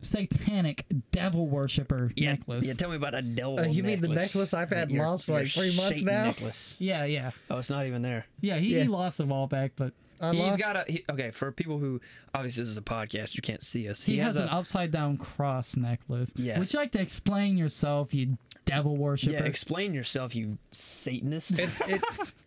satanic 0.00 0.86
devil 1.10 1.46
worshiper 1.46 2.10
necklace. 2.16 2.66
Yeah, 2.66 2.72
tell 2.72 2.88
me 2.88 2.96
about 2.96 3.14
a 3.14 3.20
devil. 3.20 3.60
Uh, 3.60 3.64
you 3.64 3.82
mean 3.82 4.00
the 4.00 4.08
necklace 4.08 4.54
I've 4.54 4.70
had 4.70 4.90
Your- 4.90 5.04
lost 5.04 5.26
for 5.26 5.32
like 5.32 5.48
three 5.48 5.76
months 5.76 6.00
Satan 6.00 6.06
now? 6.06 6.24
Necklace. 6.24 6.74
yeah, 6.78 7.04
yeah, 7.04 7.32
Oh, 7.50 7.58
it's 7.58 7.68
not 7.68 7.84
even 7.86 8.00
there. 8.00 8.24
yeah. 8.40 8.56
He, 8.56 8.68
Yeah. 8.74 8.84
he 8.84 8.88
lost 8.88 9.20
a 9.20 9.26
while 9.26 9.46
back, 9.46 9.72
but 9.76 9.92
I 10.22 10.30
He's 10.30 10.40
lost- 10.40 10.58
got 10.58 10.76
a 10.76 10.84
he, 10.90 11.04
okay. 11.10 11.32
For 11.32 11.52
people 11.52 11.78
who 11.78 12.00
obviously 12.34 12.62
this 12.62 12.68
is 12.70 12.78
a 12.78 12.82
podcast, 12.82 13.34
you 13.34 13.42
can't 13.42 13.62
see 13.62 13.88
us. 13.90 14.02
he, 14.04 14.16
has, 14.18 14.38
a, 14.38 14.44
an 14.44 14.48
upside 14.48 14.90
down 14.90 15.18
cross 15.18 15.76
necklace. 15.76 16.32
Yes. 16.36 16.58
Would 16.58 16.72
you 16.72 16.78
like 16.78 16.92
to 16.92 17.00
explain 17.02 17.58
yourself, 17.58 18.14
you 18.14 18.38
devil 18.64 18.96
worshiper? 18.96 19.34
yeah. 19.34 19.44
Explain 19.44 19.92
yourself, 19.92 20.34
you 20.34 20.56
Satanist. 20.70 21.58
it, 21.58 21.68
it, 21.88 22.02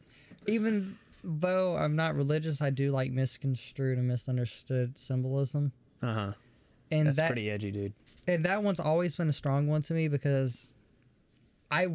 even 0.48 0.98
though 1.26 1.76
I'm 1.76 1.96
not 1.96 2.16
religious, 2.16 2.62
I 2.62 2.70
do 2.70 2.92
like 2.92 3.12
misconstrued 3.12 3.98
and 3.98 4.08
misunderstood 4.08 4.98
symbolism, 5.00 5.72
Uh 6.02 6.14
huh. 6.14 6.32
and 6.92 7.08
That's 7.08 7.18
that 7.18 7.28
pretty 7.32 7.50
edgy, 7.50 7.72
dude. 7.72 7.94
and 8.28 8.46
that 8.46 8.62
one's 8.64 8.80
always 8.80 9.16
been 9.16 9.28
a 9.28 9.34
strong 9.34 9.68
one 9.68 9.82
to 9.84 9.94
me 9.94 10.08
because 10.08 10.76
I 11.72 11.88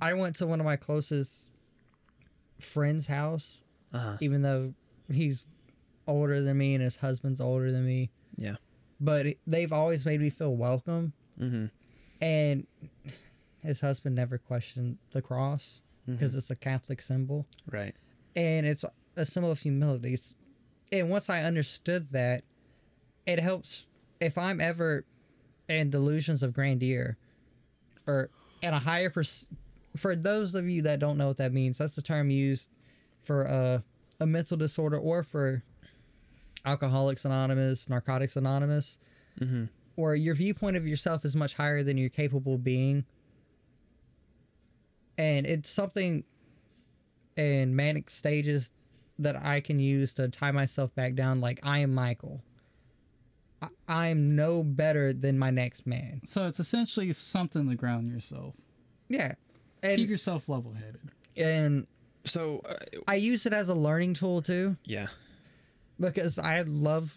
I 0.00 0.14
went 0.14 0.36
to 0.36 0.46
one 0.46 0.60
of 0.60 0.66
my 0.66 0.76
closest 0.76 1.50
friends' 2.60 3.06
house, 3.06 3.62
Uh 3.92 3.98
huh. 3.98 4.16
even 4.20 4.42
though 4.42 4.74
he's 5.12 5.44
older 6.06 6.40
than 6.40 6.58
me 6.58 6.74
and 6.74 6.82
his 6.84 6.96
husband's 6.96 7.40
older 7.40 7.72
than 7.72 7.84
me, 7.86 8.10
Yeah. 8.36 8.56
but 9.00 9.26
they've 9.46 9.72
always 9.72 10.04
made 10.06 10.20
me 10.20 10.30
feel 10.30 10.54
welcome, 10.54 11.12
Mm-hmm. 11.40 11.66
and 12.24 12.66
his 13.60 13.80
husband 13.80 14.14
never 14.14 14.38
questioned 14.38 14.98
the 15.12 15.20
cross 15.22 15.80
because 16.06 16.34
it's 16.36 16.50
a 16.50 16.56
Catholic 16.56 17.00
symbol. 17.00 17.46
Right. 17.72 17.94
And 18.36 18.66
it's 18.66 18.84
a 19.16 19.24
symbol 19.24 19.50
of 19.50 19.60
humility. 19.60 20.14
It's, 20.14 20.34
and 20.92 21.08
once 21.10 21.28
I 21.30 21.42
understood 21.42 22.08
that, 22.12 22.42
it 23.26 23.40
helps 23.40 23.86
if 24.20 24.36
I'm 24.38 24.60
ever 24.60 25.04
in 25.68 25.90
delusions 25.90 26.42
of 26.42 26.52
grandeur, 26.52 27.16
or 28.06 28.30
in 28.62 28.74
a 28.74 28.78
higher 28.78 29.08
pers- 29.10 29.46
For 29.96 30.14
those 30.16 30.54
of 30.54 30.68
you 30.68 30.82
that 30.82 30.98
don't 30.98 31.16
know 31.16 31.28
what 31.28 31.36
that 31.38 31.52
means, 31.52 31.78
that's 31.78 31.96
the 31.96 32.02
term 32.02 32.30
used 32.30 32.70
for 33.22 33.42
a 33.42 33.82
a 34.20 34.26
mental 34.26 34.56
disorder 34.56 34.96
or 34.98 35.22
for 35.22 35.62
Alcoholics 36.64 37.24
Anonymous, 37.24 37.88
Narcotics 37.88 38.36
Anonymous, 38.36 38.98
Mm-hmm. 39.40 39.64
where 39.96 40.14
your 40.14 40.34
viewpoint 40.36 40.76
of 40.76 40.86
yourself 40.86 41.24
is 41.24 41.34
much 41.34 41.54
higher 41.54 41.82
than 41.82 41.98
you're 41.98 42.08
capable 42.10 42.54
of 42.54 42.62
being. 42.64 43.04
And 45.18 45.46
it's 45.46 45.68
something 45.70 46.24
in 47.36 47.74
manic 47.76 48.10
stages 48.10 48.70
that 49.18 49.36
I 49.36 49.60
can 49.60 49.78
use 49.78 50.14
to 50.14 50.28
tie 50.28 50.50
myself 50.50 50.94
back 50.94 51.14
down. 51.14 51.40
Like, 51.40 51.60
I 51.62 51.80
am 51.80 51.94
Michael. 51.94 52.42
I, 53.62 53.68
I'm 53.88 54.34
no 54.36 54.62
better 54.62 55.12
than 55.12 55.38
my 55.38 55.50
next 55.50 55.86
man. 55.86 56.20
So 56.24 56.46
it's 56.46 56.60
essentially 56.60 57.12
something 57.12 57.68
to 57.68 57.74
ground 57.74 58.10
yourself. 58.10 58.54
Yeah. 59.08 59.34
Keep 59.82 60.08
yourself 60.08 60.48
level 60.48 60.72
headed. 60.72 61.00
and 61.36 61.86
So 62.24 62.60
uh, 62.68 62.76
I 63.06 63.16
use 63.16 63.44
it 63.46 63.52
as 63.52 63.68
a 63.68 63.74
learning 63.74 64.14
tool 64.14 64.40
too. 64.42 64.76
yeah. 64.84 65.08
because 66.00 66.38
I 66.38 66.62
love 66.62 67.16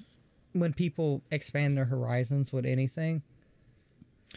when 0.53 0.73
people 0.73 1.21
expand 1.31 1.77
their 1.77 1.85
horizons 1.85 2.51
with 2.51 2.65
anything. 2.65 3.21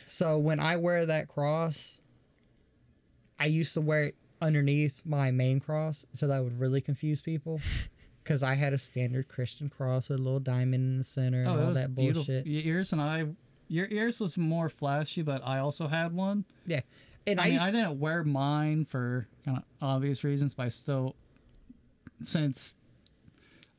So 0.06 0.38
when 0.38 0.60
I 0.60 0.76
wear 0.76 1.04
that 1.06 1.26
cross, 1.28 2.00
I 3.38 3.46
used 3.46 3.74
to 3.74 3.80
wear 3.80 4.04
it 4.04 4.14
underneath 4.40 5.02
my 5.04 5.30
main 5.30 5.60
cross, 5.60 6.04
so 6.12 6.26
that 6.28 6.42
would 6.42 6.58
really 6.60 6.80
confuse 6.80 7.20
people. 7.20 7.60
Because 8.22 8.42
I 8.42 8.54
had 8.54 8.74
a 8.74 8.78
standard 8.78 9.28
Christian 9.28 9.70
cross 9.70 10.10
with 10.10 10.20
a 10.20 10.22
little 10.22 10.38
diamond 10.40 10.74
in 10.84 10.98
the 10.98 11.04
center 11.04 11.40
and 11.40 11.48
Oh, 11.48 11.58
all 11.58 11.66
was 11.68 11.74
that 11.76 11.94
bullshit. 11.94 12.46
Your 12.46 12.62
ears 12.76 12.92
and 12.92 13.00
I, 13.00 13.24
your 13.66 13.88
ears 13.90 14.20
was 14.20 14.36
more 14.36 14.68
flashy, 14.68 15.22
but 15.22 15.40
I 15.44 15.58
also 15.58 15.88
had 15.88 16.12
one. 16.14 16.44
Yeah, 16.66 16.80
and 17.26 17.40
I, 17.40 17.44
I 17.44 17.46
mean, 17.46 17.52
used 17.54 17.64
I 17.64 17.70
didn't 17.70 17.98
wear 17.98 18.22
mine 18.22 18.84
for 18.84 19.26
kind 19.44 19.56
of 19.56 19.64
obvious 19.80 20.22
reasons, 20.22 20.52
but 20.54 20.64
I 20.64 20.68
still, 20.68 21.16
since 22.20 22.76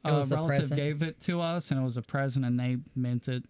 It 0.04 0.10
a 0.10 0.14
relative 0.14 0.48
present. 0.48 0.76
gave 0.76 1.04
it 1.04 1.20
to 1.22 1.40
us 1.40 1.70
and 1.72 1.80
it 1.80 1.84
was 1.84 1.98
a 1.98 2.02
present 2.02 2.44
and 2.44 2.60
they 2.60 2.78
meant 2.96 3.28
it 3.28 3.44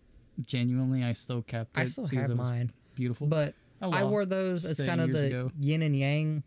genuinely, 0.46 1.04
I 1.04 1.14
still 1.14 1.42
kept 1.42 1.78
it. 1.78 1.82
I 1.82 1.86
still 1.86 2.06
have 2.08 2.36
mine, 2.36 2.74
Beautiful. 2.96 3.28
but 3.28 3.56
Oh, 3.82 3.92
I 3.92 4.04
wore 4.04 4.26
those 4.26 4.66
as 4.66 4.80
kind 4.80 5.02
of 5.02 5.12
the 5.12 5.26
ago. 5.28 5.50
yin 5.60 5.82
and 5.82 5.98
yang, 5.98 6.44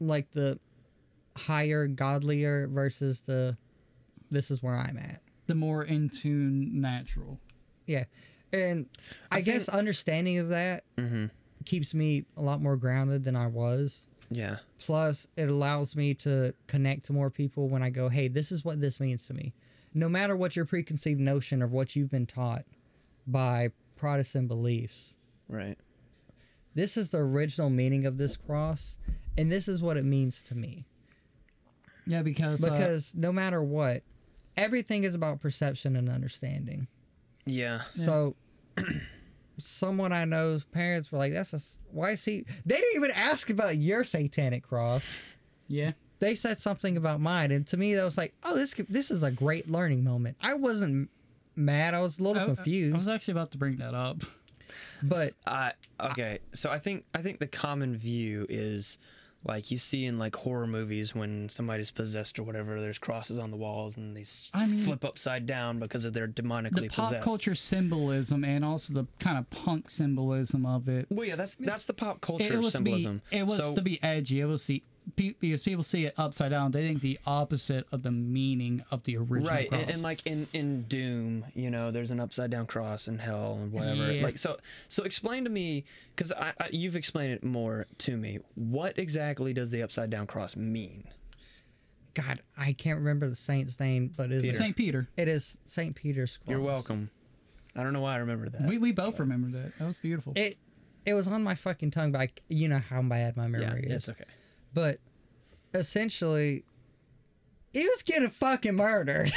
like 0.00 0.30
the 0.32 0.58
higher, 1.36 1.86
godlier 1.86 2.66
versus 2.68 3.22
the 3.22 3.56
this 4.30 4.50
is 4.50 4.62
where 4.62 4.74
I'm 4.76 4.96
at. 4.96 5.20
the 5.46 5.54
more 5.54 5.82
in 5.82 6.08
tune 6.08 6.80
natural. 6.80 7.40
Yeah. 7.86 8.04
And 8.52 8.86
I, 9.30 9.38
I 9.38 9.40
guess 9.40 9.66
think- 9.66 9.76
understanding 9.78 10.38
of 10.38 10.48
that 10.50 10.84
Mm-hmm. 10.96 11.26
keeps 11.64 11.94
me 11.94 12.24
a 12.36 12.42
lot 12.42 12.60
more 12.62 12.76
grounded 12.76 13.24
than 13.24 13.34
I 13.36 13.46
was. 13.48 14.06
Yeah. 14.30 14.58
Plus, 14.78 15.26
it 15.36 15.48
allows 15.50 15.96
me 15.96 16.14
to 16.14 16.54
connect 16.68 17.06
to 17.06 17.12
more 17.12 17.30
people 17.30 17.68
when 17.68 17.82
I 17.82 17.90
go, 17.90 18.08
hey, 18.08 18.28
this 18.28 18.52
is 18.52 18.64
what 18.64 18.80
this 18.80 19.00
means 19.00 19.26
to 19.26 19.34
me. 19.34 19.52
No 19.92 20.08
matter 20.08 20.36
what 20.36 20.54
your 20.54 20.64
preconceived 20.64 21.18
notion 21.20 21.62
of 21.62 21.72
what 21.72 21.96
you've 21.96 22.10
been 22.12 22.26
taught 22.26 22.64
by 23.26 23.70
Protestant 23.96 24.46
beliefs, 24.46 25.16
Right. 25.48 25.76
this 26.76 26.96
is 26.96 27.10
the 27.10 27.18
original 27.18 27.70
meaning 27.70 28.06
of 28.06 28.16
this 28.18 28.36
cross, 28.36 28.98
and 29.40 29.50
this 29.50 29.68
is 29.68 29.82
what 29.82 29.96
it 29.96 30.04
means 30.04 30.42
to 30.42 30.54
me. 30.56 30.84
Yeah, 32.06 32.22
because, 32.22 32.64
uh, 32.64 32.70
Because 32.70 33.14
no 33.14 33.30
matter 33.32 33.62
what, 33.62 34.02
everything 34.56 35.04
is 35.04 35.14
about 35.14 35.40
perception 35.40 35.96
and 35.96 36.08
understanding. 36.08 36.88
Yeah. 37.46 37.82
So, 37.94 38.36
someone 39.58 40.12
I 40.12 40.24
know's 40.24 40.64
parents 40.64 41.10
were 41.12 41.18
like, 41.18 41.32
"That's 41.32 41.52
a 41.54 41.60
why 41.92 42.10
is 42.12 42.24
he?" 42.24 42.44
They 42.66 42.76
didn't 42.76 42.96
even 42.96 43.10
ask 43.12 43.50
about 43.50 43.76
your 43.78 44.04
satanic 44.04 44.62
cross. 44.66 45.14
yeah, 45.68 45.92
They 46.18 46.34
said 46.34 46.58
something 46.58 46.96
about 46.96 47.20
mine, 47.20 47.50
and 47.50 47.66
to 47.68 47.76
me, 47.76 47.94
that 47.94 48.04
was 48.04 48.16
like, 48.18 48.34
"Oh, 48.42 48.56
this 48.56 48.74
this 48.88 49.10
is 49.10 49.22
a 49.22 49.30
great 49.30 49.70
learning 49.70 50.04
moment." 50.04 50.36
I 50.40 50.54
wasn't 50.54 51.10
mad. 51.56 51.94
I 51.94 52.00
was 52.00 52.18
a 52.18 52.22
little 52.22 52.40
I- 52.40 52.44
I- 52.44 52.54
confused, 52.54 52.94
I 52.94 52.98
was 52.98 53.08
actually 53.08 53.32
about 53.32 53.50
to 53.52 53.58
bring 53.58 53.76
that 53.76 53.94
up. 53.94 54.22
but 55.02 55.32
Uh, 55.46 55.70
okay, 56.00 56.38
so 56.54 56.70
I 56.70 56.78
think 56.78 57.04
I 57.14 57.22
think 57.22 57.38
the 57.38 57.46
common 57.46 57.96
view 57.96 58.46
is 58.48 58.98
like 59.44 59.70
you 59.70 59.78
see 59.78 60.04
in 60.04 60.18
like 60.18 60.36
horror 60.36 60.66
movies 60.66 61.14
when 61.14 61.48
somebody's 61.48 61.90
possessed 61.90 62.38
or 62.38 62.42
whatever. 62.42 62.80
There's 62.80 62.98
crosses 62.98 63.38
on 63.38 63.50
the 63.50 63.56
walls 63.56 63.96
and 63.96 64.16
they 64.16 64.24
I 64.52 64.66
mean- 64.66 64.80
flip 64.80 65.04
upside 65.04 65.46
down 65.46 65.78
because 65.78 66.04
of 66.04 66.12
their 66.12 66.28
demonically 66.28 66.82
The 66.82 66.88
pop 66.88 67.06
possessed. 67.08 67.24
culture 67.24 67.54
symbolism 67.54 68.44
and 68.44 68.64
also 68.64 68.92
the 68.92 69.06
kind 69.18 69.38
of 69.38 69.48
punk 69.50 69.88
symbolism 69.90 70.66
of 70.66 70.88
it. 70.88 71.06
Well, 71.10 71.26
yeah, 71.26 71.36
that's 71.36 71.54
that's 71.54 71.86
the 71.86 71.94
pop 71.94 72.16
It, 72.16 72.20
culture 72.22 72.54
it 72.54 72.58
was 72.58 72.72
symbolism. 72.72 73.22
to 73.24 73.30
be 73.30 73.36
it 73.38 73.46
was 73.46 73.56
so, 73.58 73.74
to 73.74 73.82
be 73.82 74.02
edgy. 74.02 74.40
It 74.40 74.46
was 74.46 74.66
the 74.66 74.82
pe- 75.16 75.34
because 75.40 75.62
people 75.62 75.82
see 75.82 76.04
it 76.04 76.14
upside 76.16 76.50
down. 76.50 76.70
They 76.70 76.86
think 76.86 77.00
the 77.00 77.18
opposite 77.26 77.86
of 77.92 78.02
the 78.02 78.10
meaning 78.10 78.82
of 78.90 79.02
the 79.04 79.16
original 79.16 79.54
right, 79.54 79.68
cross. 79.68 79.82
and, 79.82 79.90
and 79.90 80.02
like 80.02 80.26
in 80.26 80.46
in 80.52 80.82
Doom, 80.82 81.44
you 81.54 81.70
know, 81.70 81.90
there's 81.90 82.10
an 82.10 82.20
upside 82.20 82.50
down 82.50 82.66
cross 82.66 83.08
in 83.08 83.18
hell 83.18 83.58
and 83.60 83.72
whatever. 83.72 84.12
Yeah. 84.12 84.22
Like 84.22 84.38
so, 84.38 84.56
so 84.88 85.02
explain 85.04 85.44
to 85.44 85.50
me 85.50 85.84
because 86.14 86.32
I, 86.32 86.52
I 86.58 86.68
you've 86.72 86.96
explained 86.96 87.32
it 87.32 87.44
more 87.44 87.86
to 87.98 88.16
me. 88.16 88.40
What 88.54 88.98
exactly 88.98 89.52
does 89.52 89.70
the 89.70 89.82
upside 89.82 90.10
down 90.10 90.26
cross 90.26 90.56
mean? 90.56 91.04
God, 92.14 92.42
I 92.58 92.72
can't 92.72 92.98
remember 92.98 93.28
the 93.28 93.36
saint's 93.36 93.78
name, 93.78 94.12
but 94.16 94.32
is 94.32 94.44
it? 94.44 94.46
it 94.46 94.48
is 94.48 94.58
St. 94.58 94.76
Peter. 94.76 95.08
it 95.16 95.28
is 95.28 95.60
Saint 95.64 95.94
Peter's 95.94 96.38
cross. 96.38 96.50
You're 96.50 96.60
welcome. 96.60 97.10
I 97.76 97.84
don't 97.84 97.92
know 97.92 98.00
why 98.00 98.14
I 98.14 98.18
remember 98.18 98.48
that. 98.48 98.62
We, 98.62 98.78
we 98.78 98.92
both 98.92 99.20
remember 99.20 99.56
that. 99.58 99.78
That 99.78 99.86
was 99.86 99.98
beautiful. 99.98 100.32
It 100.34 100.58
it 101.04 101.14
was 101.14 101.26
on 101.28 101.42
my 101.42 101.54
fucking 101.54 101.92
tongue, 101.92 102.12
but 102.12 102.20
I, 102.20 102.28
you 102.48 102.68
know 102.68 102.78
how 102.78 103.00
bad 103.02 103.36
my 103.36 103.44
yeah, 103.44 103.58
memory 103.58 103.86
it's 103.88 104.08
is. 104.08 104.10
okay. 104.10 104.24
But 104.74 104.98
essentially, 105.74 106.64
he 107.72 107.82
was 107.88 108.02
getting 108.02 108.28
fucking 108.30 108.74
murdered, 108.74 109.32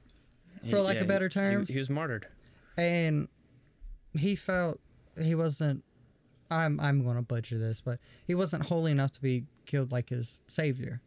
For 0.70 0.80
lack 0.80 0.96
of 0.96 1.02
he- 1.02 1.08
better 1.08 1.28
he- 1.28 1.72
he 1.72 1.78
was 1.78 1.90
martyred. 1.90 2.26
and 2.76 3.28
he 4.14 4.34
felt 4.36 4.80
he 5.20 5.34
wasn't. 5.34 5.84
I'm 6.50 6.78
I'm 6.80 7.02
going 7.02 7.16
to 7.16 7.22
butcher 7.22 7.58
this, 7.58 7.80
but 7.80 7.98
he 8.26 8.34
wasn't 8.34 8.64
holy 8.66 8.92
enough 8.92 9.12
to 9.12 9.22
be 9.22 9.44
killed 9.64 9.90
like 9.90 10.10
his 10.10 10.40
savior. 10.48 11.00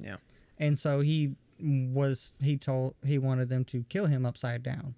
Yeah. 0.00 0.16
and 0.58 0.78
so 0.78 1.00
he 1.00 1.34
was 1.58 2.32
he 2.40 2.56
told 2.56 2.94
he 3.04 3.18
wanted 3.18 3.48
them 3.48 3.64
to 3.66 3.84
kill 3.88 4.06
him 4.06 4.24
upside 4.24 4.62
down 4.62 4.94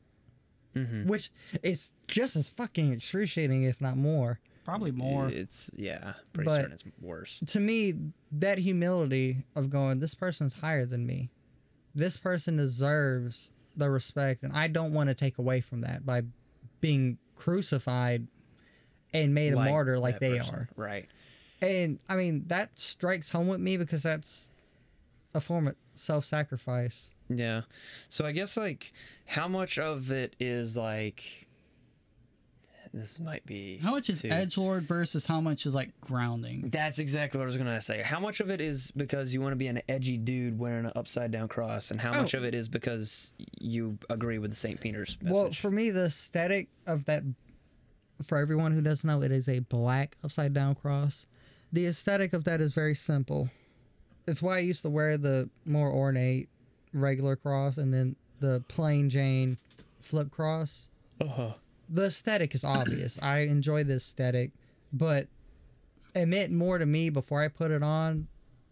Mm-hmm. 0.77 1.07
which 1.09 1.31
is 1.63 1.93
just 2.09 2.35
as 2.37 2.49
fucking 2.49 2.93
excruciating 2.93 3.65
if 3.65 3.81
not 3.81 3.97
more 3.97 4.39
Probably 4.65 4.93
more. 4.93 5.29
It's 5.29 5.71
yeah, 5.77 6.15
pretty 6.33 6.47
But- 6.49 6.61
certain 6.61 6.73
it's 6.73 6.85
worse. 7.01 7.41
to 7.47 7.61
me 7.61 7.95
that 8.31 8.59
humility 8.59 9.45
of 9.57 9.71
going 9.71 9.99
this 10.01 10.15
person's 10.15 10.55
higher 10.55 10.87
than 10.87 11.05
me 11.07 11.31
this 11.95 12.17
person 12.17 12.57
deserves 12.57 13.51
the 13.77 13.91
respect 13.91 14.43
and 14.43 14.53
i 14.55 14.67
don't 14.69 14.93
want 14.95 15.09
to 15.09 15.15
take 15.15 15.37
away 15.39 15.61
from 15.61 15.83
that 15.83 16.07
by 16.07 16.23
being 16.81 17.19
crucified 17.37 18.27
and 19.13 19.35
made 19.35 19.53
a 19.53 19.57
martyr 19.57 19.99
like 19.99 20.19
they 20.21 20.39
person. 20.39 20.55
are 20.55 20.69
Right. 20.77 21.09
and 21.61 21.99
i 22.09 22.17
mean 22.17 22.45
that 22.47 22.79
strikes 22.79 23.31
home 23.31 23.49
with 23.49 23.61
me 23.61 23.77
because 23.77 24.03
that's 24.03 24.49
a 25.35 25.41
form 25.41 25.69
of 25.69 25.77
self-sacrifice 25.95 27.11
Yeah. 27.29 27.63
So 28.09 28.25
I 28.27 28.33
guess 28.33 28.57
like 28.57 28.93
how 29.27 29.49
much 29.49 29.79
of 29.79 30.11
it 30.13 30.35
is 30.41 30.77
like 30.77 31.47
this 32.95 33.19
might 33.19 33.45
be 33.47 33.79
How 33.79 33.93
much 33.93 34.11
is 34.11 34.21
too- 34.23 34.29
edge 34.31 34.59
lord 34.59 34.83
versus 34.85 35.25
how 35.27 35.41
much 35.41 35.65
is 35.67 35.75
like 35.75 35.99
grounding? 36.01 36.69
That's 36.71 36.99
exactly 36.99 37.39
what 37.39 37.45
I 37.45 37.47
was 37.47 37.57
gonna 37.57 37.81
say. 37.81 38.03
How 38.03 38.21
much 38.21 38.41
of 38.41 38.51
it 38.51 38.61
is 38.61 38.91
because 38.91 39.33
you 39.33 39.41
want 39.41 39.53
to 39.53 39.57
be 39.57 39.67
an 39.69 39.81
edgy 39.89 40.17
dude 40.19 40.59
wearing 40.59 40.85
an 40.87 40.93
upside 40.95 41.31
down 41.31 41.49
cross, 41.49 41.91
and 41.91 42.01
how 42.01 42.13
much 42.21 42.35
Oh. 42.35 42.39
of 42.39 42.45
it 42.45 42.55
is 42.55 42.69
because 42.69 43.33
you 43.61 43.99
agree 44.11 44.39
with 44.39 44.51
the 44.51 44.57
Saint 44.57 44.81
Peter's 44.81 45.17
message? 45.23 45.33
Well, 45.35 45.53
for 45.53 45.71
me, 45.71 45.91
the 45.91 46.05
aesthetic 46.07 46.69
of 46.87 47.05
that, 47.07 47.23
for 48.27 48.39
everyone 48.39 48.73
who 48.73 48.83
doesn't 48.83 49.07
know, 49.09 49.23
it 49.23 49.33
is 49.33 49.49
a 49.49 49.61
black 49.61 50.17
upside 50.23 50.53
down 50.53 50.75
cross. 50.75 51.27
The 51.73 51.87
aesthetic 51.87 52.33
of 52.35 52.45
that 52.45 52.61
is 52.61 52.75
very 52.75 52.95
simple. 52.95 53.51
It's 54.27 54.43
why 54.43 54.57
I 54.57 54.61
used 54.61 54.83
to 54.83 54.91
wear 54.91 55.17
the 55.17 55.49
more 55.65 55.91
ornate 55.91 56.49
regular 56.93 57.35
cross 57.37 57.79
and 57.79 57.93
then 57.93 58.17
the 58.41 58.63
plain 58.69 59.09
Jane 59.09 59.57
flip 59.99 60.31
cross. 60.31 60.89
uh-huh. 61.21 61.55
The 61.93 62.05
aesthetic 62.05 62.55
is 62.55 62.65
obvious. 62.65 63.19
I 63.23 63.41
enjoy 63.41 63.85
the 63.85 63.97
aesthetic, 63.97 64.53
but 64.93 65.29
it 66.15 66.27
meant 66.27 66.51
more 66.51 66.79
to 66.79 66.87
me 66.87 67.11
before 67.11 67.43
I 67.43 67.49
put 67.49 67.71
it 67.71 67.83
on 67.83 68.29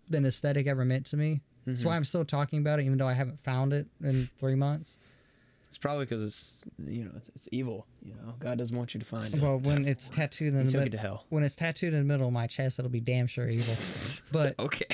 than 0.09 0.25
aesthetic 0.25 0.67
ever 0.67 0.85
meant 0.87 1.05
to 1.07 1.17
me. 1.19 1.43
That's 1.67 1.85
why 1.85 1.91
mm-hmm. 1.91 1.97
I'm 1.99 2.05
still 2.05 2.25
talking 2.25 2.61
about 2.61 2.81
it, 2.81 2.87
even 2.87 2.97
though 2.97 3.07
I 3.07 3.13
haven't 3.13 3.39
found 3.39 3.75
it 3.75 3.87
in 4.03 4.29
three 4.39 4.55
months. 4.55 4.97
It's 5.69 5.77
probably 5.79 6.07
because 6.07 6.23
it's 6.23 6.65
you 6.85 7.05
know 7.05 7.13
it's, 7.17 7.29
it's 7.35 7.49
evil. 7.53 7.87
You 8.03 8.15
know, 8.15 8.35
God 8.39 8.57
doesn't 8.57 8.77
want 8.77 8.95
you 8.95 9.01
to 9.01 9.07
find 9.07 9.33
it. 9.33 9.41
Well, 9.41 9.59
when 9.59 9.87
it's 9.87 10.09
tattooed 10.09 10.55
in 10.55 10.61
He 10.61 10.65
the 10.67 10.73
took 10.73 10.79
mid- 10.81 10.89
it 10.89 10.97
to 10.97 10.99
hell. 10.99 11.27
when 11.29 11.45
it's 11.45 11.57
tattooed 11.57 11.93
in 11.93 11.99
the 11.99 12.05
middle 12.05 12.27
of 12.27 12.33
my 12.33 12.47
chest, 12.47 12.79
it'll 12.79 12.91
be 12.91 13.01
damn 13.01 13.27
sure 13.27 13.47
evil. 13.47 13.75
But 14.33 14.59
Okay. 14.59 14.87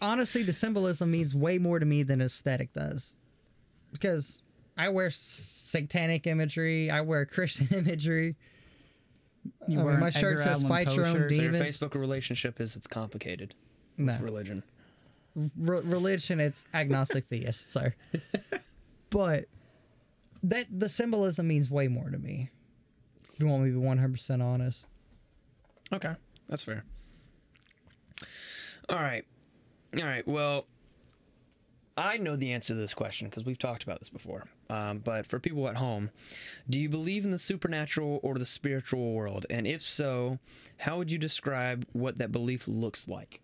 honestly, 0.00 0.42
the 0.44 0.52
symbolism 0.52 1.10
means 1.10 1.34
way 1.34 1.58
more 1.58 1.80
to 1.80 1.84
me 1.86 2.02
than 2.04 2.20
aesthetic 2.22 2.72
does, 2.72 3.16
because 3.92 4.43
I 4.76 4.88
wear 4.88 5.10
satanic 5.10 6.26
imagery, 6.26 6.90
I 6.90 7.00
wear 7.02 7.24
Christian 7.26 7.68
imagery. 7.72 8.36
You 9.66 9.74
I 9.74 9.76
mean, 9.76 9.84
wear 9.84 9.98
my 9.98 10.10
shirt 10.10 10.40
says 10.40 10.62
"Fight 10.62 10.94
your 10.94 11.06
own 11.06 11.14
shirt. 11.14 11.32
So 11.32 11.42
your 11.42 11.52
demons." 11.52 11.76
Facebook 11.76 11.94
relationship 11.94 12.60
is 12.60 12.76
it's 12.76 12.86
complicated. 12.86 13.54
No. 13.98 14.12
With 14.12 14.22
religion. 14.22 14.62
Re- 15.36 15.80
religion, 15.82 16.40
it's 16.40 16.64
agnostic 16.72 17.24
theist, 17.24 17.70
sir. 17.70 17.94
but 19.10 19.46
that 20.42 20.66
the 20.70 20.88
symbolism 20.88 21.48
means 21.48 21.70
way 21.70 21.88
more 21.88 22.08
to 22.10 22.18
me. 22.18 22.50
If 23.32 23.40
you 23.40 23.46
want 23.46 23.64
me 23.64 23.70
to 23.70 23.74
be 23.78 23.84
one 23.84 23.98
hundred 23.98 24.12
percent 24.14 24.40
honest. 24.42 24.86
Okay, 25.92 26.14
that's 26.46 26.62
fair. 26.62 26.84
All 28.88 28.96
right, 28.96 29.24
all 29.98 30.04
right. 30.04 30.26
Well, 30.26 30.66
I 31.96 32.16
know 32.18 32.36
the 32.36 32.52
answer 32.52 32.74
to 32.74 32.78
this 32.78 32.94
question 32.94 33.28
because 33.28 33.44
we've 33.44 33.58
talked 33.58 33.82
about 33.82 33.98
this 33.98 34.08
before. 34.10 34.44
Um, 34.70 34.98
but 34.98 35.26
for 35.26 35.38
people 35.38 35.68
at 35.68 35.76
home, 35.76 36.10
do 36.68 36.80
you 36.80 36.88
believe 36.88 37.24
in 37.24 37.30
the 37.30 37.38
supernatural 37.38 38.18
or 38.22 38.34
the 38.38 38.46
spiritual 38.46 39.12
world? 39.12 39.44
And 39.50 39.66
if 39.66 39.82
so, 39.82 40.38
how 40.78 40.96
would 40.98 41.10
you 41.12 41.18
describe 41.18 41.86
what 41.92 42.16
that 42.18 42.32
belief 42.32 42.66
looks 42.66 43.06
like? 43.08 43.40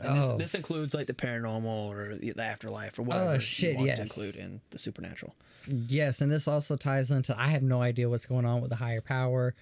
And 0.00 0.16
this, 0.16 0.26
Oh. 0.26 0.38
this 0.38 0.54
includes 0.54 0.94
like 0.94 1.08
the 1.08 1.14
paranormal 1.14 1.64
or 1.64 2.14
the 2.16 2.30
the 2.30 2.42
afterlife 2.42 2.98
or 2.98 3.02
whatever 3.02 3.30
Oh, 3.32 3.38
shit, 3.38 3.72
you 3.72 3.76
want 3.78 3.88
yes. 3.88 3.96
to 3.96 4.02
include 4.04 4.36
in 4.36 4.60
the 4.70 4.78
supernatural. 4.78 5.34
Yes, 5.66 6.20
and 6.20 6.30
this 6.30 6.46
also 6.46 6.76
ties 6.76 7.10
into 7.10 7.38
I 7.38 7.48
have 7.48 7.64
no 7.64 7.82
idea 7.82 8.08
what's 8.08 8.26
going 8.26 8.44
on 8.44 8.60
with 8.60 8.70
the 8.70 8.76
higher 8.76 9.00
power. 9.00 9.54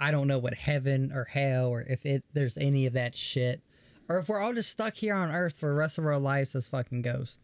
I 0.00 0.10
don't 0.10 0.26
know 0.28 0.38
what 0.38 0.54
heaven 0.54 1.12
or 1.12 1.24
hell 1.24 1.68
or 1.68 1.82
if 1.82 2.06
it 2.06 2.24
there's 2.32 2.56
any 2.56 2.86
of 2.86 2.94
that 2.94 3.14
shit. 3.14 3.60
Or 4.08 4.18
if 4.18 4.28
we're 4.30 4.40
all 4.40 4.54
just 4.54 4.70
stuck 4.70 4.94
here 4.94 5.14
on 5.14 5.30
earth 5.30 5.58
for 5.60 5.68
the 5.68 5.74
rest 5.74 5.98
of 5.98 6.06
our 6.06 6.18
lives 6.18 6.54
as 6.54 6.66
fucking 6.66 7.02
ghosts. 7.02 7.38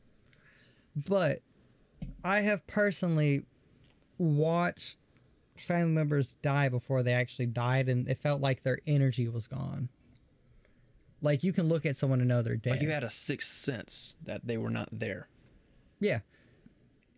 But 0.97 1.41
I 2.25 2.41
have 2.41 2.67
personally 2.67 3.45
watched 4.19 4.99
family 5.57 5.93
members 5.93 6.35
die 6.35 6.69
before 6.69 7.03
they 7.03 7.13
actually 7.13 7.47
died 7.47 7.89
and 7.89 8.09
it 8.09 8.19
felt 8.19 8.41
like 8.41 8.63
their 8.63 8.79
energy 8.87 9.29
was 9.29 9.47
gone. 9.47 9.89
Like 11.21 11.43
you 11.43 11.53
can 11.53 11.69
look 11.69 11.85
at 11.85 11.97
someone 11.97 12.21
and 12.21 12.29
know 12.29 12.43
they're 12.43 12.57
dead. 12.57 12.73
Like 12.73 12.83
you 12.83 12.91
had 12.91 13.05
a 13.05 13.11
sixth 13.11 13.53
sense 13.57 14.17
that 14.25 14.47
they 14.47 14.57
were 14.57 14.71
not 14.71 14.89
there. 14.93 15.29
Yeah. 16.01 16.21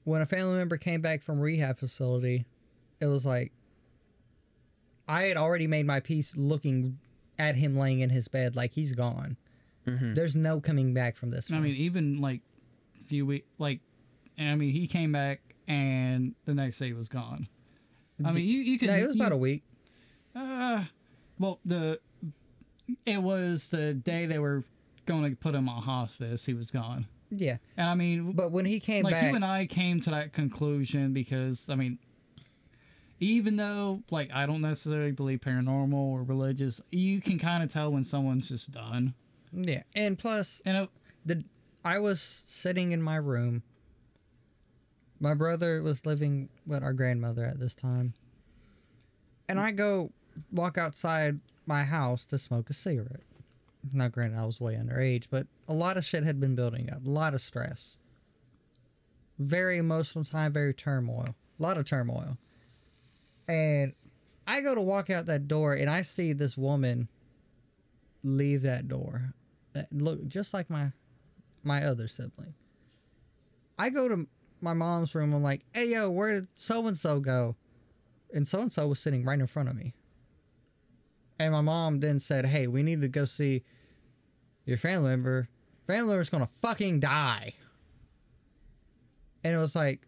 When 0.04 0.22
a 0.22 0.26
family 0.26 0.54
member 0.54 0.78
came 0.78 1.02
back 1.02 1.22
from 1.22 1.38
rehab 1.38 1.76
facility, 1.76 2.46
it 3.00 3.06
was 3.06 3.26
like 3.26 3.52
I 5.06 5.24
had 5.24 5.36
already 5.36 5.66
made 5.66 5.86
my 5.86 6.00
peace 6.00 6.36
looking 6.36 6.98
at 7.38 7.56
him 7.56 7.76
laying 7.76 8.00
in 8.00 8.10
his 8.10 8.28
bed 8.28 8.54
like 8.56 8.72
he's 8.72 8.92
gone. 8.92 9.36
Mm-hmm. 9.86 10.14
There's 10.14 10.36
no 10.36 10.60
coming 10.60 10.94
back 10.94 11.16
from 11.16 11.30
this. 11.30 11.50
I 11.50 11.54
one. 11.54 11.64
mean, 11.64 11.76
even 11.76 12.20
like 12.20 12.40
a 12.40 12.49
few 13.10 13.26
weeks, 13.26 13.46
like, 13.58 13.80
I 14.38 14.54
mean, 14.54 14.72
he 14.72 14.86
came 14.86 15.12
back 15.12 15.40
and 15.68 16.34
the 16.46 16.54
next 16.54 16.78
day 16.78 16.86
he 16.86 16.92
was 16.94 17.08
gone. 17.10 17.46
I 18.24 18.32
mean, 18.32 18.46
you, 18.46 18.58
you 18.60 18.78
could. 18.78 18.88
no, 18.88 18.94
it 18.96 19.06
was 19.06 19.14
you- 19.16 19.20
about 19.20 19.32
a 19.32 19.36
week. 19.36 19.62
Uh, 20.34 20.84
well, 21.38 21.58
the 21.64 21.98
it 23.06 23.20
was 23.22 23.70
the 23.70 23.94
day 23.94 24.26
they 24.26 24.38
were 24.38 24.64
going 25.06 25.28
to 25.30 25.36
put 25.36 25.54
him 25.54 25.68
on 25.68 25.82
hospice. 25.82 26.44
He 26.46 26.54
was 26.54 26.70
gone, 26.70 27.06
Yeah, 27.30 27.56
and 27.76 27.88
I 27.88 27.94
mean, 27.94 28.32
but 28.32 28.52
when 28.52 28.64
he 28.64 28.78
came 28.78 29.04
like 29.04 29.12
back, 29.14 29.30
you 29.30 29.36
and 29.36 29.44
I 29.44 29.66
came 29.66 30.00
to 30.02 30.10
that 30.10 30.32
conclusion 30.32 31.12
because 31.12 31.68
I 31.68 31.74
mean, 31.74 31.98
even 33.20 33.56
though 33.56 34.02
like 34.10 34.30
I 34.32 34.46
don't 34.46 34.60
necessarily 34.60 35.12
believe 35.12 35.40
paranormal 35.40 35.92
or 35.94 36.22
religious, 36.22 36.80
you 36.90 37.20
can 37.20 37.38
kind 37.38 37.62
of 37.62 37.70
tell 37.72 37.90
when 37.92 38.04
someone's 38.04 38.48
just 38.48 38.70
done. 38.70 39.14
yeah, 39.52 39.82
and 39.94 40.18
plus 40.18 40.62
And 40.64 40.76
it, 40.76 40.90
the 41.26 41.44
I 41.84 41.98
was 41.98 42.20
sitting 42.20 42.92
in 42.92 43.02
my 43.02 43.16
room. 43.16 43.62
My 45.18 45.34
brother 45.34 45.82
was 45.82 46.06
living 46.06 46.48
with 46.66 46.82
our 46.82 46.92
grandmother 46.92 47.44
at 47.44 47.58
this 47.58 47.74
time. 47.74 48.14
And 49.48 49.58
I 49.58 49.70
go 49.70 50.12
walk 50.52 50.78
outside 50.78 51.40
my 51.66 51.84
house 51.84 52.26
to 52.26 52.38
smoke 52.38 52.70
a 52.70 52.74
cigarette. 52.74 53.22
Now, 53.92 54.08
granted, 54.08 54.38
I 54.38 54.44
was 54.44 54.60
way 54.60 54.74
underage, 54.74 55.26
but 55.30 55.46
a 55.68 55.74
lot 55.74 55.96
of 55.96 56.04
shit 56.04 56.24
had 56.24 56.40
been 56.40 56.54
building 56.54 56.90
up. 56.90 57.04
A 57.04 57.08
lot 57.08 57.34
of 57.34 57.40
stress. 57.40 57.96
Very 59.38 59.78
emotional 59.78 60.24
time, 60.24 60.52
very 60.52 60.74
turmoil. 60.74 61.34
A 61.58 61.62
lot 61.62 61.78
of 61.78 61.86
turmoil. 61.86 62.36
And 63.48 63.94
I 64.46 64.60
go 64.60 64.74
to 64.74 64.80
walk 64.80 65.10
out 65.10 65.26
that 65.26 65.48
door 65.48 65.74
and 65.74 65.88
I 65.88 66.02
see 66.02 66.32
this 66.32 66.56
woman 66.56 67.08
leave 68.22 68.62
that 68.62 68.86
door. 68.86 69.34
That 69.72 69.88
Look 69.92 70.26
just 70.28 70.52
like 70.52 70.68
my 70.68 70.92
my 71.62 71.84
other 71.84 72.08
sibling. 72.08 72.54
I 73.78 73.90
go 73.90 74.08
to 74.08 74.26
my 74.60 74.72
mom's 74.74 75.14
room. 75.14 75.32
I'm 75.32 75.42
like, 75.42 75.64
"Hey, 75.72 75.86
yo, 75.92 76.10
where 76.10 76.34
did 76.34 76.48
so 76.54 76.86
and 76.86 76.96
so 76.96 77.20
go?" 77.20 77.56
And 78.32 78.46
so 78.46 78.60
and 78.60 78.72
so 78.72 78.88
was 78.88 78.98
sitting 79.00 79.24
right 79.24 79.38
in 79.40 79.46
front 79.46 79.68
of 79.68 79.76
me. 79.76 79.94
And 81.38 81.52
my 81.52 81.60
mom 81.62 82.00
then 82.00 82.18
said, 82.18 82.46
"Hey, 82.46 82.66
we 82.66 82.82
need 82.82 83.00
to 83.00 83.08
go 83.08 83.24
see 83.24 83.62
your 84.66 84.76
family 84.76 85.10
member. 85.10 85.48
Family 85.86 86.10
member's 86.10 86.28
gonna 86.30 86.46
fucking 86.46 87.00
die." 87.00 87.54
And 89.42 89.54
it 89.54 89.58
was 89.58 89.74
like, 89.74 90.06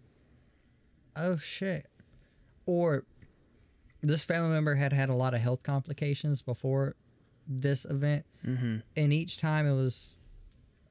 "Oh 1.17 1.37
shit," 1.37 1.87
or 2.67 3.07
this 4.03 4.25
family 4.25 4.51
member 4.51 4.75
had 4.75 4.93
had 4.93 5.09
a 5.09 5.15
lot 5.15 5.33
of 5.35 5.41
health 5.41 5.63
complications 5.63 6.43
before 6.43 6.97
this 7.49 7.85
event, 7.87 8.27
Mm-hmm. 8.45 8.79
and 8.97 9.13
each 9.13 9.39
time 9.39 9.67
it 9.67 9.75
was 9.75 10.17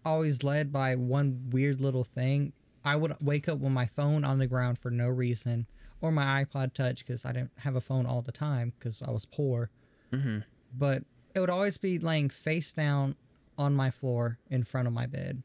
always 0.06 0.44
led 0.44 0.72
by 0.72 0.96
one 0.96 1.50
weird 1.50 1.82
little 1.82 2.04
thing. 2.04 2.54
I 2.84 2.96
would 2.96 3.16
wake 3.22 3.48
up 3.48 3.60
with 3.60 3.72
my 3.72 3.86
phone 3.86 4.24
on 4.24 4.40
the 4.40 4.48
ground 4.48 4.80
for 4.80 4.90
no 4.90 5.08
reason, 5.08 5.68
or 6.02 6.12
my 6.12 6.44
iPod 6.44 6.74
Touch 6.74 7.06
because 7.06 7.26
I 7.26 7.32
didn't 7.32 7.52
have 7.60 7.76
a 7.76 7.82
phone 7.82 8.06
all 8.06 8.22
the 8.22 8.32
time 8.32 8.74
because 8.78 9.02
I 9.02 9.12
was 9.12 9.26
poor. 9.26 9.70
Mm-hmm. 10.12 10.40
But 10.78 11.04
it 11.36 11.40
would 11.40 11.50
always 11.50 11.78
be 11.78 12.00
laying 12.00 12.30
face 12.30 12.74
down 12.74 13.16
on 13.58 13.74
my 13.74 13.92
floor 13.92 14.40
in 14.50 14.64
front 14.64 14.88
of 14.88 14.94
my 14.94 15.06
bed. 15.06 15.44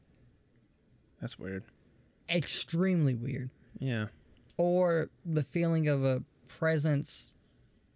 That's 1.21 1.37
weird. 1.37 1.63
Extremely 2.29 3.13
weird. 3.13 3.49
Yeah. 3.79 4.07
Or 4.57 5.09
the 5.25 5.43
feeling 5.43 5.87
of 5.87 6.03
a 6.03 6.23
presence 6.47 7.33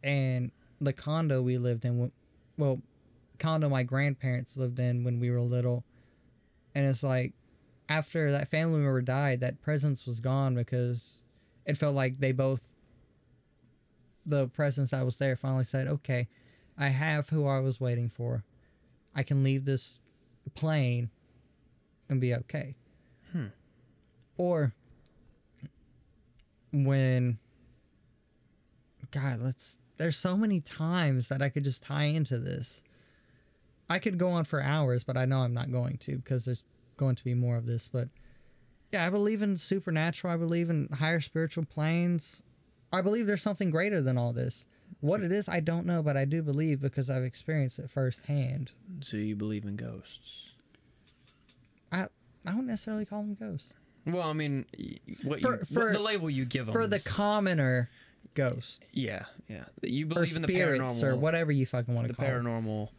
in 0.03 0.51
the 0.79 0.93
condo 0.93 1.41
we 1.41 1.57
lived 1.57 1.85
in. 1.85 2.11
Well, 2.57 2.81
condo 3.39 3.69
my 3.69 3.83
grandparents 3.83 4.57
lived 4.57 4.79
in 4.79 5.03
when 5.03 5.19
we 5.19 5.31
were 5.31 5.41
little. 5.41 5.83
And 6.73 6.85
it's 6.85 7.03
like 7.03 7.33
after 7.89 8.31
that 8.31 8.49
family 8.49 8.79
member 8.79 9.01
died, 9.01 9.41
that 9.41 9.61
presence 9.61 10.05
was 10.05 10.19
gone 10.19 10.55
because 10.55 11.23
it 11.65 11.77
felt 11.77 11.95
like 11.95 12.19
they 12.19 12.31
both, 12.31 12.67
the 14.25 14.47
presence 14.47 14.91
that 14.91 15.03
was 15.03 15.17
there 15.17 15.35
finally 15.35 15.63
said, 15.63 15.87
okay, 15.87 16.27
I 16.77 16.87
have 16.87 17.29
who 17.29 17.47
I 17.47 17.59
was 17.59 17.79
waiting 17.79 18.09
for. 18.09 18.43
I 19.13 19.23
can 19.23 19.43
leave 19.43 19.65
this 19.65 19.99
plane 20.55 21.09
and 22.09 22.21
be 22.21 22.33
okay. 22.33 22.75
Hmm. 23.31 23.47
Or 24.37 24.73
when 26.71 27.37
God, 29.11 29.41
let's 29.41 29.77
there's 29.97 30.17
so 30.17 30.35
many 30.35 30.59
times 30.61 31.27
that 31.27 31.41
I 31.41 31.49
could 31.49 31.63
just 31.63 31.83
tie 31.83 32.05
into 32.05 32.39
this. 32.39 32.81
I 33.91 33.99
could 33.99 34.17
go 34.17 34.29
on 34.31 34.45
for 34.45 34.61
hours, 34.61 35.03
but 35.03 35.17
I 35.17 35.25
know 35.25 35.39
I'm 35.39 35.53
not 35.53 35.71
going 35.71 35.97
to 35.99 36.17
because 36.17 36.45
there's 36.45 36.63
going 36.97 37.15
to 37.15 37.23
be 37.23 37.33
more 37.33 37.57
of 37.57 37.65
this. 37.65 37.87
But 37.87 38.07
yeah, 38.91 39.05
I 39.05 39.09
believe 39.09 39.41
in 39.41 39.57
supernatural. 39.57 40.33
I 40.33 40.37
believe 40.37 40.69
in 40.69 40.87
higher 40.93 41.19
spiritual 41.19 41.65
planes. 41.65 42.41
I 42.93 43.01
believe 43.01 43.27
there's 43.27 43.41
something 43.41 43.69
greater 43.69 44.01
than 44.01 44.17
all 44.17 44.33
this. 44.33 44.65
What 44.99 45.21
it 45.21 45.31
is, 45.31 45.47
I 45.49 45.61
don't 45.61 45.85
know, 45.85 46.03
but 46.03 46.15
I 46.17 46.25
do 46.25 46.41
believe 46.41 46.81
because 46.81 47.09
I've 47.09 47.23
experienced 47.23 47.79
it 47.79 47.89
firsthand. 47.89 48.73
So 49.01 49.17
you 49.17 49.35
believe 49.35 49.63
in 49.65 49.75
ghosts? 49.77 50.51
I 51.91 52.03
I 52.45 52.51
don't 52.51 52.67
necessarily 52.67 53.05
call 53.05 53.21
them 53.21 53.35
ghosts. 53.35 53.73
Well, 54.05 54.23
I 54.27 54.33
mean, 54.33 54.65
what 55.23 55.41
For- 55.41 55.59
you, 55.59 55.65
for- 55.65 55.79
what 55.85 55.93
the 55.93 55.99
label 55.99 56.29
you 56.29 56.45
give 56.45 56.65
them 56.65 56.73
For 56.73 56.87
the 56.87 56.95
is- 56.97 57.03
commoner, 57.03 57.89
ghost 58.33 58.83
yeah, 58.93 59.25
yeah. 59.47 59.65
You 59.83 60.05
believe 60.05 60.35
in 60.35 60.41
the 60.41 60.47
spirits 60.47 60.81
paranormal, 60.81 61.03
or 61.03 61.15
whatever 61.17 61.51
you 61.51 61.65
fucking 61.65 61.93
want 61.93 62.07
to 62.07 62.13
call 62.13 62.25
it. 62.25 62.29
paranormal, 62.29 62.89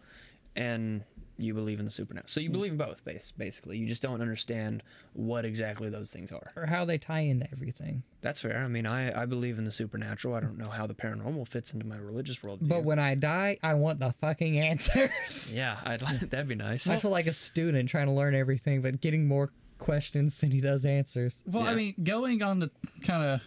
and 0.57 1.03
you 1.39 1.55
believe 1.55 1.79
in 1.81 1.85
the 1.87 1.91
supernatural. 1.91 2.29
So 2.29 2.41
you 2.41 2.51
Mm. 2.51 2.53
believe 2.53 2.73
in 2.73 2.79
both, 2.79 3.05
base 3.05 3.33
basically. 3.37 3.79
You 3.79 3.87
just 3.89 4.03
don't 4.03 4.21
understand 4.21 4.83
what 5.15 5.45
exactly 5.45 5.89
those 5.89 6.13
things 6.13 6.31
are. 6.31 6.43
or 6.55 6.67
how 6.67 6.85
they 6.85 6.99
tie 6.99 7.21
into 7.21 7.51
everything. 7.51 8.03
That's 8.21 8.41
fair. 8.41 8.59
I 8.59 8.69
mean, 8.69 8.87
I 8.87 9.23
I 9.23 9.27
believe 9.27 9.59
in 9.59 9.65
the 9.65 9.73
supernatural. 9.73 10.35
I 10.35 10.41
don't 10.41 10.59
know 10.59 10.69
how 10.71 10.87
the 10.87 10.95
paranormal 10.95 11.49
fits 11.49 11.73
into 11.73 11.87
my 11.87 11.97
religious 11.97 12.43
world. 12.43 12.59
But 12.63 12.85
when 12.85 12.99
I 12.99 13.15
die, 13.17 13.59
I 13.63 13.75
want 13.75 13.99
the 13.99 14.13
fucking 14.13 14.59
answers. 14.59 15.55
yeah, 15.57 15.79
I'd 15.85 16.03
like 16.03 16.21
that'd 16.31 16.47
be 16.49 16.55
nice. 16.55 16.87
I 16.87 16.97
feel 16.97 17.11
like 17.11 17.27
a 17.27 17.33
student 17.33 17.89
trying 17.89 18.07
to 18.07 18.13
learn 18.13 18.35
everything, 18.35 18.83
but 18.83 19.01
getting 19.01 19.27
more 19.27 19.51
questions 19.79 20.39
than 20.39 20.51
he 20.53 20.61
does 20.61 20.85
answers. 20.85 21.43
Well, 21.47 21.65
I 21.65 21.71
Yeah. 21.71 21.77
mean, 21.77 21.95
going 22.05 22.43
on 22.43 22.61
the 22.61 22.71
kind 23.03 23.25
of 23.25 23.41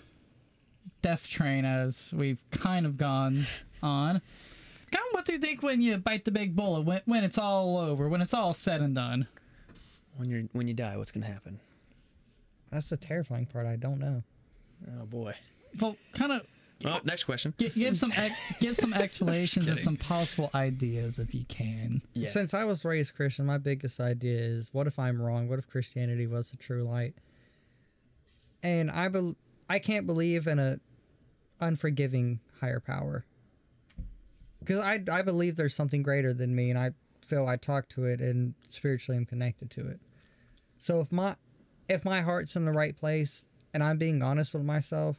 death 1.01 1.29
train 1.29 1.65
as 1.65 2.11
we've 2.13 2.43
kind 2.51 2.85
of 2.85 2.97
gone 2.97 3.45
on. 3.83 4.21
Kind 4.91 5.03
of 5.09 5.13
what 5.13 5.25
do 5.25 5.33
you 5.33 5.39
think 5.39 5.63
when 5.63 5.81
you 5.81 5.97
bite 5.97 6.25
the 6.25 6.31
big 6.31 6.55
bullet 6.55 6.81
when, 6.85 7.01
when 7.05 7.23
it's 7.23 7.37
all 7.37 7.77
over, 7.77 8.07
when 8.07 8.21
it's 8.21 8.33
all 8.33 8.53
said 8.53 8.81
and 8.81 8.95
done? 8.95 9.27
when 10.17 10.29
you 10.29 10.49
when 10.53 10.67
you 10.67 10.73
die, 10.73 10.97
what's 10.97 11.11
gonna 11.11 11.25
happen? 11.25 11.59
That's 12.71 12.89
the 12.89 12.97
terrifying 12.97 13.45
part. 13.45 13.65
I 13.65 13.75
don't 13.75 13.99
know. 13.99 14.23
Oh 14.99 15.05
boy. 15.05 15.33
Well, 15.79 15.97
kind 16.13 16.31
of 16.31 16.41
oh, 16.85 16.89
Well, 16.89 17.01
next 17.03 17.25
question. 17.25 17.53
give, 17.57 17.73
give 17.75 17.97
some 17.97 18.11
ex- 18.15 18.59
give 18.59 18.75
some 18.77 18.93
explanations 18.93 19.67
of 19.67 19.79
some 19.81 19.97
possible 19.97 20.49
ideas 20.55 21.19
if 21.19 21.33
you 21.35 21.43
can. 21.45 22.01
Yeah. 22.13 22.29
Since 22.29 22.53
I 22.53 22.63
was 22.63 22.85
raised 22.85 23.15
Christian, 23.15 23.45
my 23.45 23.57
biggest 23.57 23.99
idea 23.99 24.39
is 24.39 24.69
what 24.73 24.87
if 24.87 24.97
I'm 24.99 25.21
wrong? 25.21 25.49
What 25.49 25.59
if 25.59 25.67
Christianity 25.69 26.27
was 26.27 26.51
the 26.51 26.57
true 26.57 26.83
light? 26.83 27.13
And 28.63 28.89
I 28.89 29.07
bel 29.09 29.35
I 29.69 29.79
can't 29.79 30.05
believe 30.07 30.47
in 30.47 30.59
a 30.59 30.79
unforgiving 31.59 32.39
higher 32.59 32.79
power. 32.79 33.25
Because 34.65 34.79
I, 34.79 34.99
I 35.11 35.21
believe 35.21 35.55
there's 35.55 35.75
something 35.75 36.01
greater 36.01 36.33
than 36.33 36.55
me, 36.55 36.69
and 36.71 36.79
I 36.79 36.91
feel 37.25 37.47
I 37.47 37.57
talk 37.57 37.89
to 37.89 38.05
it 38.05 38.21
and 38.21 38.53
spiritually 38.67 39.17
I'm 39.17 39.25
connected 39.25 39.69
to 39.71 39.87
it. 39.87 39.99
So 40.77 40.99
if 40.99 41.11
my 41.11 41.35
if 41.89 42.05
my 42.05 42.21
heart's 42.21 42.55
in 42.55 42.65
the 42.65 42.71
right 42.71 42.95
place 42.95 43.45
and 43.73 43.83
I'm 43.83 43.97
being 43.97 44.21
honest 44.21 44.53
with 44.53 44.63
myself, 44.63 45.17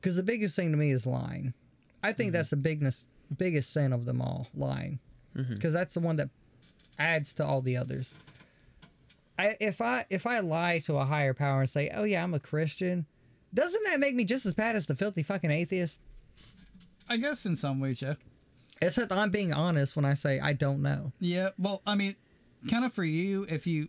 because 0.00 0.16
the 0.16 0.22
biggest 0.22 0.56
thing 0.56 0.72
to 0.72 0.76
me 0.76 0.90
is 0.90 1.06
lying. 1.06 1.54
I 2.02 2.12
think 2.12 2.28
mm-hmm. 2.28 2.36
that's 2.36 2.50
the 2.50 2.56
biggest 2.56 3.08
biggest 3.36 3.72
sin 3.72 3.92
of 3.92 4.06
them 4.06 4.20
all, 4.20 4.48
lying 4.54 4.98
mm-hmm. 5.36 5.54
because 5.54 5.72
that's 5.72 5.94
the 5.94 6.00
one 6.00 6.16
that 6.16 6.30
adds 6.98 7.32
to 7.34 7.44
all 7.44 7.62
the 7.62 7.76
others. 7.76 8.14
I, 9.38 9.56
if 9.60 9.80
I 9.80 10.04
if 10.10 10.26
I 10.26 10.40
lie 10.40 10.80
to 10.80 10.96
a 10.96 11.04
higher 11.04 11.34
power 11.34 11.60
and 11.60 11.70
say, 11.70 11.90
"Oh 11.94 12.04
yeah, 12.04 12.22
I'm 12.22 12.34
a 12.34 12.40
Christian," 12.40 13.06
doesn't 13.52 13.84
that 13.84 14.00
make 14.00 14.14
me 14.14 14.24
just 14.24 14.46
as 14.46 14.54
bad 14.54 14.76
as 14.76 14.86
the 14.86 14.94
filthy 14.94 15.22
fucking 15.22 15.50
atheist? 15.50 16.00
I 17.08 17.18
guess 17.18 17.46
in 17.46 17.56
some 17.56 17.80
ways, 17.80 18.02
yeah. 18.02 18.14
Except 18.82 19.12
I'm 19.12 19.30
being 19.30 19.52
honest 19.52 19.96
when 19.96 20.04
I 20.04 20.14
say 20.14 20.38
I 20.40 20.52
don't 20.52 20.82
know. 20.82 21.12
Yeah, 21.20 21.50
well, 21.58 21.82
I 21.86 21.94
mean, 21.94 22.16
kind 22.70 22.84
of 22.84 22.92
for 22.92 23.04
you, 23.04 23.44
if 23.48 23.66
you 23.66 23.88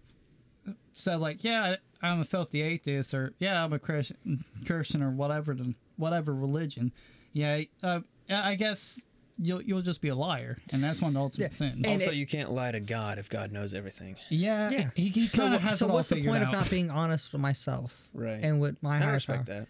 said 0.93 1.15
like, 1.17 1.43
"Yeah, 1.43 1.75
I- 2.01 2.07
I'm 2.07 2.21
a 2.21 2.25
filthy 2.25 2.61
atheist," 2.61 3.13
or 3.13 3.33
"Yeah, 3.39 3.63
I'm 3.63 3.73
a 3.73 3.79
Christian, 3.79 4.43
Christian," 4.65 5.01
or 5.03 5.11
whatever, 5.11 5.53
the, 5.53 5.73
whatever 5.97 6.33
religion, 6.33 6.91
yeah, 7.33 7.61
uh, 7.83 8.01
I 8.29 8.55
guess 8.55 9.01
you'll 9.39 9.61
you'll 9.61 9.81
just 9.81 10.01
be 10.01 10.09
a 10.09 10.15
liar, 10.15 10.57
and 10.71 10.83
that's 10.83 11.01
one 11.01 11.09
of 11.09 11.13
the 11.15 11.19
ultimate 11.19 11.51
Yeah, 11.51 11.57
sins. 11.57 11.75
and- 11.83 11.85
also, 12.01 12.11
it- 12.11 12.15
you 12.17 12.25
can't 12.27 12.51
lie 12.51 12.71
to 12.71 12.79
God 12.79 13.17
if 13.19 13.29
God 13.29 13.51
knows 13.51 13.73
everything. 13.73 14.15
yeah, 14.29 14.69
Yeah. 14.71 14.89
he, 14.95 15.09
he 15.09 15.27
so 15.27 15.43
kind 15.43 15.55
of 15.55 15.61
has 15.61 15.79
so 15.79 15.85
it 15.85 15.89
all 15.89 15.95
what's 15.95 16.09
the 16.09 16.23
point 16.23 16.43
out. 16.43 16.47
of 16.47 16.51
not 16.53 16.69
being 16.69 16.89
honest 16.89 17.31
with 17.33 17.41
myself 17.41 18.07
Right. 18.13 18.39
and 18.43 18.59
with 18.61 18.81
my 18.81 18.97
I 18.97 18.99
higher 18.99 19.13
respect 19.13 19.47
power? 19.47 19.67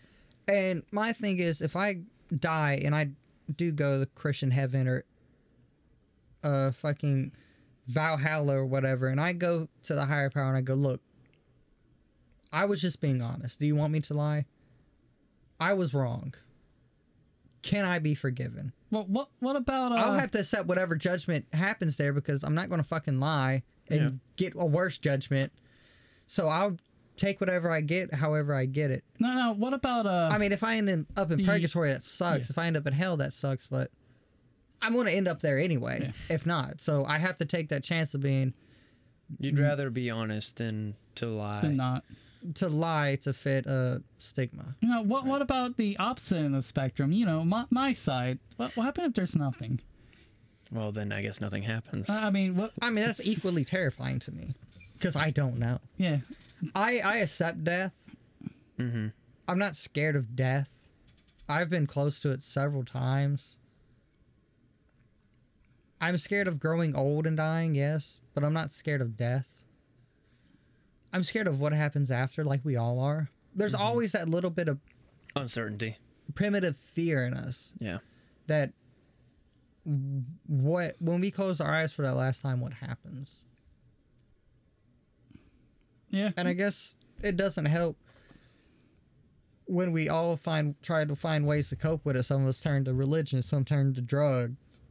that. 0.48 0.54
And 0.54 0.84
my 0.92 1.12
thing 1.14 1.40
is, 1.40 1.62
if 1.62 1.76
I 1.76 2.02
die 2.34 2.82
and 2.84 2.96
I 2.96 3.10
do 3.56 3.72
go 3.72 4.00
to 4.00 4.06
Christian 4.08 4.52
heaven 4.52 4.88
or 4.88 5.04
uh 6.44 6.72
fucking 6.72 7.32
Valhalla 7.88 8.58
or 8.60 8.66
whatever, 8.66 9.08
and 9.08 9.20
I 9.22 9.34
go 9.34 9.68
to 9.84 9.96
the 9.96 10.06
higher 10.06 10.30
power 10.30 10.50
and 10.50 10.58
I 10.58 10.62
go, 10.62 10.74
look, 10.74 11.00
I 12.52 12.66
was 12.66 12.82
just 12.82 13.00
being 13.00 13.22
honest. 13.22 13.60
Do 13.60 13.66
you 13.66 13.76
want 13.76 13.94
me 13.94 14.02
to 14.02 14.14
lie? 14.14 14.46
I 15.60 15.74
was 15.74 15.94
wrong. 15.94 16.34
Can 17.62 17.86
I 17.86 18.00
be 18.00 18.14
forgiven? 18.14 18.74
well, 18.92 19.06
what 19.08 19.30
what 19.40 19.56
about? 19.56 19.92
Uh, 19.92 19.96
I'll 19.96 20.14
have 20.14 20.32
to 20.32 20.40
accept 20.40 20.68
whatever 20.68 20.96
judgment 20.96 21.46
happens 21.54 21.98
there 21.98 22.14
because 22.14 22.44
I'm 22.44 22.56
not 22.56 22.70
going 22.70 22.82
to 22.82 22.88
fucking 22.88 23.20
lie 23.20 23.64
and 23.90 24.00
Yeah. 24.02 24.10
get 24.36 24.54
a 24.58 24.66
worse 24.66 24.98
judgment. 25.00 25.52
So 26.28 26.48
I'll 26.48 26.78
take 27.18 27.40
whatever 27.42 27.70
I 27.72 27.82
get, 27.82 28.14
however 28.14 28.54
I 28.54 28.66
get 28.66 28.92
it. 28.92 29.04
no, 29.20 29.34
no. 29.34 29.54
What 29.54 29.74
about? 29.74 30.06
Uh, 30.06 30.30
I 30.32 30.38
mean, 30.38 30.52
if 30.52 30.64
I 30.64 30.78
end 30.78 30.90
in- 30.90 31.08
up 31.16 31.32
in 31.32 31.38
The- 31.40 31.46
purgatory, 31.46 31.92
that 31.92 32.04
sucks. 32.04 32.48
yeah. 32.48 32.52
If 32.54 32.58
I 32.58 32.68
end 32.68 32.78
up 32.78 32.88
in 32.88 32.94
hell, 32.94 33.18
that 33.18 33.34
sucks. 33.34 33.68
But 33.68 33.92
I'm 34.82 34.94
going 34.94 35.08
to 35.08 35.12
end 35.14 35.28
up 35.28 35.42
there 35.42 35.58
anyway. 35.60 36.12
If 36.30 36.46
not, 36.46 36.82
so 36.82 37.04
I 37.06 37.18
have 37.18 37.36
to 37.38 37.46
take 37.46 37.70
that 37.70 37.84
chance 37.84 38.14
of 38.14 38.22
being 38.22 38.54
You'd 39.40 39.60
rather 39.60 39.90
be 39.90 40.10
honest 40.10 40.56
than 40.58 40.96
to 41.16 41.26
lie. 41.28 41.62
than 41.62 41.76
not. 41.76 42.04
to 42.56 42.70
lie 42.70 43.16
to 43.24 43.34
fit 43.34 43.66
a 43.66 44.02
stigma. 44.20 44.76
You 44.82 44.88
know, 44.90 45.02
what 45.02 45.26
what 45.26 45.42
about 45.42 45.76
the 45.78 45.98
opposite 45.98 46.38
end 46.38 46.46
of 46.48 46.52
the 46.54 46.62
spectrum? 46.62 47.12
You 47.12 47.26
know, 47.26 47.44
my 47.44 47.66
my 47.72 47.92
side. 47.94 48.40
What 48.58 48.78
what 48.78 48.84
happened 48.84 49.08
if 49.08 49.14
there's 49.16 49.36
nothing? 49.36 49.82
Well, 50.72 50.92
then 50.92 51.12
I 51.12 51.22
guess 51.22 51.42
nothing 51.42 51.64
happens. 51.64 52.10
I 52.10 52.30
mean, 52.30 52.56
what? 52.56 52.72
I 52.82 52.90
mean, 52.90 53.06
that's 53.06 53.22
equally 53.24 53.64
terrifying 53.66 54.20
to 54.20 54.32
me 54.32 54.54
because 54.94 55.16
I 55.16 55.32
don't 55.32 55.58
know. 55.58 55.80
Yeah, 55.98 56.18
I 56.76 57.00
I 57.00 57.18
accept 57.18 57.64
death. 57.64 57.94
mm-hmm. 58.80 59.08
I'm 59.48 59.60
not 59.60 59.76
scared 59.76 60.16
of 60.16 60.36
death. 60.36 60.70
I've 61.50 61.70
been 61.70 61.88
close 61.88 62.20
to 62.22 62.32
it 62.32 62.42
several 62.42 62.84
times. 62.84 63.58
I'm 66.02 66.18
scared 66.18 66.48
of 66.48 66.60
growing 66.60 66.96
old 66.96 67.26
and 67.26 67.38
dying, 67.38 67.74
yes, 67.74 68.22
but 68.34 68.44
I'm 68.44 68.54
not 68.54 68.70
scared 68.72 69.02
of 69.02 69.18
death. 69.18 69.64
I'm 71.14 71.24
scared 71.24 71.48
of 71.48 71.60
what 71.60 71.74
happens 71.74 72.12
after, 72.12 72.44
like 72.44 72.64
we 72.64 72.76
all 72.76 73.00
are. 73.00 73.30
There's 73.56 73.74
always 73.74 74.12
that 74.12 74.30
little 74.30 74.52
bit 74.52 74.68
of 74.68 74.80
Uncertainty. 75.36 75.98
primitive 76.36 76.78
fear 76.78 77.26
in 77.26 77.34
us 77.34 77.74
Yeah. 77.80 78.00
that 78.48 78.74
what 80.46 80.96
when 81.00 81.22
we 81.22 81.32
close 81.32 81.62
our 81.62 81.74
eyes 81.74 81.94
for 81.94 82.02
that 82.04 82.16
last 82.16 82.42
time, 82.42 82.60
what 82.60 82.74
happens? 82.74 83.46
Yeah. 86.10 86.32
And 86.38 86.48
I 86.48 86.54
guess 86.54 86.96
it 87.22 87.38
doesn't 87.38 87.66
help 87.66 87.98
when 89.66 89.92
we 89.92 90.10
all 90.10 90.36
find 90.36 90.76
try 90.82 91.06
to 91.06 91.16
find 91.16 91.46
ways 91.46 91.70
to 91.70 91.76
cope 91.76 92.06
with 92.06 92.16
it. 92.16 92.24
Some 92.24 92.44
of 92.44 92.48
us 92.48 92.62
turn 92.62 92.86
to 92.86 92.94
religion, 92.94 93.42
some 93.42 93.66
turn 93.66 93.94
to 93.96 94.02
drugs, 94.02 94.82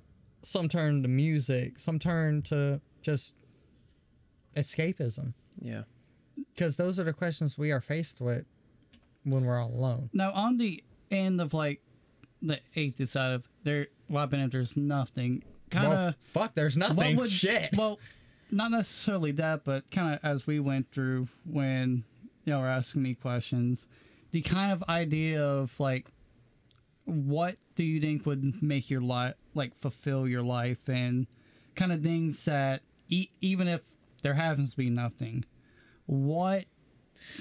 some 0.43 0.69
turn 0.69 1.03
to 1.03 1.09
music, 1.09 1.79
some 1.79 1.99
turn 1.99 2.43
to 2.43 2.81
just 3.03 3.35
escapism. 4.57 5.35
Yeah. 5.61 5.83
Because 6.55 6.77
those 6.77 6.99
are 6.99 7.05
the 7.05 7.12
questions 7.12 7.57
we 7.57 7.71
are 7.71 7.81
faced 7.81 8.21
with 8.21 8.45
when 9.25 9.45
we're 9.45 9.59
all 9.61 9.71
alone. 9.71 10.11
Now, 10.12 10.33
on 10.33 10.57
the 10.57 10.85
end 11.11 11.41
of 11.41 11.55
like 11.55 11.81
the 12.43 12.61
atheist 12.75 13.14
side 13.14 13.33
of 13.33 13.49
there, 13.64 13.87
well, 14.09 14.23
I've 14.23 14.31
been 14.31 14.41
if 14.41 14.51
there's 14.51 14.77
nothing. 14.77 15.43
Kind 15.71 15.87
of. 15.87 15.93
Well, 15.93 16.14
fuck, 16.25 16.55
there's 16.55 16.77
nothing. 16.77 17.17
would, 17.17 17.31
Shit. 17.31 17.71
Well, 17.77 17.99
not 18.51 18.70
necessarily 18.70 19.32
that, 19.32 19.64
but 19.64 19.90
kind 19.90 20.14
of 20.14 20.20
as 20.22 20.47
we 20.47 20.61
went 20.61 20.90
through 20.92 21.28
when 21.44 22.05
know 22.47 22.61
were 22.61 22.68
asking 22.68 23.03
me 23.03 23.14
questions, 23.14 23.88
the 24.30 24.42
kind 24.42 24.72
of 24.72 24.84
idea 24.88 25.44
of 25.44 25.78
like, 25.80 26.07
what 27.05 27.57
do 27.74 27.84
you 27.84 28.01
think 28.01 28.26
would 28.26 28.62
make 28.62 28.90
your 28.90 29.01
life 29.01 29.34
like 29.55 29.76
fulfill 29.78 30.28
your 30.28 30.42
life 30.42 30.88
and 30.88 31.26
kind 31.74 31.92
of 31.92 32.03
things 32.03 32.44
that 32.44 32.82
e- 33.09 33.30
even 33.40 33.68
if 33.68 33.82
there 34.22 34.34
happens 34.34 34.72
to 34.72 34.76
be 34.76 34.90
nothing, 34.90 35.44
what 36.07 36.64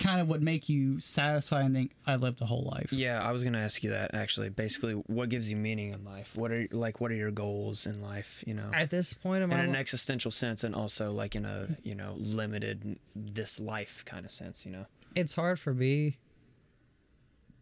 kind 0.01 0.19
of 0.21 0.27
would 0.29 0.41
make 0.41 0.69
you 0.69 0.99
satisfied 0.99 1.65
and 1.65 1.75
think 1.75 1.91
I 2.05 2.15
lived 2.15 2.41
a 2.41 2.45
whole 2.45 2.63
life? 2.63 2.91
Yeah, 2.91 3.21
I 3.21 3.31
was 3.31 3.43
gonna 3.43 3.59
ask 3.59 3.83
you 3.83 3.91
that 3.91 4.13
actually. 4.13 4.49
Basically, 4.49 4.93
what 4.93 5.29
gives 5.29 5.49
you 5.49 5.57
meaning 5.57 5.93
in 5.93 6.03
life? 6.03 6.35
What 6.35 6.51
are 6.51 6.67
like 6.71 6.99
what 7.01 7.11
are 7.11 7.15
your 7.15 7.31
goals 7.31 7.85
in 7.85 8.01
life? 8.01 8.43
You 8.47 8.53
know, 8.53 8.69
At 8.73 8.89
this 8.89 9.13
point 9.13 9.43
in 9.43 9.51
in 9.51 9.59
an 9.59 9.69
life, 9.69 9.79
existential 9.79 10.31
sense, 10.31 10.63
and 10.63 10.75
also 10.75 11.11
like 11.11 11.35
in 11.35 11.45
a 11.45 11.69
you 11.83 11.95
know 11.95 12.15
limited 12.17 12.99
this 13.15 13.59
life 13.59 14.03
kind 14.05 14.25
of 14.25 14.31
sense. 14.31 14.65
You 14.65 14.71
know. 14.71 14.85
it's 15.15 15.35
hard 15.35 15.59
for 15.59 15.73
me 15.73 16.17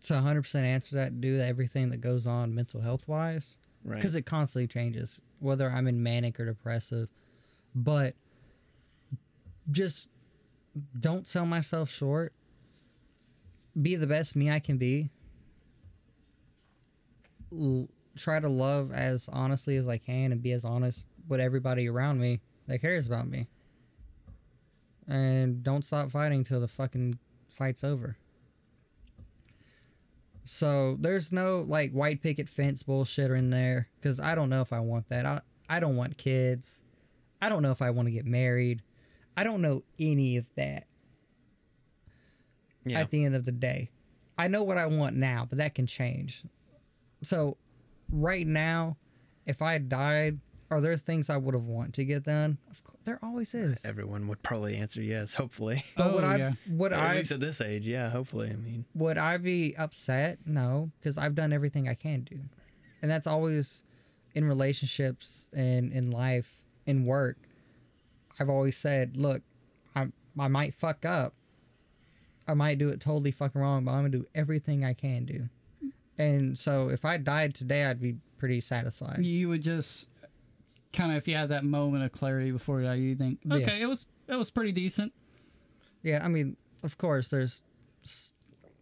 to 0.01 0.13
100% 0.13 0.55
answer 0.55 0.95
that 0.97 1.21
Do 1.21 1.39
everything 1.39 1.89
that 1.91 2.01
goes 2.01 2.27
on 2.27 2.53
mental 2.53 2.81
health 2.81 3.07
wise. 3.07 3.57
Right. 3.85 3.97
because 3.97 4.15
it 4.15 4.25
constantly 4.25 4.65
changes 4.67 5.21
whether 5.39 5.69
i'm 5.69 5.87
in 5.87 6.01
manic 6.01 6.39
or 6.39 6.45
depressive 6.45 7.09
but 7.75 8.15
just 9.71 10.07
don't 10.99 11.27
sell 11.27 11.45
myself 11.45 11.89
short 11.89 12.33
be 13.79 13.95
the 13.95 14.07
best 14.07 14.35
me 14.35 14.49
i 14.49 14.59
can 14.59 14.77
be 14.77 15.09
L- 17.51 17.87
try 18.15 18.39
to 18.39 18.49
love 18.49 18.91
as 18.91 19.29
honestly 19.31 19.75
as 19.77 19.87
i 19.87 19.97
can 19.97 20.31
and 20.31 20.41
be 20.41 20.51
as 20.51 20.65
honest 20.65 21.07
with 21.27 21.39
everybody 21.39 21.87
around 21.87 22.19
me 22.19 22.41
that 22.67 22.79
cares 22.81 23.07
about 23.07 23.27
me 23.27 23.47
and 25.07 25.63
don't 25.63 25.83
stop 25.83 26.09
fighting 26.09 26.43
till 26.43 26.59
the 26.59 26.67
fucking 26.67 27.17
fight's 27.47 27.83
over 27.83 28.17
so 30.45 30.97
there's 30.99 31.31
no 31.31 31.61
like 31.61 31.91
white 31.91 32.21
picket 32.21 32.49
fence 32.49 32.83
bullshit 32.83 33.31
in 33.31 33.49
there 33.49 33.87
because 33.99 34.19
I 34.19 34.35
don't 34.35 34.49
know 34.49 34.61
if 34.61 34.73
I 34.73 34.79
want 34.79 35.09
that. 35.09 35.25
I 35.25 35.41
I 35.69 35.79
don't 35.79 35.95
want 35.95 36.17
kids. 36.17 36.81
I 37.41 37.49
don't 37.49 37.61
know 37.61 37.71
if 37.71 37.81
I 37.81 37.89
want 37.91 38.07
to 38.07 38.11
get 38.11 38.25
married. 38.25 38.81
I 39.35 39.43
don't 39.43 39.61
know 39.61 39.83
any 39.99 40.37
of 40.37 40.45
that 40.55 40.87
yeah. 42.85 42.99
at 42.99 43.09
the 43.11 43.25
end 43.25 43.35
of 43.35 43.45
the 43.45 43.51
day. 43.51 43.89
I 44.37 44.47
know 44.47 44.63
what 44.63 44.77
I 44.77 44.85
want 44.87 45.15
now, 45.15 45.45
but 45.47 45.57
that 45.59 45.75
can 45.75 45.85
change. 45.87 46.43
So 47.21 47.57
right 48.11 48.45
now, 48.45 48.97
if 49.45 49.61
I 49.61 49.77
died, 49.77 50.39
are 50.71 50.81
there 50.81 50.97
things 50.97 51.29
I 51.29 51.37
would 51.37 51.53
have 51.53 51.65
want 51.65 51.93
to 51.95 52.05
get 52.05 52.23
done? 52.23 52.57
Of 52.71 52.83
course, 52.83 52.97
there 53.03 53.19
always 53.21 53.53
uh, 53.53 53.59
is. 53.59 53.85
Everyone 53.85 54.27
would 54.27 54.41
probably 54.41 54.75
answer 54.75 55.01
yes. 55.01 55.35
Hopefully. 55.35 55.83
But 55.95 56.13
would 56.13 56.23
Oh, 56.23 56.27
I 56.27 56.35
yeah. 56.37 56.51
would 56.67 56.93
at 56.93 56.99
I 56.99 57.15
least 57.17 57.31
at 57.31 57.39
this 57.39 57.61
age, 57.61 57.85
yeah. 57.87 58.09
Hopefully, 58.09 58.49
I 58.49 58.55
mean. 58.55 58.85
would 58.95 59.17
I 59.17 59.37
be 59.37 59.75
upset? 59.77 60.39
No, 60.45 60.89
because 60.99 61.17
I've 61.17 61.35
done 61.35 61.53
everything 61.53 61.87
I 61.87 61.93
can 61.93 62.21
do, 62.21 62.39
and 63.01 63.11
that's 63.11 63.27
always 63.27 63.83
in 64.33 64.45
relationships 64.45 65.47
and 65.53 65.91
in 65.93 66.09
life, 66.09 66.65
in 66.87 67.05
work. 67.05 67.37
I've 68.39 68.49
always 68.49 68.77
said, 68.77 69.17
look, 69.17 69.41
I 69.95 70.07
I 70.39 70.47
might 70.47 70.73
fuck 70.73 71.05
up, 71.05 71.33
I 72.47 72.53
might 72.53 72.77
do 72.77 72.89
it 72.89 72.99
totally 72.99 73.31
fucking 73.31 73.59
wrong, 73.61 73.85
but 73.85 73.91
I'm 73.91 73.99
gonna 73.99 74.09
do 74.09 74.25
everything 74.35 74.83
I 74.83 74.93
can 74.93 75.25
do. 75.25 75.49
And 76.17 76.57
so, 76.57 76.89
if 76.89 77.05
I 77.05 77.17
died 77.17 77.55
today, 77.55 77.85
I'd 77.85 77.99
be 78.01 78.17
pretty 78.37 78.61
satisfied. 78.61 79.19
you 79.23 79.49
would 79.49 79.61
just 79.61 80.09
kind 80.91 81.11
of 81.11 81.17
if 81.17 81.27
you 81.27 81.35
had 81.35 81.49
that 81.49 81.63
moment 81.63 82.03
of 82.03 82.11
clarity 82.11 82.51
before 82.51 82.81
that 82.83 82.99
you 82.99 83.15
think 83.15 83.39
Yeah. 83.43 83.55
okay 83.55 83.81
it 83.81 83.87
was 83.87 84.05
it 84.27 84.35
was 84.35 84.51
pretty 84.51 84.71
decent 84.71 85.11
Yeah, 86.03 86.23
I 86.23 86.27
mean, 86.27 86.57
of 86.83 86.97
course, 86.97 87.29
there's 87.29 87.63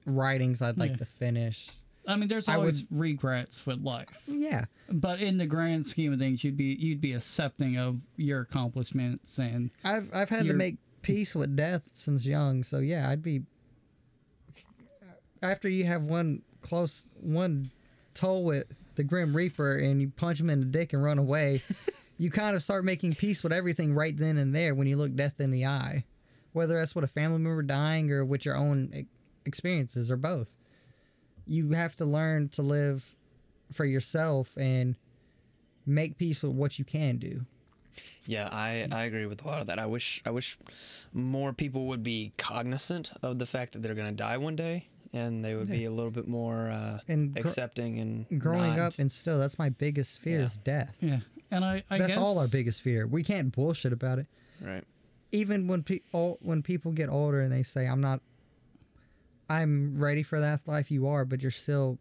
writings 0.06 0.62
I'd 0.62 0.78
like 0.78 0.92
Yeah. 0.92 0.98
to 0.98 1.06
finish. 1.06 1.70
I 2.08 2.16
mean 2.16 2.28
there's 2.28 2.48
I 2.50 2.54
would- 2.58 2.62
always 2.62 2.86
regrets 2.92 3.66
with 3.66 3.82
life 3.82 4.24
Yeah, 4.28 4.66
but 4.90 5.22
in 5.22 5.38
the 5.38 5.46
grand 5.46 5.86
scheme 5.88 6.14
of 6.14 6.20
things 6.20 6.44
you'd 6.44 6.58
be 6.58 6.74
you'd 6.80 7.02
be 7.02 7.14
accepting 7.14 7.78
of 7.78 8.00
your 8.18 8.42
accomplishments 8.42 9.38
and 9.40 9.70
I've 9.84 10.10
I've 10.14 10.30
had 10.30 10.46
to 10.48 10.54
make 10.54 10.78
peace 11.02 11.34
with 11.36 11.56
death 11.56 11.90
since 11.96 12.26
young, 12.28 12.64
so 12.64 12.78
yeah, 12.80 13.10
I'd 13.10 13.24
be. 13.24 13.42
After 15.44 15.68
you 15.70 15.86
have 15.86 16.04
one 16.04 16.44
close 16.62 17.08
one 17.20 17.72
toll 18.14 18.44
with 18.44 18.66
the 18.96 19.04
Grim 19.04 19.36
Reaper 19.36 19.78
and 19.78 20.00
you 20.02 20.10
punch 20.16 20.40
him 20.40 20.50
in 20.50 20.60
the 20.60 20.66
dick 20.68 20.94
and 20.94 21.04
run 21.04 21.18
away, 21.18 21.64
you 22.18 22.30
kind 22.30 22.56
of 22.56 22.62
start 22.62 22.86
making 22.86 23.14
peace 23.16 23.42
with 23.44 23.52
everything 23.52 23.96
right 23.96 24.16
then 24.16 24.38
and 24.38 24.54
there 24.54 24.76
when 24.76 24.86
you 24.88 24.98
look 24.98 25.16
death 25.16 25.40
in 25.40 25.50
the 25.50 25.66
eye, 25.66 26.04
whether 26.54 26.78
that's 26.78 26.94
with 26.94 27.04
a 27.04 27.08
family 27.08 27.40
member 27.40 27.64
dying 27.64 28.12
or 28.12 28.24
with 28.24 28.46
your 28.46 28.56
own 28.56 29.08
experiences 29.46 30.12
or 30.12 30.18
both. 30.18 30.56
You 31.48 31.72
have 31.72 31.96
to 31.98 32.06
learn 32.06 32.50
to 32.50 32.62
live 32.62 33.16
for 33.72 33.86
yourself 33.86 34.58
and 34.58 34.96
make 35.86 36.18
peace 36.18 36.44
with 36.44 36.54
what 36.54 36.78
you 36.80 36.86
can 36.86 37.18
do. 37.18 37.46
Yeah, 38.26 38.48
I, 38.52 38.88
I 38.92 39.04
agree 39.04 39.26
with 39.26 39.44
a 39.44 39.48
lot 39.48 39.60
of 39.62 39.68
that. 39.68 39.78
I 39.80 39.86
wish 39.86 40.22
I 40.26 40.30
wish 40.32 40.58
more 41.14 41.52
people 41.54 41.88
would 41.88 42.04
be 42.04 42.32
cognizant 42.38 43.12
of 43.22 43.40
the 43.40 43.46
fact 43.46 43.74
that 43.74 43.82
they're 43.82 43.96
gonna 43.96 44.12
die 44.14 44.38
one 44.38 44.56
day, 44.56 44.88
and 45.12 45.44
they 45.44 45.56
would 45.56 45.70
be 45.70 45.86
a 45.86 45.92
little 45.92 46.12
bit 46.12 46.28
more 46.28 46.70
uh, 46.72 47.00
And 47.10 47.34
gr- 47.34 47.40
accepting 47.42 48.00
and 48.00 48.40
growing 48.40 48.78
not- 48.78 48.94
up 48.94 49.00
and 49.00 49.12
still 49.12 49.40
that's 49.40 49.60
my 49.60 49.70
biggest 49.70 50.20
fear 50.20 50.40
Yeah. 50.40 50.46
is 50.46 50.58
death 50.58 50.96
yeah 51.02 51.20
and 51.52 51.66
i, 51.66 51.84
I 51.90 51.98
that's 51.98 52.10
guess 52.16 52.18
all 52.18 52.40
our 52.40 52.48
biggest 52.48 52.82
fear 52.82 53.06
we 53.08 53.24
can't 53.24 53.52
bullshit 53.52 53.92
about 53.92 54.20
it 54.20 54.28
right. 54.62 54.86
even 55.34 55.68
when 55.68 55.84
people 55.84 56.38
when 56.42 56.64
people 56.64 56.94
get 56.94 57.10
older 57.10 57.42
and 57.42 57.52
they 57.52 57.64
say 57.64 57.88
i'm 57.88 58.00
not 58.00 58.22
i'm 59.60 60.00
ready 60.00 60.24
for 60.24 60.40
that 60.40 60.60
life 60.68 60.90
you 60.92 61.08
are 61.08 61.26
but 61.26 61.42
you're 61.42 61.52
still 61.52 61.98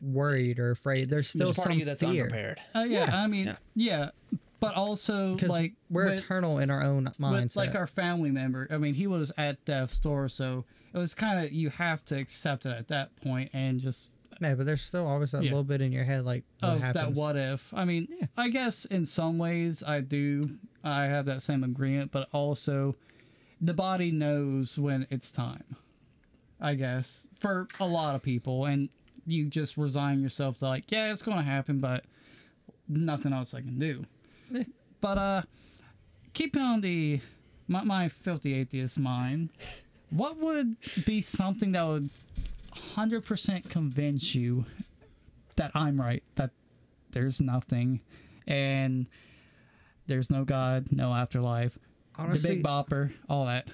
worried 0.00 0.58
or 0.58 0.70
afraid 0.70 1.10
there's 1.10 1.28
still 1.28 1.46
There's 1.46 1.56
part 1.56 1.64
some 1.64 1.72
of 1.72 1.78
you 1.78 1.84
that's 1.84 2.00
fear 2.02 2.24
unprepared. 2.24 2.60
uh, 2.74 2.80
yeah, 2.88 3.06
Yeah. 3.08 3.16
i 3.22 3.26
mean 3.26 3.46
Yeah. 3.46 3.56
yeah, 3.74 4.38
but 4.58 4.74
also 4.74 5.36
like 5.46 5.74
we're 5.90 6.10
with- 6.10 6.20
eternal 6.20 6.58
in 6.58 6.70
our 6.70 6.82
own 6.82 7.10
minds. 7.18 7.54
like 7.56 7.74
our 7.74 7.86
family 7.86 8.30
member 8.30 8.66
i 8.70 8.78
mean 8.78 8.94
he 8.94 9.06
was 9.06 9.30
at 9.36 9.62
death's 9.64 9.98
door 10.00 10.28
so 10.28 10.64
it 10.94 10.98
was 10.98 11.14
kind 11.14 11.44
of 11.44 11.52
you 11.52 11.70
have 11.70 12.04
to 12.06 12.16
accept 12.18 12.66
it 12.66 12.70
at 12.76 12.88
that 12.88 13.14
point 13.16 13.50
and 13.52 13.78
just 13.78 14.10
Yeah, 14.40 14.54
but 14.54 14.64
there's 14.64 14.80
still 14.82 15.06
always 15.06 15.32
that 15.32 15.42
Yeah. 15.42 15.50
little 15.50 15.64
bit 15.64 15.82
in 15.82 15.92
your 15.92 16.04
head 16.04 16.24
like 16.24 16.44
what 16.60 16.68
of 16.72 16.80
happens 16.80 17.14
that 17.14 17.20
what 17.20 17.36
if 17.36 17.72
i 17.74 17.84
mean 17.84 18.08
Yeah. 18.10 18.26
i 18.38 18.48
guess 18.48 18.86
in 18.86 19.04
some 19.04 19.36
ways 19.38 19.82
i 19.86 20.00
do 20.00 20.48
i 20.82 21.04
have 21.04 21.26
that 21.26 21.42
same 21.42 21.62
agreement 21.62 22.10
but 22.10 22.28
also 22.32 22.96
the 23.60 23.74
body 23.74 24.10
knows 24.10 24.78
when 24.78 25.06
it's 25.10 25.30
time 25.30 25.76
i 26.60 26.74
guess 26.74 27.26
for 27.38 27.66
a 27.80 27.86
lot 27.86 28.14
of 28.14 28.22
people 28.22 28.66
and 28.66 28.88
you 29.26 29.46
just 29.46 29.76
resign 29.76 30.20
yourself 30.20 30.58
to 30.58 30.66
like 30.66 30.90
yeah 30.90 31.10
it's 31.10 31.22
going 31.22 31.36
to 31.36 31.42
happen 31.42 31.78
but 31.80 32.04
nothing 32.88 33.32
else 33.32 33.54
i 33.54 33.60
can 33.60 33.78
do. 33.78 34.04
But 35.00 35.18
uh 35.18 35.42
keeping 36.32 36.62
on 36.62 36.80
the 36.80 37.20
my, 37.68 37.84
my 37.84 38.08
filthy 38.08 38.54
atheist 38.54 38.98
mind. 38.98 39.50
What 40.10 40.38
would 40.38 40.76
be 41.06 41.20
something 41.22 41.70
that 41.72 41.86
would 41.86 42.10
100% 42.74 43.70
convince 43.70 44.34
you 44.34 44.64
that 45.56 45.70
i'm 45.74 46.00
right 46.00 46.22
that 46.36 46.50
there's 47.10 47.40
nothing 47.40 48.00
and 48.46 49.06
there's 50.06 50.30
no 50.30 50.44
god 50.44 50.86
no 50.90 51.12
afterlife 51.12 51.78
the 52.16 52.48
big 52.48 52.62
bopper 52.64 53.12
all 53.28 53.44
that 53.46 53.68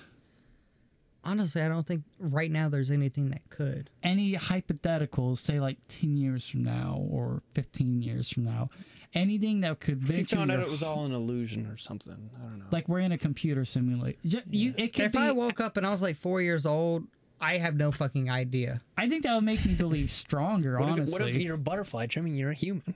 honestly 1.27 1.63
i 1.63 1.69
don't 1.69 1.87
think 1.87 2.03
right 2.19 2.51
now 2.51 2.69
there's 2.69 2.91
anything 2.91 3.31
that 3.31 3.49
could 3.51 3.91
any 4.03 4.35
hypotheticals 4.35 5.39
say 5.39 5.61
like 5.61 5.79
10 5.89 6.17
years 6.17 6.49
from 6.49 6.63
now 6.63 7.05
or 7.11 7.43
15 7.53 8.01
years 8.01 8.31
from 8.31 8.45
now 8.45 8.71
anything 9.15 9.61
that 9.63 9.81
could 9.81 10.09
If 10.09 10.19
you 10.19 10.25
found 10.25 10.51
out 10.51 10.61
it 10.61 10.71
was 10.71 10.83
all 10.83 11.07
an 11.07 11.13
illusion 11.13 11.67
or 11.67 11.79
something, 11.79 12.31
I 12.37 12.43
don't 12.43 12.59
know. 12.59 12.67
like 12.71 12.89
we're 12.89 13.01
in 13.01 13.13
a 13.13 13.19
computer 13.19 13.65
simulation 13.65 14.43
you 14.51 14.75
it 14.77 14.95
could 14.95 15.07
if 15.07 15.13
be 15.13 15.19
i 15.19 15.31
woke 15.33 15.61
up 15.61 15.77
and 15.77 15.87
i 15.87 15.91
was 15.91 16.03
like 16.03 16.17
four 16.17 16.43
years 16.43 16.67
old 16.67 17.05
i 17.41 17.57
have 17.57 17.77
no 17.77 17.91
fucking 17.93 18.29
idea 18.31 18.81
i 18.99 19.09
think 19.09 19.23
that 19.23 19.35
would 19.35 19.45
make 19.45 19.65
me 19.65 19.75
believe 19.75 20.11
stronger 20.11 20.73
what, 20.81 20.89
if, 20.89 20.93
honestly 20.93 21.13
what 21.13 21.31
if 21.31 21.37
you're 21.37 21.55
a 21.55 21.59
butterfly 21.59 22.07
dreaming 22.07 22.37
you're 22.37 22.51
a 22.51 22.55
human? 22.55 22.95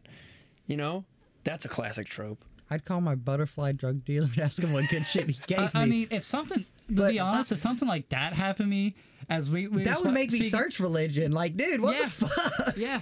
You 0.67 0.77
know, 0.77 1.05
that's 1.43 1.65
a 1.65 1.69
classic 1.69 2.07
trope. 2.07 2.45
I'd 2.71 2.85
call 2.85 3.01
my 3.01 3.17
butterfly 3.17 3.73
drug 3.73 4.05
dealer 4.05 4.29
and 4.33 4.39
ask 4.39 4.63
him 4.63 4.73
what 4.73 4.89
good 4.89 5.05
shit 5.05 5.29
he 5.29 5.41
gave 5.49 5.59
I, 5.59 5.63
me. 5.65 5.71
I 5.75 5.87
mean, 5.87 6.09
if 6.13 6.23
something, 6.23 6.65
to 6.97 7.09
be 7.09 7.19
honest, 7.19 7.53
if 7.53 7.59
something 7.59 7.89
like 7.89 8.09
that 8.11 8.33
happened 8.35 8.67
to 8.67 8.71
me, 8.71 8.95
as 9.29 9.51
we, 9.51 9.67
we 9.69 9.83
that 9.85 9.97
was 9.99 10.07
would 10.07 10.15
make 10.15 10.33
me 10.33 10.41
speaking- 10.41 10.59
search 10.59 10.81
religion. 10.81 11.33
Like, 11.33 11.57
dude, 11.57 11.81
what 11.81 11.97
Yeah. 11.97 12.05
the 12.05 12.11
fuck? 12.11 12.77
Yeah, 12.77 13.01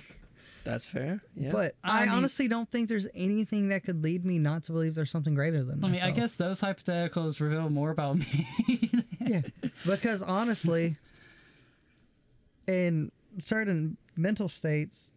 That's 0.64 0.84
fair. 0.84 1.20
Yeah. 1.34 1.50
But 1.50 1.74
I 1.82 2.00
I, 2.02 2.04
mean- 2.06 2.14
honestly 2.14 2.48
don't 2.48 2.68
think 2.70 2.88
there's 2.90 3.08
anything 3.14 3.68
that 3.68 3.84
could 3.84 4.02
lead 4.04 4.24
me 4.26 4.38
not 4.38 4.64
to 4.64 4.72
believe 4.72 4.94
there's 4.94 5.10
something 5.10 5.34
greater 5.34 5.62
than 5.64 5.80
that. 5.80 5.86
I 5.86 5.90
mean, 5.90 6.02
I 6.02 6.10
guess 6.10 6.36
those 6.36 6.60
hypotheticals 6.60 7.40
reveal 7.40 7.70
more 7.70 7.90
about 7.90 8.18
me. 8.18 8.46
yeah, 9.20 9.40
because 9.86 10.20
honestly, 10.22 10.96
in 12.66 13.10
certain 13.38 13.96
mental 14.16 14.48
states, 14.48 15.12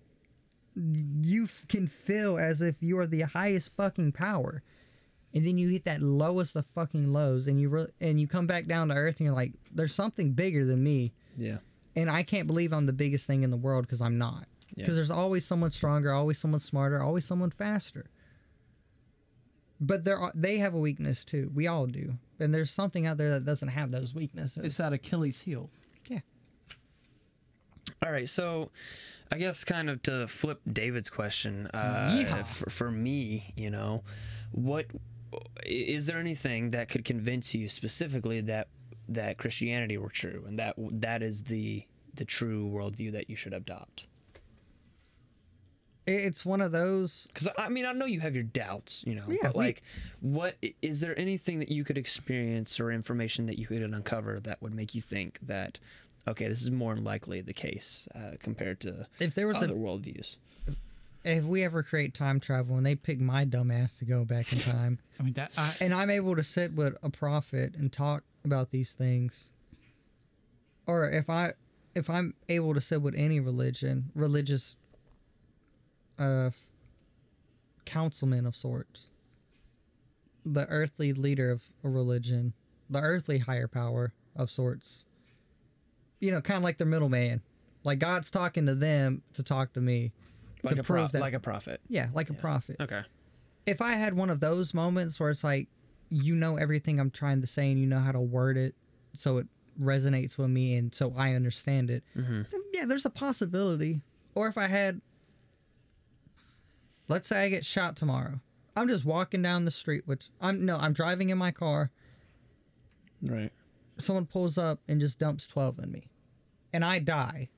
you 0.76 1.44
f- 1.44 1.66
can 1.68 1.88
feel 1.88 2.38
as 2.38 2.62
if 2.62 2.78
you 2.82 2.98
are 2.98 3.08
the 3.08 3.22
highest 3.22 3.76
fucking 3.76 4.14
power, 4.14 4.64
and 5.34 5.46
then 5.46 5.58
you 5.58 5.70
hit 5.70 5.86
that 5.86 6.02
lowest 6.02 6.56
of 6.56 6.66
fucking 6.66 7.12
lows, 7.12 7.48
and 7.48 7.60
you 7.60 7.70
re- 7.70 7.88
and 8.00 8.20
you 8.20 8.28
come 8.28 8.48
back 8.48 8.68
down 8.68 8.90
to 8.90 8.96
earth, 8.96 9.20
and 9.20 9.26
you're 9.26 9.36
like, 9.36 9.54
"There's 9.74 9.94
something 9.94 10.34
bigger 10.34 10.66
than 10.66 10.84
me." 10.84 11.14
yeah. 11.38 11.58
and 11.96 12.10
I 12.10 12.24
can't 12.24 12.48
believe 12.48 12.74
I'm 12.74 12.86
the 12.86 12.94
biggest 12.94 13.26
thing 13.28 13.44
in 13.44 13.52
the 13.52 13.58
world 13.58 13.86
because 13.86 14.02
I'm 14.02 14.18
not. 14.18 14.46
Yeah. 14.76 14.84
Because 14.84 14.96
there's 14.96 15.12
always 15.12 15.46
someone 15.46 15.72
stronger, 15.72 16.14
always 16.14 16.38
someone 16.38 16.60
smarter, 16.60 17.02
always 17.02 17.26
someone 17.26 17.52
faster. 17.52 18.10
But 19.80 20.04
there 20.04 20.18
are, 20.18 20.32
they 20.36 20.58
have 20.60 20.74
a 20.74 20.80
weakness 20.80 21.26
too. 21.26 21.52
We 21.54 21.68
all 21.68 21.88
do. 21.88 22.14
And 22.40 22.54
there's 22.54 22.70
something 22.72 23.06
out 23.06 23.18
there 23.18 23.32
that 23.32 23.46
doesn't 23.46 23.70
have 23.70 23.92
those 23.92 24.14
weaknesses. 24.14 24.64
it's 24.64 24.78
that 24.78 24.94
Achilles 24.94 25.42
heel. 25.42 25.70
yeah. 26.08 26.20
All 28.06 28.12
right, 28.12 28.30
so 28.30 28.72
I 29.32 29.38
guess 29.38 29.64
kind 29.64 29.90
of 29.90 30.02
to 30.04 30.28
flip 30.28 30.62
David's 30.72 31.10
question, 31.10 31.68
uh, 31.68 32.44
for, 32.44 32.70
for 32.70 32.92
me, 32.92 33.54
you 33.56 33.70
know, 33.70 34.04
what 34.52 34.86
is 35.66 36.08
there 36.08 36.18
anything 36.20 36.72
that 36.72 36.90
could 36.90 37.06
convince 37.06 37.54
you 37.56 37.68
specifically 37.68 38.42
that 38.42 38.68
that 39.10 39.38
Christianity 39.38 39.98
were 39.98 40.10
true 40.10 40.44
and 40.48 40.58
that 40.60 40.76
that 40.78 41.22
is 41.24 41.44
the 41.44 41.86
the 42.14 42.26
true 42.26 42.70
worldview 42.70 43.12
that 43.14 43.30
you 43.30 43.36
should 43.36 43.54
adopt? 43.54 44.06
It's 46.08 46.44
one 46.46 46.62
of 46.62 46.72
those. 46.72 47.28
Because 47.28 47.48
I 47.58 47.70
mean, 47.70 47.86
I 47.86 47.92
know 47.94 48.06
you 48.06 48.20
have 48.22 48.34
your 48.34 48.44
doubts, 48.44 49.04
you 49.06 49.14
know, 49.16 49.24
Yeah, 49.30 49.38
but 49.44 49.56
we- 49.56 49.66
like, 49.66 49.84
what 50.20 50.56
is 50.82 51.00
there 51.00 51.18
anything 51.18 51.60
that 51.60 51.70
you 51.70 51.84
could 51.84 51.98
experience 51.98 52.80
or 52.80 52.92
information 52.92 53.46
that 53.46 53.60
you 53.60 53.68
could 53.68 53.82
uncover 53.84 54.40
that 54.42 54.62
would 54.62 54.74
make 54.74 54.96
you 54.96 55.02
think 55.02 55.38
that, 55.44 55.80
okay, 56.28 56.48
this 56.48 56.62
is 56.64 56.72
more 56.72 56.96
likely 56.98 57.42
the 57.42 57.54
case 57.54 58.08
uh, 58.16 58.32
compared 58.40 58.80
to 58.82 59.06
If 59.20 59.36
there 59.36 59.48
was 59.48 59.58
other 59.58 59.74
a, 59.76 59.78
worldviews? 59.78 60.38
If 61.24 61.44
we 61.44 61.64
ever 61.64 61.84
create 61.84 62.14
time 62.14 62.40
travel 62.40 62.78
and 62.78 62.86
they 62.86 62.96
pick 62.96 63.20
my 63.20 63.46
dumb 63.46 63.72
ass 63.72 64.00
to 64.00 64.06
go 64.06 64.26
back 64.26 64.52
in 64.52 64.60
time, 64.60 65.00
I 65.20 65.24
mean, 65.24 65.34
that 65.34 65.52
I, 65.58 65.74
and 65.80 65.94
I'm 65.94 66.10
able 66.10 66.36
to 66.36 66.44
sit 66.44 66.74
with 66.74 66.96
a 67.04 67.10
prophet 67.10 67.76
and 67.76 67.92
talk 67.92 68.24
about 68.44 68.72
these 68.72 68.94
things, 68.94 69.52
or 70.88 71.10
if 71.10 71.30
I 71.30 71.54
if 71.94 72.10
I'm 72.10 72.34
able 72.50 72.74
to 72.74 72.82
sit 72.82 73.02
with 73.02 73.16
any 73.16 73.40
religion, 73.40 74.12
religious 74.16 74.78
uh 76.18 76.52
councilman 77.86 78.46
of 78.46 78.56
sorts, 78.56 79.10
the 80.46 80.66
earthly 80.68 81.14
leader 81.14 81.52
of 81.52 81.64
a 81.84 81.90
religion, 81.90 82.54
the 82.90 83.00
earthly 83.00 83.40
higher 83.40 83.68
power 83.68 84.14
of 84.36 84.50
sorts, 84.50 85.06
you 86.20 86.32
know, 86.32 86.42
kind 86.42 86.58
of 86.58 86.64
like 86.64 86.78
the 86.78 86.86
middleman. 86.86 87.42
Like 87.84 87.98
God's 87.98 88.30
talking 88.30 88.68
to 88.68 88.76
them 88.76 89.24
to 89.34 89.42
talk 89.42 89.74
to 89.74 89.82
me 89.82 90.12
Like 90.64 90.76
to 90.76 90.82
a 90.82 90.84
pro- 90.84 91.08
that. 91.08 91.22
like 91.22 91.34
a 91.34 91.40
prophet. 91.40 91.82
yeah, 91.88 92.10
like 92.14 92.30
a 92.30 92.34
prophet 92.34 92.78
Okay. 92.80 93.02
if 93.66 93.82
I 93.82 93.94
had 93.94 94.14
one 94.14 94.30
of 94.30 94.40
those 94.40 94.74
moments 94.74 95.20
where 95.20 95.30
it's 95.30 95.44
like, 95.44 95.68
you 96.10 96.36
know 96.36 96.58
everything 96.58 97.00
I'm 97.00 97.10
trying 97.10 97.42
to 97.42 97.48
say 97.48 97.72
and 97.72 97.80
you 97.80 97.88
know 97.88 98.00
how 98.00 98.12
to 98.12 98.20
word 98.20 98.58
it 98.58 98.76
so 99.14 99.38
it 99.38 99.48
resonates 99.80 100.38
with 100.38 100.50
me 100.50 100.76
and 100.76 100.94
so 100.94 101.14
I 101.18 101.34
understand 101.34 101.90
it, 101.90 102.04
mm-hmm. 102.16 102.42
then 102.50 102.62
yeah, 102.74 102.86
there's 102.86 103.06
a 103.06 103.10
possibility. 103.10 104.02
Or 104.36 104.48
if 104.48 104.58
I 104.58 104.68
had, 104.68 105.02
let's 107.08 107.28
say 107.28 107.44
I 107.44 107.50
get 107.50 107.66
shot 107.66 107.96
tomorrow, 107.96 108.40
I'm 108.76 108.88
just 108.88 109.06
walking 109.06 109.42
down 109.42 109.66
the 109.66 109.72
street, 109.72 110.04
which 110.06 110.30
I'm 110.40 110.66
no, 110.66 110.78
I'm 110.78 110.94
driving 110.94 111.30
in 111.30 111.38
my 111.38 111.52
car. 111.52 111.92
Right. 113.22 113.52
Someone 113.98 114.26
pulls 114.26 114.58
up 114.58 114.80
and 114.88 115.00
just 115.00 115.20
dumps 115.20 115.48
12 115.48 115.80
in 115.80 115.92
me, 115.92 116.08
and 116.74 116.84
I 116.84 117.00
die. 117.00 117.50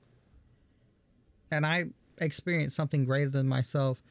And 1.51 1.66
I 1.66 1.86
experience 2.20 2.76
something 2.76 3.05
greater 3.05 3.30
than 3.30 3.47
myself, 3.47 4.01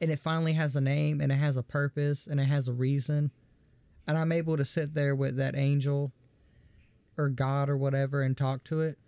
and 0.00 0.10
it 0.10 0.18
finally 0.18 0.54
has 0.54 0.76
a 0.76 0.80
name 0.80 1.20
and 1.20 1.30
it 1.30 1.36
has 1.36 1.56
a 1.56 1.62
purpose 1.62 2.26
and 2.26 2.40
it 2.40 2.44
has 2.44 2.68
a 2.68 2.72
reason. 2.72 3.30
And 4.06 4.18
I'm 4.18 4.32
able 4.32 4.56
to 4.56 4.64
sit 4.64 4.94
there 4.94 5.14
with 5.14 5.36
that 5.36 5.56
angel 5.56 6.12
or 7.16 7.28
God 7.28 7.68
or 7.68 7.76
whatever 7.76 8.22
and 8.22 8.36
talk 8.36 8.64
to 8.64 8.80
it 8.80 8.98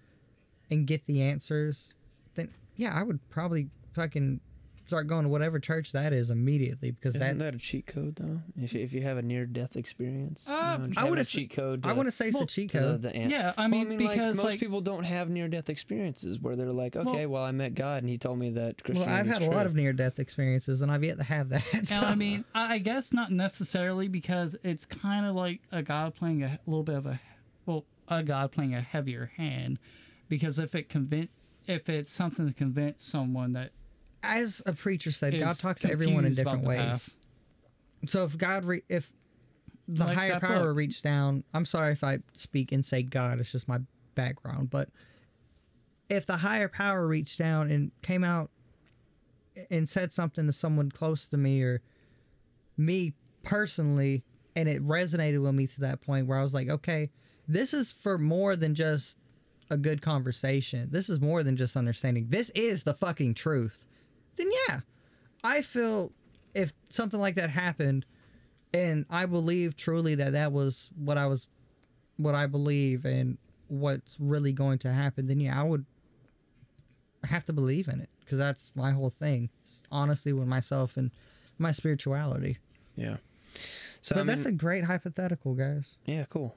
and 0.71 0.87
get 0.87 1.07
the 1.07 1.23
answers. 1.23 1.95
Then, 2.35 2.51
yeah, 2.77 2.95
I 2.95 3.03
would 3.03 3.29
probably 3.31 3.71
fucking 3.93 4.41
start 4.87 5.07
going 5.07 5.23
to 5.23 5.29
whatever 5.29 5.59
church 5.59 5.93
that 5.93 6.13
is 6.13 6.31
immediately 6.31 6.91
because 6.91 7.15
Isn't 7.17 7.39
that. 7.39 7.45
that 7.45 7.55
a 7.55 7.59
cheat 7.59 7.87
code 7.87 8.17
though? 8.17 8.41
If, 8.61 8.75
if 8.75 8.93
you 8.93 9.03
have 9.03 9.17
a 9.17 9.23
near 9.23 9.47
death 9.47 9.77
experience, 9.77 10.45
Uh, 10.49 10.79
you 10.83 10.89
know, 10.89 10.93
I 10.97 11.01
have 11.03 11.11
would 11.11 11.19
a 11.19 11.23
s- 11.23 11.31
cheat 11.31 11.51
code. 11.51 11.87
I 11.87 11.93
want 11.93 12.07
to 12.09 12.13
say 12.13 12.27
it's 12.27 12.35
well, 12.35 12.45
a 12.45 12.47
cheat 12.47 12.71
code. 12.73 13.03
the 13.03 13.15
an- 13.15 13.31
Yeah, 13.31 13.53
I 13.57 13.63
Well, 13.63 13.69
mean, 13.71 13.89
like, 13.99 14.11
because, 14.11 14.37
most 14.37 14.45
like- 14.47 14.61
people 14.61 14.81
don't 14.81 15.05
have 15.05 15.31
near 15.31 15.49
death 15.49 15.71
experiences 15.71 16.39
where 16.39 16.55
they're 16.57 16.73
like, 16.73 16.97
okay, 16.97 17.27
well, 17.27 17.43
I 17.45 17.53
met 17.53 17.75
God 17.75 18.03
and 18.03 18.09
He 18.11 18.19
told 18.19 18.39
me 18.39 18.51
that 18.51 18.83
well, 18.89 19.05
I've 19.09 19.27
had 19.27 19.43
a 19.43 19.51
lot 19.51 19.67
of 19.67 19.75
near 19.75 19.93
death 19.93 20.19
experiences 20.19 20.83
and 20.83 20.91
I've 20.93 21.03
yet 21.05 21.19
to 21.19 21.25
have 21.25 21.49
that. 21.51 21.63
so- 21.85 21.97
And 21.97 22.05
I 22.05 22.15
mean, 22.15 22.45
I 22.55 22.75
I 22.75 22.79
guess 22.79 23.13
not 23.13 23.31
necessarily 23.31 24.09
because 24.09 24.57
it's 24.65 24.85
kind 24.85 25.25
of 25.27 25.35
like 25.37 25.61
a 25.73 25.83
god 25.83 26.15
playing 26.15 26.43
a 26.43 26.59
little 26.67 26.83
bit 26.83 26.97
of 26.97 27.07
a, 27.07 27.21
well, 27.67 27.85
a 28.09 28.23
god 28.23 28.53
playing 28.53 28.75
a 28.75 28.81
heavier 28.81 29.31
hand, 29.37 29.79
because 30.29 30.59
if 30.59 30.75
it 30.75 30.89
convince, 30.89 31.29
if 31.67 31.89
it's 31.89 32.11
something 32.11 32.47
to 32.49 32.53
convince 32.53 33.05
someone 33.05 33.53
that 33.55 33.71
as 34.25 34.63
a 34.67 34.73
preacher 34.73 35.11
said, 35.11 35.39
God 35.39 35.57
talks 35.59 35.83
to 35.83 35.91
everyone 35.91 36.25
in 36.25 36.35
different 36.35 36.65
ways. 36.65 36.79
path. 36.79 37.17
So 38.07 38.25
if 38.25 38.37
God, 38.37 38.65
re- 38.65 38.83
if 38.89 39.13
the 39.89 40.05
Like 40.05 40.17
higher 40.17 40.41
power 40.41 40.69
book. 40.69 40.77
reached 40.77 41.05
down, 41.05 41.45
I'm 41.53 41.65
sorry 41.65 41.93
if 41.93 42.03
I 42.05 42.19
speak 42.33 42.73
and 42.73 42.85
say 42.85 43.03
God, 43.03 43.39
it's 43.39 43.53
just 43.53 43.69
my 43.69 43.79
background, 44.15 44.71
but 44.71 44.89
if 46.09 46.27
the 46.27 46.37
higher 46.39 46.69
power 46.69 47.07
reached 47.07 47.39
down 47.39 47.71
and 47.71 47.91
came 48.03 48.25
out 48.25 48.51
and 49.71 49.89
said 49.89 50.13
something 50.13 50.47
to 50.47 50.53
someone 50.53 50.91
close 50.91 51.27
to 51.29 51.37
me 51.37 51.63
or 51.63 51.81
me 52.77 53.15
personally, 53.43 54.25
and 54.57 54.69
it 54.69 54.83
resonated 54.87 55.43
with 55.43 55.55
me 55.55 55.67
to 55.67 55.81
that 55.81 56.01
point 56.01 56.27
where 56.27 56.39
I 56.39 56.43
was 56.43 56.55
like, 56.55 56.69
okay, 56.69 57.11
this 57.49 57.75
is 57.75 57.93
for 57.93 58.19
more 58.19 58.57
than 58.57 58.75
just 58.75 59.19
a 59.71 59.77
good 59.77 60.03
conversation. 60.03 60.89
This 60.91 61.09
is 61.09 61.21
more 61.21 61.43
than 61.43 61.57
just 61.57 61.77
understanding. 61.77 62.27
This 62.29 62.51
is 62.51 62.85
the 62.85 62.95
fucking 62.95 63.35
truth. 63.35 63.87
Then 64.37 64.51
yeah, 64.69 64.81
I 65.43 65.63
feel 65.63 66.13
if 66.55 66.73
something 66.91 67.21
like 67.21 67.35
that 67.37 67.51
happened, 67.51 68.07
and 68.73 69.07
I 69.11 69.27
believe 69.27 69.77
truly 69.77 70.15
that 70.17 70.33
that 70.33 70.53
was 70.53 70.91
what 70.97 71.19
I 71.19 71.27
was, 71.27 71.49
what 72.17 72.35
I 72.35 72.47
believe, 72.47 73.05
and 73.05 73.39
what's 73.69 74.17
really 74.19 74.53
going 74.53 74.79
to 74.79 74.93
happen, 74.93 75.27
then 75.27 75.41
yeah, 75.41 75.59
I 75.59 75.65
would 75.65 75.85
have 77.25 77.45
to 77.47 77.53
believe 77.53 77.89
in 77.89 78.01
it 78.01 78.11
because 78.21 78.39
that's 78.39 78.73
my 78.75 78.93
whole 78.93 79.11
thing. 79.11 79.51
Honestly 79.91 80.33
with 80.33 80.49
myself 80.49 80.97
and 80.97 81.11
my 81.59 81.71
spirituality. 81.71 82.59
Yeah. 82.97 83.17
So 84.01 84.15
but 84.15 84.21
I 84.21 84.25
mean, 84.25 84.27
that's 84.29 84.47
a 84.47 84.53
great 84.53 84.85
hypothetical, 84.85 85.55
guys. 85.55 85.97
Yeah, 86.05 86.25
cool. 86.29 86.55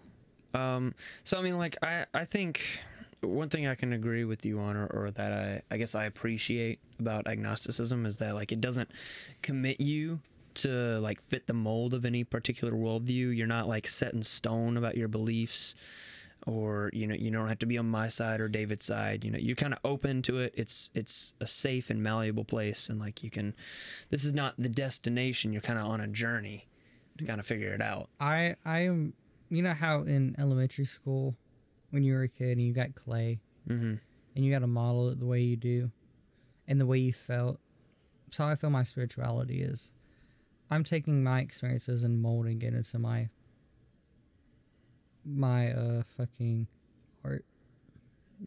Um, 0.53 0.95
so 1.23 1.38
I 1.38 1.41
mean, 1.41 1.57
like, 1.57 1.78
I 1.82 2.05
I 2.13 2.25
think 2.25 2.80
one 3.22 3.49
thing 3.49 3.68
I 3.68 3.76
can 3.76 3.93
agree 3.93 4.26
with 4.26 4.45
you 4.45 4.59
on, 4.59 4.76
or, 4.76 4.88
or 4.88 5.11
that 5.11 5.32
I 5.32 5.61
I 5.72 5.78
guess 5.78 5.95
I 5.95 6.05
appreciate 6.05 6.80
about 6.99 7.28
agnosticism 7.28 8.05
is 8.05 8.18
that 8.18 8.36
like 8.36 8.51
it 8.51 8.61
doesn't 8.61 8.89
commit 9.41 9.80
you 9.82 10.20
to 10.55 10.99
like 10.99 11.22
fit 11.22 11.47
the 11.47 11.53
mold 11.53 11.93
of 11.93 12.05
any 12.05 12.24
particular 12.24 12.74
worldview. 12.74 13.36
You're 13.36 13.47
not 13.47 13.68
like 13.68 13.88
set 13.88 14.13
in 14.13 14.24
stone 14.24 14.78
about 14.78 14.97
your 14.97 15.07
beliefs, 15.07 15.76
or 16.45 16.89
you 16.93 17.07
know 17.07 17.15
you 17.15 17.32
don't 17.32 17.47
have 17.47 17.59
to 17.59 17.65
be 17.65 17.78
on 17.78 17.89
my 17.89 18.07
side 18.07 18.39
or 18.39 18.47
David's 18.47 18.86
side. 18.86 19.24
You 19.24 19.32
know 19.32 19.39
you're 19.39 19.55
kind 19.55 19.74
of 19.74 19.80
open 19.84 20.22
to 20.24 20.39
it. 20.39 20.53
It's 20.55 20.91
it's 20.93 21.34
a 21.39 21.47
safe 21.47 21.89
and 21.89 22.01
malleable 22.01 22.45
place, 22.45 22.89
and 22.89 22.99
like 22.99 23.24
you 23.24 23.30
can. 23.30 23.55
This 24.09 24.24
is 24.24 24.34
not 24.34 24.55
the 24.57 24.70
destination. 24.70 25.53
You're 25.53 25.61
kind 25.61 25.80
of 25.80 25.86
on 25.86 26.01
a 26.01 26.07
journey 26.07 26.68
to 27.18 27.26
kind 27.26 27.39
of 27.39 27.45
figure 27.45 27.74
it 27.74 27.82
out. 27.82 28.09
I 28.20 28.55
I 28.65 28.82
am. 28.82 29.13
You 29.49 29.61
know 29.61 29.74
how 29.74 30.01
in 30.01 30.36
elementary 30.38 30.86
school, 30.86 31.36
when 31.91 32.03
you 32.03 32.13
were 32.13 32.23
a 32.23 32.27
kid 32.27 32.57
and 32.57 32.61
you 32.61 32.73
got 32.73 32.95
clay, 32.95 33.39
Mm-hmm. 33.69 33.95
and 34.35 34.45
you 34.45 34.51
got 34.51 34.59
to 34.59 34.67
model 34.67 35.09
it 35.09 35.19
the 35.19 35.25
way 35.25 35.41
you 35.41 35.55
do, 35.57 35.91
and 36.67 36.79
the 36.79 36.85
way 36.85 36.99
you 36.99 37.11
felt. 37.13 37.59
So 38.31 38.45
I 38.45 38.55
feel 38.55 38.69
my 38.69 38.83
spirituality 38.83 39.61
is. 39.61 39.91
I'm 40.69 40.83
taking 40.83 41.23
my 41.23 41.39
experiences 41.41 42.03
and 42.03 42.21
molding 42.21 42.61
it 42.61 42.73
into 42.73 42.99
my. 42.99 43.29
My 45.25 45.71
uh 45.73 46.03
fucking 46.17 46.67
art 47.25 47.43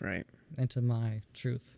Right. 0.01 0.24
into 0.57 0.80
my 0.80 1.20
truth. 1.34 1.76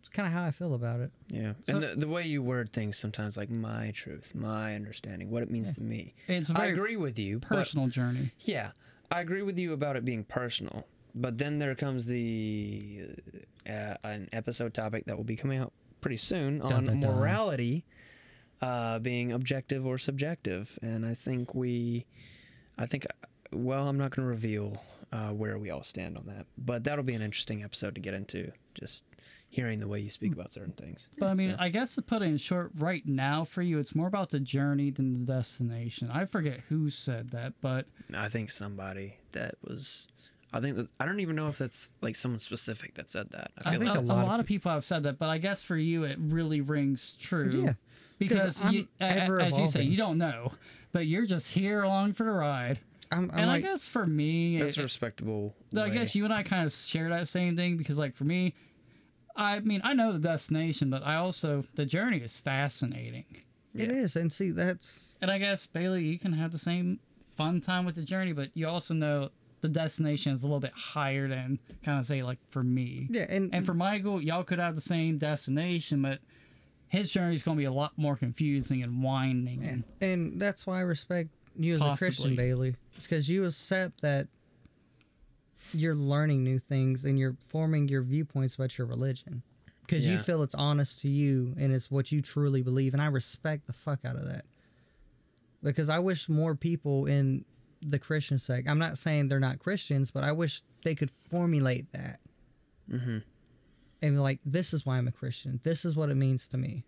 It's 0.00 0.08
kind 0.08 0.26
of 0.26 0.32
how 0.32 0.44
I 0.44 0.50
feel 0.50 0.74
about 0.74 1.00
it. 1.00 1.10
Yeah, 1.28 1.52
So- 1.62 1.74
and 1.74 1.82
the, 1.82 1.94
the 1.96 2.08
way 2.08 2.24
you 2.26 2.42
word 2.42 2.72
things 2.72 2.96
sometimes, 2.96 3.36
like 3.36 3.50
my 3.50 3.90
truth, 3.92 4.34
my 4.34 4.74
understanding, 4.74 5.30
what 5.30 5.42
it 5.42 5.50
means 5.50 5.72
to 5.72 5.82
me. 5.82 6.14
it's 6.28 6.48
a 6.50 6.54
I 6.54 6.56
very 6.58 6.72
agree 6.72 6.96
with 6.96 7.18
you. 7.18 7.40
but- 7.40 7.48
personal 7.48 7.88
journey. 7.88 8.32
yeah, 8.40 8.72
I 9.10 9.20
agree 9.20 9.42
with 9.42 9.58
you 9.58 9.72
about 9.72 9.96
it 9.96 10.04
being 10.04 10.24
personal. 10.24 10.86
But 11.14 11.38
then 11.38 11.58
there 11.58 11.74
comes 11.74 12.06
the 12.06 13.06
uh, 13.68 13.94
an 14.04 14.28
episode 14.32 14.74
topic 14.74 15.06
that 15.06 15.16
will 15.16 15.24
be 15.24 15.36
coming 15.36 15.58
out 15.58 15.72
pretty 16.00 16.18
soon 16.18 16.58
Dun, 16.58 16.72
on 16.72 16.84
dun, 16.84 17.00
dun. 17.00 17.16
morality 17.16 17.84
uh, 18.60 18.98
being 18.98 19.32
objective 19.32 19.86
or 19.86 19.98
subjective, 19.98 20.78
and 20.82 21.04
I 21.06 21.14
think 21.14 21.54
we, 21.54 22.06
I 22.78 22.86
think, 22.86 23.06
well, 23.52 23.88
I'm 23.88 23.98
not 23.98 24.14
going 24.14 24.24
to 24.26 24.30
reveal 24.30 24.82
uh, 25.12 25.30
where 25.30 25.58
we 25.58 25.70
all 25.70 25.82
stand 25.82 26.16
on 26.18 26.26
that, 26.26 26.46
but 26.58 26.84
that'll 26.84 27.04
be 27.04 27.14
an 27.14 27.22
interesting 27.22 27.62
episode 27.64 27.94
to 27.94 28.00
get 28.00 28.14
into. 28.14 28.52
Just 28.74 29.04
hearing 29.56 29.80
the 29.80 29.88
way 29.88 29.98
you 29.98 30.10
speak 30.10 30.32
mm. 30.32 30.34
about 30.34 30.52
certain 30.52 30.74
things. 30.74 31.08
But 31.18 31.28
I 31.28 31.34
mean, 31.34 31.52
So- 31.52 31.56
I 31.58 31.70
guess 31.70 31.94
to 31.94 32.02
put 32.02 32.20
it 32.20 32.26
in 32.26 32.36
short, 32.36 32.72
right 32.76 33.04
now 33.06 33.44
for 33.44 33.62
you, 33.62 33.78
it's 33.78 33.94
more 33.94 34.06
about 34.06 34.28
the 34.28 34.38
journey 34.38 34.90
than 34.90 35.14
the 35.14 35.32
destination. 35.32 36.10
I 36.12 36.26
forget 36.26 36.60
who 36.68 36.90
said 36.90 37.30
that, 37.30 37.54
but 37.62 37.86
I 38.14 38.28
think 38.28 38.50
somebody 38.50 39.16
that 39.32 39.54
was. 39.66 40.08
I 40.52 40.60
think 40.60 40.76
that, 40.76 40.88
I 41.00 41.06
don't 41.06 41.20
even 41.20 41.36
know 41.36 41.48
if 41.48 41.58
that's 41.58 41.92
like 42.02 42.16
someone 42.16 42.38
specific 42.38 42.94
that 42.94 43.10
said 43.10 43.30
that. 43.30 43.50
I 43.64 43.70
feel 43.70 43.80
think 43.80 43.90
like 43.90 43.98
a, 43.98 44.02
lot, 44.02 44.40
of 44.40 44.46
people 44.46 44.70
have 44.70 44.84
said 44.84 45.02
that. 45.02 45.18
But 45.18 45.28
I 45.28 45.38
guess 45.38 45.62
for 45.62 45.76
you, 45.76 46.04
it 46.04 46.18
really 46.20 46.60
rings 46.60 47.14
true. 47.18 47.50
Yeah. 47.50 47.72
because 48.18 48.62
you, 48.72 48.86
a- 49.00 49.04
a- 49.04 49.08
ever 49.08 49.40
as 49.40 49.58
you 49.58 49.66
say, 49.66 49.82
you 49.82 49.96
don't 49.96 50.18
know, 50.18 50.52
but 50.92 51.06
you're 51.06 51.26
just 51.26 51.52
here 51.52 51.82
along 51.82 52.12
for 52.12 52.24
the 52.24 52.30
ride. 52.30 52.78
I'm, 53.10 53.30
I'm 53.32 53.38
and 53.38 53.48
like, 53.48 53.64
I 53.64 53.68
guess 53.68 53.86
for 53.88 54.06
me, 54.06 54.58
that's 54.58 54.76
it- 54.76 54.80
a 54.80 54.82
respectable. 54.82 55.54
I 55.74 55.80
way. 55.80 55.90
guess 55.90 56.14
you 56.14 56.24
and 56.24 56.32
I 56.32 56.42
kind 56.42 56.66
of 56.66 56.72
share 56.72 57.08
that 57.10 57.28
same 57.28 57.56
thing 57.56 57.76
because, 57.76 57.98
like, 57.98 58.14
for 58.14 58.24
me, 58.24 58.54
I 59.36 59.60
mean, 59.60 59.80
I 59.84 59.92
know 59.92 60.12
the 60.12 60.18
destination, 60.18 60.90
but 60.90 61.04
I 61.04 61.16
also 61.16 61.64
the 61.74 61.86
journey 61.86 62.18
is 62.18 62.38
fascinating. 62.38 63.24
it 63.74 63.90
is, 63.90 64.16
and 64.16 64.32
see 64.32 64.50
that's 64.50 65.14
And 65.20 65.30
I 65.30 65.38
guess 65.38 65.66
Bailey, 65.66 66.04
you 66.04 66.18
can 66.18 66.32
have 66.32 66.52
the 66.52 66.58
same 66.58 67.00
fun 67.36 67.60
time 67.60 67.84
with 67.84 67.94
the 67.94 68.02
journey, 68.02 68.32
but 68.32 68.50
you 68.54 68.66
also 68.66 68.94
know 68.94 69.30
the 69.60 69.68
destination 69.68 70.32
is 70.32 70.42
a 70.42 70.46
little 70.46 70.60
bit 70.60 70.72
higher 70.74 71.28
than 71.28 71.58
kind 71.84 71.98
of 71.98 72.06
say 72.06 72.22
like 72.22 72.38
for 72.50 72.62
me. 72.62 73.08
yeah, 73.10 73.26
and 73.28 73.54
And 73.54 73.64
for 73.66 73.74
Michael, 73.74 74.22
y'all 74.22 74.44
could 74.44 74.58
have 74.58 74.74
the 74.74 74.80
same 74.80 75.18
destination, 75.18 76.02
but 76.02 76.20
his 76.88 77.10
journey 77.10 77.34
is 77.34 77.42
going 77.42 77.56
to 77.56 77.60
be 77.60 77.66
a 77.66 77.72
lot 77.72 77.92
more 77.96 78.16
confusing 78.16 78.82
and 78.82 79.02
winding. 79.02 79.64
And 79.64 79.84
and 80.00 80.40
that's 80.40 80.66
why 80.66 80.78
I 80.78 80.82
respect 80.82 81.30
you 81.58 81.74
as 81.74 81.80
a 81.80 81.94
Christian, 81.96 82.36
Bailey. 82.36 82.76
It's 82.94 83.06
because 83.06 83.28
you 83.28 83.44
accept 83.44 84.02
that 84.02 84.28
you're 85.72 85.94
learning 85.94 86.44
new 86.44 86.58
things 86.58 87.04
and 87.04 87.18
you're 87.18 87.36
forming 87.46 87.88
your 87.88 88.02
viewpoints 88.02 88.54
about 88.54 88.76
your 88.78 88.86
religion 88.86 89.42
because 89.82 90.06
you 90.06 90.18
feel 90.18 90.42
it's 90.42 90.54
honest 90.54 91.00
to 91.00 91.08
you 91.08 91.54
and 91.58 91.72
it's 91.72 91.90
what 91.90 92.10
you 92.12 92.20
truly 92.20 92.62
believe, 92.62 92.92
and 92.92 93.00
I 93.02 93.06
respect 93.06 93.66
the 93.66 93.72
fuck 93.72 94.04
out 94.04 94.16
of 94.16 94.26
that. 94.26 94.44
Because 95.62 95.88
I 95.88 95.98
wish 95.98 96.28
more 96.28 96.54
people 96.54 97.06
in 97.06 97.44
the 97.82 97.98
Christian 97.98 98.38
sect. 98.38 98.68
I'm 98.68 98.78
not 98.78 98.98
saying 98.98 99.28
they're 99.28 99.40
not 99.40 99.58
Christians, 99.58 100.10
but 100.10 100.24
I 100.24 100.32
wish 100.32 100.62
they 100.84 100.94
could 100.94 101.10
formulate 101.10 101.90
that 101.92 102.20
Mhm. 102.90 103.22
and 104.02 104.14
be 104.14 104.18
like, 104.18 104.40
"This 104.44 104.72
is 104.74 104.84
why 104.86 104.98
I'm 104.98 105.08
a 105.08 105.12
Christian. 105.12 105.60
This 105.62 105.84
is 105.84 105.94
what 105.96 106.10
it 106.10 106.14
means 106.16 106.48
to 106.48 106.56
me." 106.58 106.84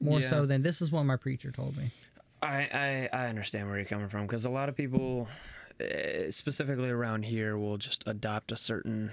More 0.00 0.20
Yeah. 0.20 0.30
so 0.30 0.46
than 0.46 0.62
this 0.62 0.80
is 0.80 0.92
what 0.92 1.04
my 1.04 1.16
preacher 1.16 1.50
told 1.50 1.76
me. 1.76 1.90
I, 2.42 3.08
I 3.12 3.24
I 3.24 3.26
understand 3.28 3.68
where 3.68 3.76
you're 3.76 3.86
coming 3.86 4.08
from 4.08 4.26
because 4.26 4.44
a 4.44 4.50
lot 4.50 4.68
of 4.68 4.76
people, 4.76 5.28
uh, 5.80 6.30
specifically 6.30 6.90
around 6.90 7.24
here, 7.24 7.56
will 7.56 7.76
just 7.76 8.06
adopt 8.06 8.52
a 8.52 8.56
certain. 8.56 9.10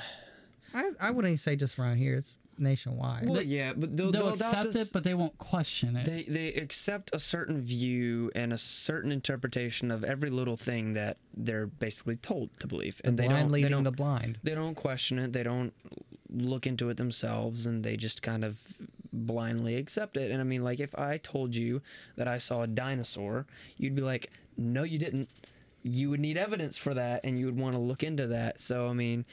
I, 0.74 0.92
I 1.00 1.12
wouldn't 1.12 1.40
say 1.40 1.56
just 1.56 1.80
around 1.80 1.98
here. 1.98 2.16
It's 2.16 2.38
nationwide. 2.58 3.28
Well, 3.28 3.42
yeah, 3.42 3.74
but 3.76 3.96
they'll, 3.96 4.12
they'll, 4.12 4.24
they'll 4.24 4.34
adopt 4.34 4.66
accept 4.66 4.76
a 4.76 4.82
it, 4.82 4.90
but 4.94 5.04
they 5.04 5.14
won't 5.14 5.38
question 5.38 5.96
it. 5.96 6.06
they 6.06 6.24
they 6.24 6.54
accept 6.54 7.12
a 7.14 7.20
certain 7.20 7.62
view 7.62 8.32
and 8.36 8.54
a 8.54 8.58
certain 8.58 9.12
interpretation 9.12 9.92
of 9.92 10.04
every 10.04 10.30
little 10.30 10.58
thing 10.58 10.94
that 10.94 11.18
they're 11.36 11.68
basically 11.68 12.16
told 12.16 12.58
to 12.60 12.68
believe, 12.68 12.98
the 12.98 13.10
and 13.10 13.18
they 13.18 13.28
blind 13.28 13.50
don't 13.50 13.62
they 13.62 13.70
don't 13.70 13.84
the 13.84 13.92
blind. 13.92 14.40
they 14.44 14.56
don't 14.56 14.76
question 14.76 15.20
it. 15.20 15.34
They 15.34 15.44
don't 15.44 15.74
look 16.30 16.68
into 16.68 16.90
it 16.90 16.98
themselves, 16.98 17.66
and 17.66 17.84
they 17.84 17.98
just 17.98 18.22
kind 18.22 18.44
of 18.44 18.62
blindly 19.16 19.76
accept 19.76 20.18
it. 20.18 20.32
And 20.32 20.42
I 20.42 20.44
mean, 20.44 20.64
like 20.64 20.80
if 20.80 20.94
I 20.98 21.18
told 21.18 21.56
you 21.56 21.82
that 22.16 22.28
I 22.28 22.38
saw 22.38 22.62
a 22.64 22.68
dinosaur, 22.68 23.46
you'd 23.78 23.96
be 23.96 24.02
like, 24.02 24.32
"No, 24.58 24.84
you 24.84 24.98
didn't." 25.00 25.30
You 25.88 26.10
would 26.10 26.20
need 26.20 26.36
evidence 26.36 26.80
for 26.80 26.96
that, 26.96 27.22
and 27.24 27.38
you 27.38 27.46
would 27.46 27.60
want 27.60 27.76
to 27.76 27.80
look 27.80 28.02
into 28.02 28.26
that. 28.28 28.60
So 28.60 28.88
I 28.88 28.94
mean, 28.94 29.24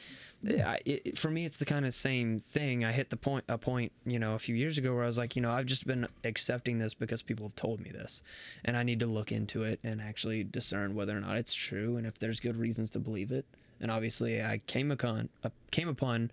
it, 0.45 1.01
it- 1.07 1.18
for 1.18 1.30
me, 1.30 1.47
it's 1.47 1.57
the 1.59 1.64
kind 1.64 1.87
of 1.87 1.95
same 1.95 2.39
thing. 2.39 2.85
I 2.85 2.93
hit 2.93 3.09
the 3.09 3.16
point 3.16 3.45
a 3.49 3.57
point, 3.57 3.91
you 4.05 4.18
know, 4.18 4.35
a 4.35 4.39
few 4.39 4.55
years 4.55 4.76
ago 4.76 4.95
where 4.95 5.05
I 5.05 5.07
was 5.07 5.16
like, 5.16 5.35
you 5.35 5.41
know, 5.41 5.51
I've 5.51 5.64
just 5.64 5.87
been 5.87 6.07
accepting 6.24 6.78
this 6.78 6.93
because 6.93 7.22
people 7.22 7.47
have 7.47 7.57
told 7.57 7.80
me 7.80 7.89
this, 7.91 8.22
and 8.66 8.76
I 8.76 8.83
need 8.83 9.01
to 9.01 9.07
look 9.07 9.33
into 9.33 9.62
it 9.62 9.80
and 9.83 9.99
actually 10.03 10.45
discern 10.45 10.95
whether 10.95 11.16
or 11.16 11.20
not 11.20 11.37
it's 11.39 11.55
true 11.55 11.97
and 11.97 12.07
if 12.07 12.18
there's 12.18 12.39
good 12.39 12.57
reasons 12.59 12.91
to 12.91 12.99
believe 12.99 13.33
it. 13.33 13.47
And 13.80 13.91
obviously, 13.91 14.43
I 14.43 14.61
came 14.66 14.91
upon 14.91 15.30
uh, 15.43 15.49
came 15.70 15.89
upon, 15.89 16.30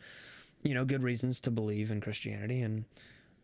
you 0.64 0.74
know, 0.74 0.84
good 0.84 1.02
reasons 1.02 1.40
to 1.42 1.50
believe 1.52 1.92
in 1.92 2.02
Christianity, 2.02 2.60
and 2.62 2.84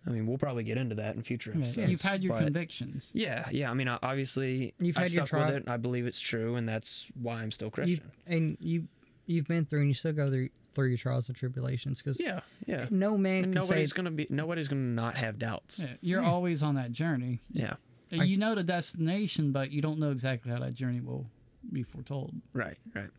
I 0.08 0.12
mean, 0.12 0.28
we'll 0.28 0.38
probably 0.38 0.64
get 0.64 0.78
into 0.78 0.96
that 0.96 1.16
in 1.16 1.24
future 1.24 1.52
I 1.56 1.58
episodes. 1.58 1.90
You've 1.90 2.02
had 2.02 2.24
your 2.24 2.34
but- 2.34 2.44
convictions. 2.44 3.12
yeah, 3.16 3.48
yeah. 3.52 3.72
I 3.72 3.74
mean, 3.74 3.88
I- 3.88 4.00
obviously, 4.04 4.74
You've 4.80 4.98
I 4.98 5.02
had 5.02 5.12
your 5.12 5.26
stuck 5.26 5.40
with 5.40 5.48
tri- 5.50 5.58
it. 5.58 5.70
I 5.70 5.78
believe 5.78 6.06
it's 6.06 6.20
true, 6.20 6.56
and 6.56 6.68
that's 6.70 7.08
why 7.20 7.42
I'm 7.42 7.52
still 7.52 7.68
You 7.68 7.72
Christian. 7.72 8.12
and 8.28 8.58
you 8.60 8.88
you've 9.26 9.48
been 9.48 9.66
through 9.66 9.80
and 9.80 9.88
you 9.88 9.94
still 9.96 10.14
go 10.14 10.30
through 10.30 10.50
through 10.74 10.88
your 10.90 10.98
trials 10.98 11.30
and 11.30 11.36
tribulations 11.38 12.02
because 12.02 12.20
yeah, 12.20 12.42
yeah. 12.68 12.86
no 12.92 13.18
man 13.18 13.46
And 13.46 13.54
can 13.54 13.64
say 13.64 13.70
nobody's 13.70 13.94
gonna 13.94 14.12
be 14.12 14.28
nobody's 14.30 14.68
gonna 14.68 14.82
not 14.82 15.16
have 15.16 15.40
doubts. 15.40 15.80
Yeah, 15.80 15.94
you're 16.02 16.22
always 16.22 16.62
on 16.62 16.76
that 16.76 16.92
journey. 16.92 17.40
Yeah. 17.52 17.76
I- 18.12 18.26
you 18.26 18.38
know 18.38 18.54
the 18.56 18.64
destination, 18.64 19.52
but 19.52 19.72
you 19.72 19.82
don't 19.82 20.00
know 20.00 20.12
exactly 20.12 20.52
how 20.52 20.60
that 20.60 20.74
journey 20.74 21.00
will 21.02 21.26
be 21.72 21.82
foretold. 21.84 22.34
Right, 22.54 22.78
right. 22.94 23.10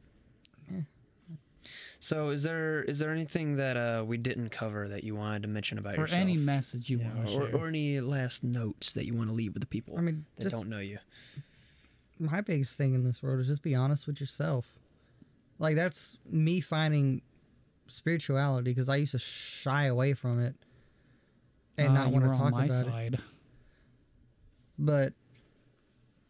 So 1.99 2.29
is 2.29 2.43
there 2.43 2.83
is 2.83 2.99
there 2.99 3.11
anything 3.11 3.57
that 3.57 3.77
uh, 3.77 4.05
we 4.07 4.17
didn't 4.17 4.51
cover 4.51 4.89
that 4.89 5.03
you 5.05 5.15
wanted 5.17 5.43
to 5.43 5.49
mention 5.49 5.79
about 5.79 5.97
Or 5.99 6.03
yourself? 6.03 6.21
any 6.21 6.37
message 6.37 6.91
you 6.91 6.99
Yeah, 6.99 7.15
want 7.15 7.27
to 7.29 7.37
or, 7.37 7.47
share. 7.49 7.57
or 7.57 7.69
any 7.69 8.01
last 8.01 8.45
notes 8.45 8.93
that 8.93 9.07
you 9.07 9.15
want 9.15 9.29
to 9.31 9.35
leave 9.35 9.55
with 9.55 9.63
the 9.63 9.67
people 9.67 9.95
I 9.99 10.03
mean, 10.03 10.25
that 10.37 10.45
just 10.45 10.55
don't 10.55 10.69
know 10.69 10.79
you. 10.79 10.99
my 12.19 12.41
biggest 12.41 12.77
thing 12.77 12.95
in 12.95 13.05
this 13.05 13.23
world 13.23 13.41
is 13.41 13.47
just 13.49 13.63
be 13.63 13.75
honest 13.75 14.07
with 14.07 14.21
yourself. 14.21 14.75
Like 15.59 15.75
that's 15.75 16.19
me 16.31 16.61
finding 16.61 17.23
spirituality 17.89 18.71
because 18.73 18.89
I 18.89 18.97
used 18.97 19.13
to 19.13 19.19
shy 19.19 19.87
away 19.87 20.13
from 20.15 20.39
it 20.41 20.55
and 21.79 21.89
Ah, 21.89 22.05
not 22.05 22.13
want 22.13 22.25
were 22.25 22.33
to 22.33 22.39
on 22.39 22.53
talk 22.53 22.53
my 22.53 22.67
about 22.67 22.87
it. 23.15 23.21
But 24.79 25.15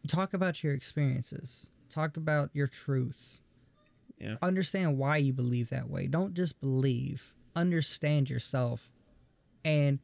talk 0.07 0.33
about 0.33 0.63
your 0.63 0.73
experiences. 0.73 1.67
Talk 1.89 2.15
about 2.17 2.49
your 2.53 2.67
truths. 2.67 3.41
Yeah. 4.19 4.35
Understand 4.41 4.97
why 4.97 5.17
you 5.17 5.33
believe 5.33 5.69
that 5.69 5.89
way. 5.89 6.07
Don't 6.07 6.33
just 6.33 6.59
believe. 6.59 7.33
Understand 7.55 8.29
yourself. 8.29 8.89
And 9.63 9.99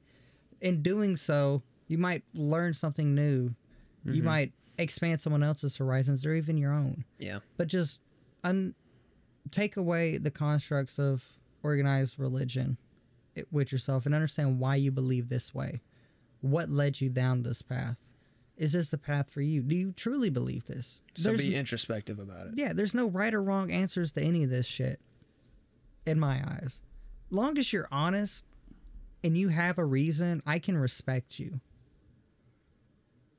in 0.61 0.82
doing 0.82 1.18
so, 1.18 1.64
you 1.88 1.97
might 1.97 2.24
learn 2.34 2.74
something 2.74 3.16
new. 3.16 3.55
You 4.05 4.22
Mhm. 4.22 4.26
might 4.26 4.53
expand 4.78 5.22
someone 5.22 5.43
else's 5.43 5.78
horizons 5.78 6.26
or 6.26 6.36
even 6.36 6.57
your 6.57 6.74
own. 6.74 7.05
Yeah. 7.20 7.39
But 7.57 7.68
just 7.68 8.01
un- 8.43 8.76
take 9.51 9.78
away 9.78 10.18
the 10.18 10.32
constructs 10.32 10.99
of 10.99 11.39
organized 11.64 12.20
religion 12.20 12.78
with 13.51 13.72
yourself 13.72 14.05
and 14.05 14.14
understand 14.14 14.59
why 14.59 14.76
you 14.76 14.91
believe 14.91 15.30
this 15.30 15.53
way. 15.53 15.82
What 16.41 16.70
led 16.70 17.01
you 17.01 17.09
down 17.09 17.43
this 17.43 17.61
path? 17.61 18.12
Is 18.58 18.74
this 18.74 18.89
the 18.89 18.97
path 18.97 19.30
for 19.32 19.41
you? 19.41 19.62
Do 19.64 19.76
you 19.76 19.91
truly 19.91 20.30
believe 20.30 20.66
this? 20.66 20.99
So 21.16 21.30
There's 21.30 21.45
be 21.47 21.56
introspective 21.56 22.20
about 22.20 22.47
it. 22.47 22.54
yeah, 22.56 22.74
there's 22.74 22.93
no 22.93 23.08
right 23.08 23.34
or 23.34 23.41
wrong 23.41 23.72
answers 23.72 24.12
to 24.14 24.22
any 24.22 24.43
of 24.43 24.49
this 24.49 24.68
shit 24.68 24.99
in 26.06 26.20
my 26.20 26.41
eyes. 26.45 26.80
Long 27.32 27.58
as 27.58 27.74
you're 27.74 27.88
honest 27.91 28.45
and 29.24 29.36
you 29.38 29.47
have 29.49 29.78
a 29.80 29.86
reason, 29.86 30.43
I 30.45 30.60
can 30.60 30.78
respect 30.78 31.39
you. 31.39 31.62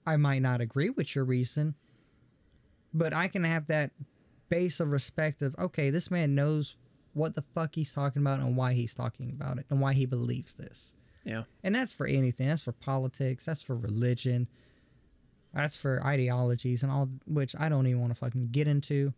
I 0.07 0.17
might 0.17 0.43
not 0.43 0.61
agree 0.61 0.91
with 0.91 1.15
your 1.15 1.25
reason, 1.25 1.75
but 2.93 3.15
I 3.15 3.29
can 3.29 3.45
have 3.45 3.69
that 3.69 3.93
base 4.49 4.81
of 4.81 4.91
respect 4.91 5.43
of 5.43 5.55
okay, 5.59 5.91
this 5.91 6.11
man 6.11 6.35
knows 6.35 6.77
what 7.13 7.35
the 7.37 7.43
fuck 7.43 7.75
he's 7.77 7.95
talking 7.95 8.21
about 8.21 8.41
and 8.41 8.57
why 8.57 8.73
he's 8.73 8.95
talking 8.95 9.31
about 9.31 9.59
it 9.59 9.67
and 9.71 9.81
why 9.81 9.93
he 9.95 10.05
believes 10.07 10.55
this. 10.55 10.95
Yeah. 11.25 11.45
And 11.63 11.75
that's 11.75 11.93
for 11.93 12.07
anything. 12.07 12.49
That's 12.49 12.63
for 12.63 12.73
politics. 12.73 13.47
That's 13.47 13.63
for 13.63 13.77
religion. 13.77 14.49
That's 15.55 15.77
for 15.77 16.05
ideologies 16.05 16.83
and 16.83 16.91
all, 16.91 17.09
which 17.27 17.55
I 17.59 17.69
don't 17.69 17.87
even 17.87 18.01
want 18.01 18.13
to 18.13 18.19
fucking 18.19 18.49
get 18.51 18.67
into. 18.69 19.13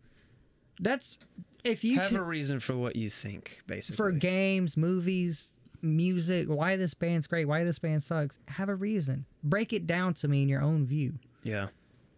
That's 0.79 1.17
if 1.63 1.83
you 1.83 1.95
Have 1.97 2.09
t- 2.09 2.15
a 2.15 2.21
reason 2.23 2.59
for 2.59 2.75
what 2.77 2.95
you 2.95 3.09
think, 3.09 3.61
basically. 3.65 3.97
for 3.97 4.11
games, 4.11 4.77
movies, 4.77 5.55
music, 5.81 6.47
why 6.47 6.75
this 6.75 6.93
band's 6.93 7.25
great, 7.27 7.45
why 7.47 7.63
this 7.63 7.79
band 7.79 8.03
sucks. 8.03 8.37
Have 8.49 8.69
a 8.69 8.75
reason. 8.75 9.25
Break 9.43 9.73
it 9.73 9.87
down 9.87 10.13
to 10.15 10.27
me 10.27 10.43
in 10.43 10.49
your 10.49 10.61
own 10.61 10.85
view. 10.85 11.15
yeah. 11.43 11.67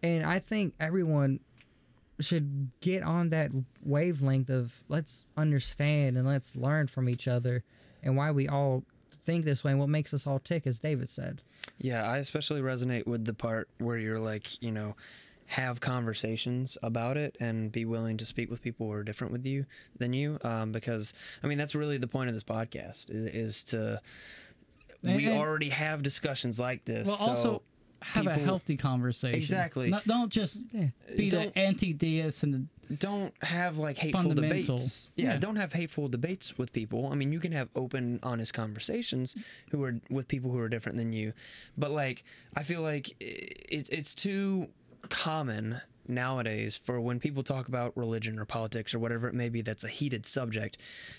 And 0.02 0.24
I 0.24 0.38
think 0.38 0.72
everyone 0.80 1.40
should 2.20 2.70
get 2.80 3.02
on 3.02 3.28
that 3.30 3.50
wavelength 3.82 4.48
of 4.48 4.82
let's 4.88 5.26
understand 5.36 6.16
and 6.16 6.26
let's 6.26 6.56
learn 6.56 6.86
from 6.86 7.06
each 7.08 7.28
other 7.28 7.64
and 8.02 8.16
why 8.16 8.30
we 8.30 8.48
all 8.48 8.82
think 9.30 9.44
this 9.44 9.62
way 9.62 9.70
and 9.70 9.80
what 9.80 9.88
makes 9.88 10.12
us 10.12 10.26
all 10.26 10.38
tick, 10.38 10.66
as 10.66 10.78
David 10.78 11.08
said. 11.08 11.40
Yeah, 11.78 12.04
I 12.04 12.18
especially 12.18 12.60
resonate 12.60 13.06
with 13.06 13.24
the 13.24 13.34
part 13.34 13.68
where 13.78 13.96
you're 13.96 14.18
like, 14.18 14.60
you 14.62 14.72
know, 14.72 14.96
have 15.46 15.80
conversations 15.80 16.76
about 16.82 17.16
it 17.16 17.36
and 17.40 17.72
be 17.72 17.84
willing 17.84 18.16
to 18.16 18.24
speak 18.24 18.50
with 18.50 18.62
people 18.62 18.86
who 18.86 18.92
are 18.92 19.02
different 19.02 19.32
with 19.32 19.44
you 19.44 19.66
than 19.98 20.12
you. 20.12 20.38
Um, 20.42 20.72
because 20.72 21.14
I 21.42 21.46
mean, 21.46 21.58
that's 21.58 21.74
really 21.74 21.98
the 21.98 22.06
point 22.08 22.28
of 22.28 22.34
this 22.34 22.44
podcast 22.44 23.10
is, 23.10 23.34
is 23.34 23.64
to. 23.64 24.00
we 25.02 25.28
already 25.28 25.70
have 25.70 26.02
discussions 26.02 26.60
like 26.60 26.84
this. 26.84 27.08
Well, 27.08 27.16
so 27.16 27.26
also 27.28 27.62
have 28.02 28.26
a 28.26 28.34
healthy 28.34 28.76
conversation. 28.76 29.38
Exactly. 29.38 29.90
Not, 29.90 30.04
don't 30.06 30.30
just 30.32 30.70
be 31.16 31.28
Don't- 31.30 31.52
the 31.52 31.58
anti-deist 31.58 32.42
and 32.44 32.68
don't 32.98 33.34
have 33.42 33.78
like 33.78 33.98
hateful 33.98 34.34
debates. 34.34 35.12
Yeah, 35.14 35.32
Yeah. 35.32 35.36
don't 35.38 35.56
have 35.56 35.72
hateful 35.72 36.08
debates 36.08 36.58
with 36.58 36.72
people. 36.72 37.06
I 37.06 37.14
mean, 37.14 37.32
you 37.32 37.38
can 37.40 37.52
have 37.52 37.68
open, 37.74 38.18
honest 38.22 38.52
conversations 38.54 39.36
who 39.70 39.82
are 39.84 40.00
with 40.10 40.28
people 40.28 40.50
who 40.50 40.58
are 40.58 40.68
different 40.68 40.98
than 40.98 41.12
you, 41.12 41.32
but 41.78 41.90
like 41.90 42.24
I 42.56 42.62
feel 42.62 42.82
like 42.82 43.14
it's 43.20 43.88
it's 43.90 44.14
too 44.14 44.68
common 45.08 45.80
nowadays 46.08 46.76
for 46.76 47.00
when 47.00 47.20
people 47.20 47.42
talk 47.42 47.68
about 47.68 47.96
religion 47.96 48.38
or 48.38 48.44
politics 48.44 48.94
or 48.94 48.98
whatever 48.98 49.28
it 49.28 49.34
may 49.34 49.48
be 49.48 49.62
that's 49.62 49.84
a 49.84 49.88
heated 49.88 50.26
subject. 50.26 50.76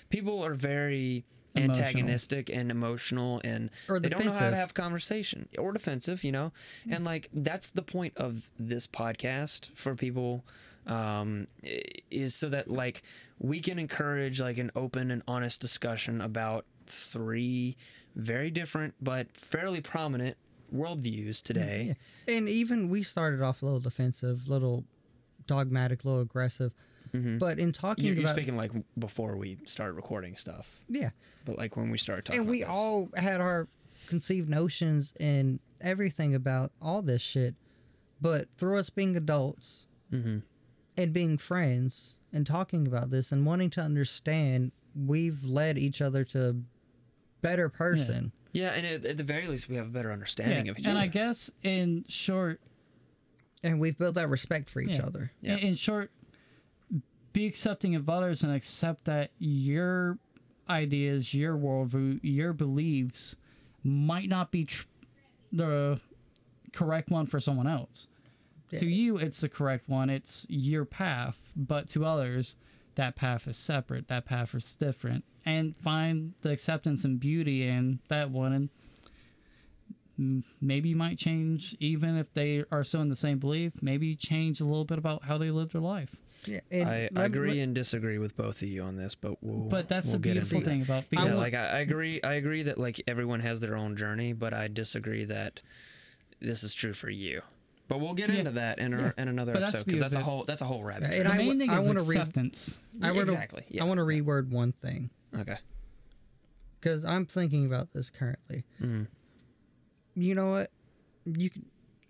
People 0.09 0.43
are 0.43 0.53
very 0.53 1.24
Emotional. 1.53 1.86
antagonistic 1.86 2.49
and 2.49 2.72
emotional 2.72 3.41
and 3.43 3.69
Or 3.89 3.99
they 3.99 4.07
don't 4.07 4.26
know 4.26 4.32
how 4.32 4.49
to 4.49 4.55
have 4.55 4.74
conversation 4.74 5.49
or 5.57 5.74
defensive 5.74 6.24
you 6.24 6.32
know 6.32 6.53
mm. 6.88 6.95
and 6.95 7.03
like 7.03 7.28
that's 7.34 7.72
the 7.72 7.82
point 7.82 8.13
of 8.15 8.49
this 8.57 8.88
podcast 8.88 9.69
for 9.76 9.93
people 9.93 10.45
um 10.88 11.47
is 12.09 12.34
so 12.34 12.49
that 12.49 12.69
like 12.69 13.03
we 13.39 13.59
can 13.59 13.77
encourage 13.77 14.39
like 14.41 14.57
an 14.57 14.71
open 14.75 15.11
and 15.11 15.21
honest 15.27 15.61
discussion 15.61 16.21
about 16.21 16.65
three 16.88 17.75
very 18.15 18.49
different 18.51 18.93
but 19.01 19.27
fairly 19.36 19.79
prominent 19.82 20.36
worldviews 20.73 21.41
today 21.43 21.95
And 22.27 22.47
even 22.47 22.89
we 22.89 23.03
started 23.03 23.41
off 23.41 23.61
a 23.61 23.65
little 23.65 23.79
defensive, 23.82 24.47
little 24.47 24.86
dogmatic, 25.47 26.03
a 26.03 26.07
little 26.07 26.21
aggressive. 26.21 26.73
But 27.13 27.59
in 27.59 27.73
talking 27.73 28.05
you're, 28.05 28.13
you're 28.13 28.23
about 28.23 28.36
speaking 28.36 28.55
like 28.55 28.71
before 28.97 29.36
we 29.36 29.57
started 29.65 29.93
recording 29.93 30.38
stuff 30.38 30.79
yeah, 30.88 31.09
but 31.43 31.57
like 31.57 31.75
when 31.75 31.89
we 31.91 31.97
started 31.97 32.23
talking 32.23 32.39
and 32.39 32.49
we 32.49 32.59
this. 32.59 32.69
all 32.69 33.09
had 33.17 33.41
our 33.41 33.67
conceived 34.07 34.47
notions 34.47 35.13
and 35.19 35.59
everything 35.82 36.34
about 36.34 36.71
all 36.82 37.01
this 37.01 37.21
shit. 37.21 37.55
But 38.21 38.47
through 38.57 38.77
us 38.77 38.89
being 38.89 39.17
adults 39.17 39.88
Mm-hmm. 40.13 40.39
And 40.98 41.14
being 41.14 41.38
friends 41.38 42.16
and 42.34 42.46
talking 42.46 42.88
about 42.88 43.10
this 43.10 43.32
and 43.32 43.46
wanting 43.46 43.70
to 43.72 43.82
understand, 43.82 44.72
we've 44.96 45.44
led 45.44 45.78
each 45.78 46.02
other 46.02 46.24
to 46.26 46.50
a 46.50 46.54
better 47.42 47.70
person. 47.70 48.32
yeah 48.54 48.70
and 48.72 48.86
at, 48.86 49.06
at 49.06 49.18
the 49.18 49.24
very 49.24 49.48
least 49.48 49.68
we 49.70 49.76
have 49.78 49.88
a 49.88 49.89
better 49.92 50.12
understanding 50.12 50.66
yeah. 50.66 50.72
of 50.72 50.78
each 50.80 50.86
and 50.86 50.98
other 50.98 51.04
And 51.04 51.10
I 51.10 51.12
guess 51.12 51.50
in 51.64 52.06
short, 52.08 52.60
And 53.64 53.80
we've 53.80 53.98
built 53.98 54.16
that 54.16 54.28
respect 54.30 54.70
for 54.70 54.82
each 54.82 54.98
Yeah. 54.98 55.06
other. 55.06 55.32
Yeah. 55.42 55.54
in, 55.54 55.60
in 55.70 55.76
short, 55.76 56.12
be 57.34 57.46
accepting 57.46 57.96
of 57.96 58.10
others 58.10 58.44
and 58.44 58.54
accept 58.54 59.06
that 59.06 59.32
your 59.39 60.18
ideas, 60.70 61.34
your 61.34 61.56
worldview, 61.58 62.20
your 62.22 62.54
beliefs 62.54 63.36
might 63.84 64.28
not 64.30 64.52
be 64.52 64.66
tr- 64.66 64.86
the 65.52 66.00
correct 66.74 67.10
one 67.10 67.26
for 67.26 67.39
someone 67.39 67.68
else. 67.68 68.08
To 68.80 68.88
you, 68.88 69.17
it's 69.17 69.41
the 69.41 69.49
correct 69.49 69.89
one. 69.89 70.09
It's 70.09 70.47
your 70.49 70.86
path, 70.86 71.51
but 71.55 71.88
to 71.89 72.05
others, 72.05 72.55
that 72.95 73.15
path 73.15 73.47
is 73.47 73.57
separate. 73.57 74.07
That 74.07 74.26
path 74.26 74.55
is 74.55 74.76
different, 74.76 75.24
and 75.45 75.76
find 75.76 76.34
the 76.41 76.51
acceptance 76.51 77.03
and 77.03 77.19
beauty 77.19 77.67
in 77.67 77.99
that 78.09 78.30
one. 78.32 78.69
And 80.17 80.43
maybe 80.61 80.89
you 80.89 80.95
might 80.95 81.17
change, 81.17 81.76
even 81.80 82.15
if 82.17 82.32
they 82.34 82.63
are 82.72 82.84
still 82.84 83.01
in 83.01 83.09
the 83.09 83.15
same 83.15 83.39
belief. 83.39 83.74
Maybe 83.82 84.15
change 84.15 84.61
a 84.61 84.65
little 84.65 84.86
bit 84.86 84.97
about 84.97 85.24
how 85.24 85.38
they 85.38 85.49
live 85.51 85.72
their 85.72 85.82
life. 85.82 86.15
Yeah, 86.45 86.59
and 86.72 86.89
I, 86.89 87.09
I 87.15 87.26
agree 87.26 87.49
let- 87.49 87.57
and 87.59 87.76
disagree 87.76 88.17
with 88.17 88.36
both 88.36 88.61
of 88.61 88.67
you 88.67 88.84
on 88.84 88.97
this, 88.97 89.15
but 89.15 89.41
we'll. 89.43 89.67
But 89.69 89.88
that's 89.88 90.07
we'll 90.07 90.13
the 90.13 90.19
get 90.19 90.32
beautiful 90.34 90.57
into 90.57 90.65
that. 90.65 90.72
thing 90.72 90.82
about 90.82 91.03
Yeah, 91.11 91.24
because 91.24 91.38
like 91.38 91.53
I, 91.53 91.67
I 91.67 91.80
agree. 91.80 92.22
I 92.24 92.34
agree 92.34 92.63
that 92.63 92.78
like 92.78 93.01
everyone 93.07 93.39
has 93.41 93.59
their 93.61 93.76
own 93.76 93.95
journey, 93.95 94.34
but 94.34 94.53
I 94.53 94.67
disagree 94.67 95.26
that 95.26 95.61
this 96.39 96.63
is 96.63 96.74
true 96.74 96.93
for 96.93 97.09
you. 97.09 97.41
But 97.92 98.00
we'll 98.00 98.14
get 98.14 98.30
Yeah. 98.30 98.38
into 98.38 98.52
that 98.52 98.80
in, 98.80 98.94
our, 98.94 99.14
in 99.18 99.28
another 99.28 99.52
But 99.52 99.64
episode 99.64 99.86
because 99.86 100.00
that's 100.00 100.16
a 100.16 100.22
whole 100.22 100.46
that's 100.46 100.62
a 100.62 100.66
whole 100.66 100.82
rabbit 100.82 101.10
Yeah, 101.12 101.18
and 101.18 101.26
the 101.26 101.34
I 101.34 101.38
main 101.38 101.48
w- 101.48 101.60
thing 101.60 101.70
I 101.70 101.80
is 101.82 101.88
wanna 101.88 102.04
read- 102.04 102.18
acceptance. 102.20 102.80
I 103.02 103.12
exactly. 103.12 103.66
Yeah. 103.68 103.84
I 103.84 103.86
want 103.86 103.98
to 103.98 104.06
reword 104.06 104.50
one 104.50 104.72
thing 104.72 105.10
okay. 105.38 105.58
because 106.80 107.04
I'm 107.04 107.26
thinking 107.26 107.66
about 107.66 107.92
this 107.92 108.10
currently. 108.10 108.64
Mhm. 108.82 109.08
You 110.16 110.36
know 110.36 110.52
what? 110.52 110.72
You 111.26 111.50
can. 111.50 111.66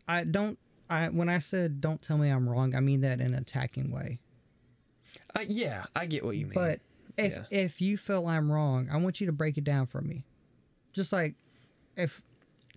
I 0.07 0.23
don't. 0.23 0.59
I 0.87 1.09
when 1.09 1.29
I 1.29 1.39
said 1.39 1.81
don't 1.81 1.99
tell 1.99 2.19
me 2.19 2.29
I'm 2.29 2.47
wrong, 2.47 2.75
I 2.75 2.79
mean 2.79 3.01
that 3.01 3.19
in 3.19 3.33
an 3.33 3.39
attacking 3.41 3.89
way. 3.91 4.19
Uh, 5.35 5.41
yeah, 5.47 5.85
I 5.95 6.05
get 6.05 6.23
what 6.23 6.37
you 6.37 6.45
mean. 6.45 6.53
But 6.53 6.79
if 7.17 7.33
Yeah. 7.33 7.43
if 7.49 7.81
you 7.81 7.97
feel 7.97 8.27
I'm 8.27 8.51
wrong, 8.51 8.87
I 8.91 8.97
want 8.97 9.19
you 9.19 9.25
to 9.25 9.33
break 9.33 9.57
it 9.57 9.63
down 9.63 9.87
for 9.87 10.01
me. 10.01 10.25
Just 10.93 11.11
like 11.11 11.33
if 11.97 12.21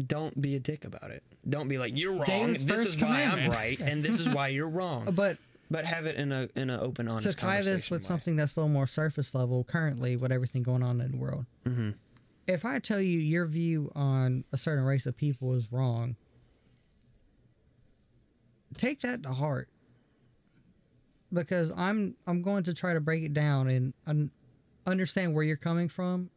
don't 0.04 0.40
be 0.40 0.54
a 0.56 0.60
dick 0.60 0.86
about 0.86 1.10
it. 1.10 1.22
Don't 1.48 1.68
be 1.68 1.78
like 1.78 1.96
you're 1.96 2.12
wrong. 2.12 2.24
David's 2.26 2.64
this 2.64 2.82
first 2.84 2.96
is 2.96 3.02
why 3.02 3.22
I'm 3.22 3.50
right, 3.50 3.78
and 3.80 4.02
this 4.02 4.18
is 4.20 4.28
why 4.28 4.48
you're 4.48 4.68
wrong. 4.68 5.04
but 5.14 5.36
But 5.70 5.84
have 5.84 6.06
it 6.06 6.16
in 6.16 6.32
a 6.32 6.48
in 6.56 6.70
an 6.70 6.80
open, 6.80 7.08
honest 7.08 7.26
to 7.26 7.34
tie 7.34 7.62
this 7.62 7.90
with 7.90 8.02
way. 8.02 8.06
something 8.06 8.36
that's 8.36 8.56
a 8.56 8.60
little 8.60 8.72
more 8.72 8.86
surface 8.86 9.34
level 9.34 9.64
currently 9.64 10.16
with 10.16 10.32
everything 10.32 10.62
going 10.62 10.82
on 10.82 11.00
in 11.00 11.12
the 11.12 11.16
world. 11.18 11.44
Mm-hmm. 11.64 11.90
If 12.46 12.64
I 12.64 12.78
tell 12.78 13.00
you 13.00 13.18
your 13.18 13.46
view 13.46 13.90
on 13.94 14.44
a 14.52 14.56
certain 14.56 14.84
race 14.84 15.06
of 15.06 15.16
people 15.16 15.54
is 15.54 15.70
wrong, 15.72 16.16
take 18.76 19.00
that 19.00 19.22
to 19.22 19.32
heart 19.32 19.68
because 21.32 21.72
I'm 21.76 22.16
I'm 22.26 22.42
going 22.42 22.64
to 22.64 22.74
try 22.74 22.94
to 22.94 23.00
break 23.00 23.22
it 23.22 23.32
down 23.34 23.68
and 23.68 23.92
un- 24.06 24.30
understand 24.86 25.34
where 25.34 25.44
you're 25.44 25.56
coming 25.56 25.88
from 25.88 26.30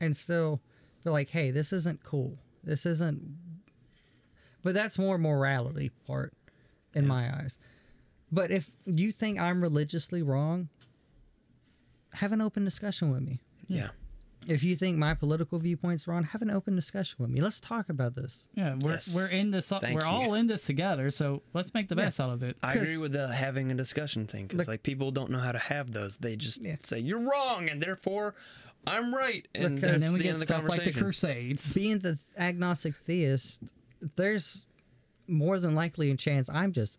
and 0.00 0.16
still 0.16 0.60
be 1.04 1.10
like, 1.10 1.30
hey, 1.30 1.50
this 1.50 1.72
isn't 1.72 2.02
cool. 2.04 2.38
This 2.62 2.86
isn't. 2.86 3.22
But 4.64 4.74
that's 4.74 4.98
more 4.98 5.18
morality 5.18 5.90
part 6.06 6.32
in 6.94 7.04
Yeah. 7.04 7.08
my 7.08 7.36
eyes. 7.36 7.58
But 8.32 8.50
if 8.50 8.70
you 8.86 9.12
think 9.12 9.38
I'm 9.38 9.60
religiously 9.62 10.22
wrong, 10.22 10.68
have 12.14 12.32
an 12.32 12.40
open 12.40 12.64
discussion 12.64 13.10
with 13.10 13.22
me. 13.22 13.40
Yeah. 13.68 13.90
If 14.46 14.62
you 14.62 14.76
think 14.76 14.98
my 14.98 15.14
political 15.14 15.58
viewpoint's 15.58 16.06
wrong, 16.06 16.24
have 16.24 16.42
an 16.42 16.50
open 16.50 16.74
discussion 16.74 17.16
with 17.18 17.30
me. 17.30 17.40
Let's 17.40 17.60
talk 17.60 17.88
about 17.88 18.14
this. 18.14 18.46
Yeah, 18.54 18.74
we're 18.78 18.92
Yes. 18.92 19.14
we're 19.14 19.28
in 19.28 19.50
this. 19.52 19.68
Thank 19.70 19.82
we're 19.98 20.04
you. 20.06 20.12
all 20.12 20.34
in 20.34 20.48
this 20.48 20.66
together. 20.66 21.10
So 21.10 21.42
let's 21.54 21.72
make 21.72 21.88
the 21.88 21.94
Yeah. 21.94 22.04
best 22.04 22.20
out 22.20 22.28
of 22.30 22.42
it. 22.42 22.56
I 22.62 22.74
agree 22.74 22.98
with 22.98 23.12
the 23.12 23.32
having 23.32 23.70
a 23.70 23.74
discussion 23.74 24.26
thing 24.26 24.46
because 24.46 24.68
like 24.68 24.82
people 24.82 25.10
don't 25.12 25.30
know 25.30 25.38
how 25.38 25.52
to 25.52 25.58
have 25.58 25.92
those. 25.92 26.18
They 26.18 26.36
just 26.36 26.62
Yeah. 26.62 26.76
say 26.84 26.98
you're 26.98 27.20
wrong 27.20 27.68
and 27.70 27.80
therefore 27.82 28.34
I'm 28.86 29.14
right, 29.14 29.48
and 29.54 29.64
And 29.64 29.78
then 29.78 30.12
we 30.12 30.18
the 30.18 30.24
get 30.24 30.26
end 30.26 30.34
of 30.34 30.40
the 30.40 30.44
stuff 30.46 30.68
like 30.68 30.84
the. 30.84 30.92
Crusades. 30.92 31.72
Being 31.72 32.00
the 32.00 32.18
agnostic 32.36 32.94
theist, 32.94 33.62
there's 34.16 34.66
more 35.26 35.58
than 35.58 35.74
likely 35.74 36.10
a 36.10 36.16
chance 36.16 36.48
I'm 36.50 36.72
just 36.72 36.98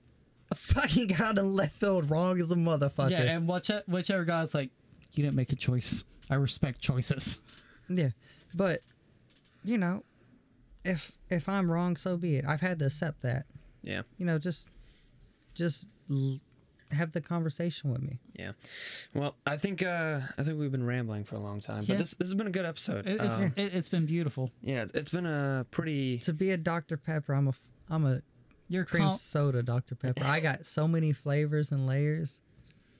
a 0.51 0.56
fucking 0.56 1.14
out 1.16 1.38
in 1.38 1.53
left 1.53 1.76
field 1.80 2.10
wrong 2.10 2.39
as 2.39 2.51
a 2.51 2.56
motherfucker. 2.56 3.12
Yeah, 3.12 3.22
and 3.24 3.47
which, 3.47 3.70
whichever 3.88 4.26
guy's 4.26 4.53
like, 4.53 4.70
you 5.14 5.24
didn't 5.24 5.36
make 5.36 5.51
a 5.51 5.56
choice. 5.56 6.03
I 6.30 6.36
respect 6.36 6.80
choices. 6.82 7.39
Yeah, 7.89 8.10
but 8.53 8.82
you 9.64 9.78
know, 9.78 10.03
if 10.84 11.12
if 11.30 11.47
I'm 11.49 11.72
wrong, 11.72 11.95
so 11.97 12.18
be 12.18 12.36
it. 12.38 12.45
I've 12.45 12.62
had 12.62 12.80
to 12.80 12.86
accept 12.86 13.22
that. 13.22 13.45
yeah, 13.84 14.01
You 14.18 14.26
know, 14.26 14.38
just 14.39 14.68
just 15.53 15.88
l- 16.10 16.39
have 16.96 17.12
the 17.12 17.22
conversation 17.22 17.91
with 17.91 18.02
me. 18.02 18.20
yeah. 18.38 18.54
Well, 19.14 19.36
I 19.46 19.58
think 19.58 19.84
uh, 19.84 20.20
I 20.38 20.43
think 20.43 20.60
we've 20.60 20.72
been 20.72 20.86
rambling 20.86 21.24
for 21.24 21.36
a 21.36 21.39
long 21.39 21.62
time, 21.62 21.80
but 21.80 21.89
Yeah. 21.89 21.98
this 21.98 22.12
this 22.16 22.28
has 22.28 22.34
been 22.36 22.48
a 22.48 22.52
good 22.52 22.66
episode. 22.66 23.06
It, 23.08 23.22
it's, 23.22 23.34
Um, 23.34 23.54
it, 23.56 23.74
it's 23.74 23.89
been 23.89 24.06
beautiful. 24.06 24.52
yeah, 24.62 24.84
it's- 24.84 24.91
it's 24.93 25.10
been 25.12 25.26
a 25.26 25.66
pretty 25.72 26.18
To 26.20 26.34
be 26.34 26.52
a 26.52 26.58
Dr 26.58 26.98
Pepper, 26.98 27.34
I'm 27.34 27.48
a 27.48 27.50
f- 27.50 27.70
I'm 27.89 28.06
a 28.06 28.22
Your 28.68 28.84
cream 28.86 29.04
com- 29.10 29.18
soda 29.18 29.62
Dr 29.64 29.96
Pepper. 29.96 30.24
I 30.24 30.39
got 30.39 30.66
so 30.66 30.88
many 30.88 31.12
flavors 31.14 31.72
and 31.72 31.86
layers. 31.86 32.41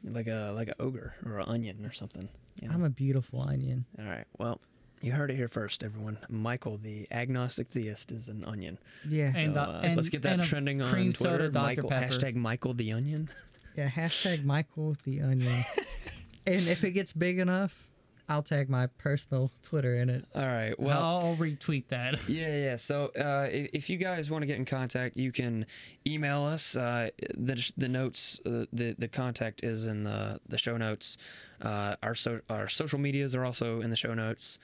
like 0.04 0.28
a 0.28 0.52
like 0.56 0.68
an 0.68 0.76
ogre 0.80 1.16
or 1.26 1.40
an 1.40 1.46
onion 1.48 1.84
or 1.86 1.92
something. 1.92 2.30
You 2.62 2.68
know? 2.70 2.76
I'm 2.76 2.84
a 2.84 2.90
beautiful 2.90 3.42
onion. 3.42 3.86
All 4.00 4.06
right. 4.06 4.26
Well, 4.38 4.62
you 5.02 5.12
heard 5.12 5.30
it 5.32 5.36
here 5.36 5.48
first, 5.50 5.84
everyone. 5.84 6.18
Michael, 6.30 6.78
the 6.78 7.06
agnostic 7.12 7.68
theist, 7.70 8.12
is 8.12 8.30
an 8.30 8.46
onion. 8.46 8.78
Yeah, 9.08 9.34
And, 9.36 9.54
So, 9.56 9.60
uh, 9.60 9.64
uh, 9.66 9.82
and- 9.84 9.96
let's 9.98 10.10
get 10.10 10.22
that 10.22 10.34
and 10.40 10.44
trending 10.44 10.82
on 10.82 10.90
cream 10.92 11.12
Twitter. 11.12 11.18
soda 11.38 11.50
Dr. 11.50 11.64
Michael, 11.66 11.90
Pepper. 11.90 12.14
hashtag 12.14 12.36
Michael 12.36 12.74
the 12.76 12.92
onion. 12.94 13.30
yeah. 13.76 13.90
Hashtag 13.90 14.44
Michael 14.44 14.96
the 15.04 15.22
onion. 15.22 15.64
and 16.48 16.62
if 16.68 16.84
it 16.84 16.92
gets 16.92 17.14
big 17.14 17.40
enough, 17.40 17.90
I'll 18.28 18.42
tag 18.42 18.70
my 18.70 18.88
personal 18.88 19.52
Twitter 19.62 19.96
in 19.96 20.10
it. 20.10 20.26
All 20.34 20.46
right. 20.46 20.78
Well, 20.80 21.04
I'll 21.04 21.36
retweet 21.36 21.90
that. 21.90 22.20
Yeah, 22.28 22.56
yeah. 22.56 22.76
So 22.76 23.12
uh, 23.18 23.48
if, 23.52 23.70
if 23.74 23.90
you 23.90 23.98
guys 23.98 24.32
want 24.32 24.42
to 24.42 24.48
get 24.48 24.58
in 24.58 24.66
contact, 24.66 25.16
you 25.16 25.32
can 25.32 25.66
email 26.08 26.44
us. 26.44 26.76
Uh, 26.76 27.10
the 27.36 27.72
the 27.78 27.88
notes, 27.88 28.40
uh, 28.46 28.66
the 28.74 28.96
the 28.98 29.08
contact 29.08 29.64
is 29.64 29.86
in 29.86 30.04
the 30.04 30.40
the 30.48 30.58
show 30.58 30.78
notes. 30.78 31.18
Uh, 31.62 31.96
our 32.02 32.16
so 32.16 32.42
our 32.50 32.68
social 32.68 33.00
medias 33.00 33.36
are 33.36 33.46
also 33.46 33.82
in 33.82 33.90
the 33.92 33.96
show 33.96 34.14
notes. 34.14 34.60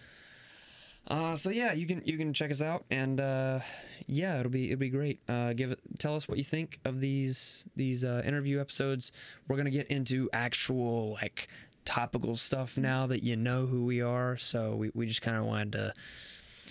Uh, 1.07 1.35
so 1.35 1.49
yeah, 1.49 1.73
you 1.73 1.85
can 1.87 2.01
you 2.05 2.17
can 2.17 2.33
check 2.33 2.51
us 2.51 2.61
out, 2.61 2.85
and 2.91 3.19
uh, 3.19 3.59
yeah, 4.07 4.39
it'll 4.39 4.51
be 4.51 4.67
it'll 4.71 4.79
be 4.79 4.89
great. 4.89 5.19
Uh, 5.27 5.51
give 5.53 5.71
it, 5.71 5.79
tell 5.99 6.15
us 6.15 6.27
what 6.27 6.37
you 6.37 6.43
think 6.43 6.79
of 6.85 7.01
these 7.01 7.65
these 7.75 8.03
uh, 8.03 8.21
interview 8.25 8.61
episodes. 8.61 9.11
We're 9.47 9.57
gonna 9.57 9.71
get 9.71 9.87
into 9.87 10.29
actual 10.31 11.13
like 11.13 11.47
topical 11.83 12.35
stuff 12.35 12.77
now 12.77 13.07
that 13.07 13.23
you 13.23 13.35
know 13.35 13.65
who 13.65 13.83
we 13.85 14.01
are. 14.01 14.37
So 14.37 14.75
we, 14.75 14.91
we 14.93 15.07
just 15.07 15.21
kind 15.23 15.37
of 15.37 15.45
wanted 15.45 15.71
to 15.73 15.93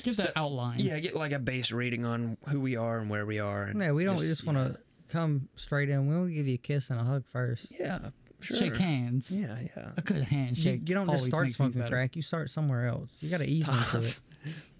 Give 0.04 0.14
So- 0.14 0.22
that 0.22 0.32
outline. 0.36 0.78
yeah 0.78 0.98
get 1.00 1.14
like 1.16 1.32
a 1.32 1.38
base 1.38 1.72
rating 1.72 2.06
on 2.06 2.38
who 2.48 2.60
we 2.60 2.76
are 2.76 2.98
and 3.00 3.10
where 3.10 3.26
we 3.26 3.38
are. 3.40 3.64
And 3.64 3.82
Yeah, 3.82 3.90
we 3.92 4.04
don't 4.04 4.18
just 4.20 4.46
want 4.46 4.56
yeah. 4.56 4.68
to 4.68 4.78
come 5.10 5.48
straight 5.56 5.90
in. 5.90 6.06
We 6.08 6.14
want 6.16 6.28
to 6.28 6.34
give 6.34 6.46
you 6.46 6.54
a 6.54 6.58
kiss 6.58 6.88
and 6.88 6.98
a 7.00 7.02
hug 7.04 7.26
first. 7.26 7.66
Yeah, 7.78 8.10
sure. 8.40 8.56
Shake 8.56 8.76
hands. 8.76 9.30
Yeah, 9.30 9.56
yeah. 9.76 9.90
A 9.96 10.02
good 10.02 10.18
You, 10.18 10.22
handshake. 10.24 10.88
you 10.88 10.94
don't 10.94 11.08
just 11.10 11.26
start 11.26 11.50
smoking 11.50 11.86
crack. 11.86 12.16
You 12.16 12.22
start 12.22 12.50
somewhere 12.50 12.86
else. 12.86 13.22
You 13.22 13.30
got 13.30 13.40
to 13.40 13.48
ease 13.50 13.68
into 13.68 14.08
it. 14.08 14.18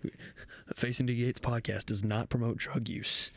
Facing 0.75 1.07
the 1.07 1.15
Gates 1.17 1.41
podcast 1.41 1.87
does 1.87 2.05
not 2.05 2.29
promote 2.29 2.57
drug 2.59 2.89
use. 2.89 3.31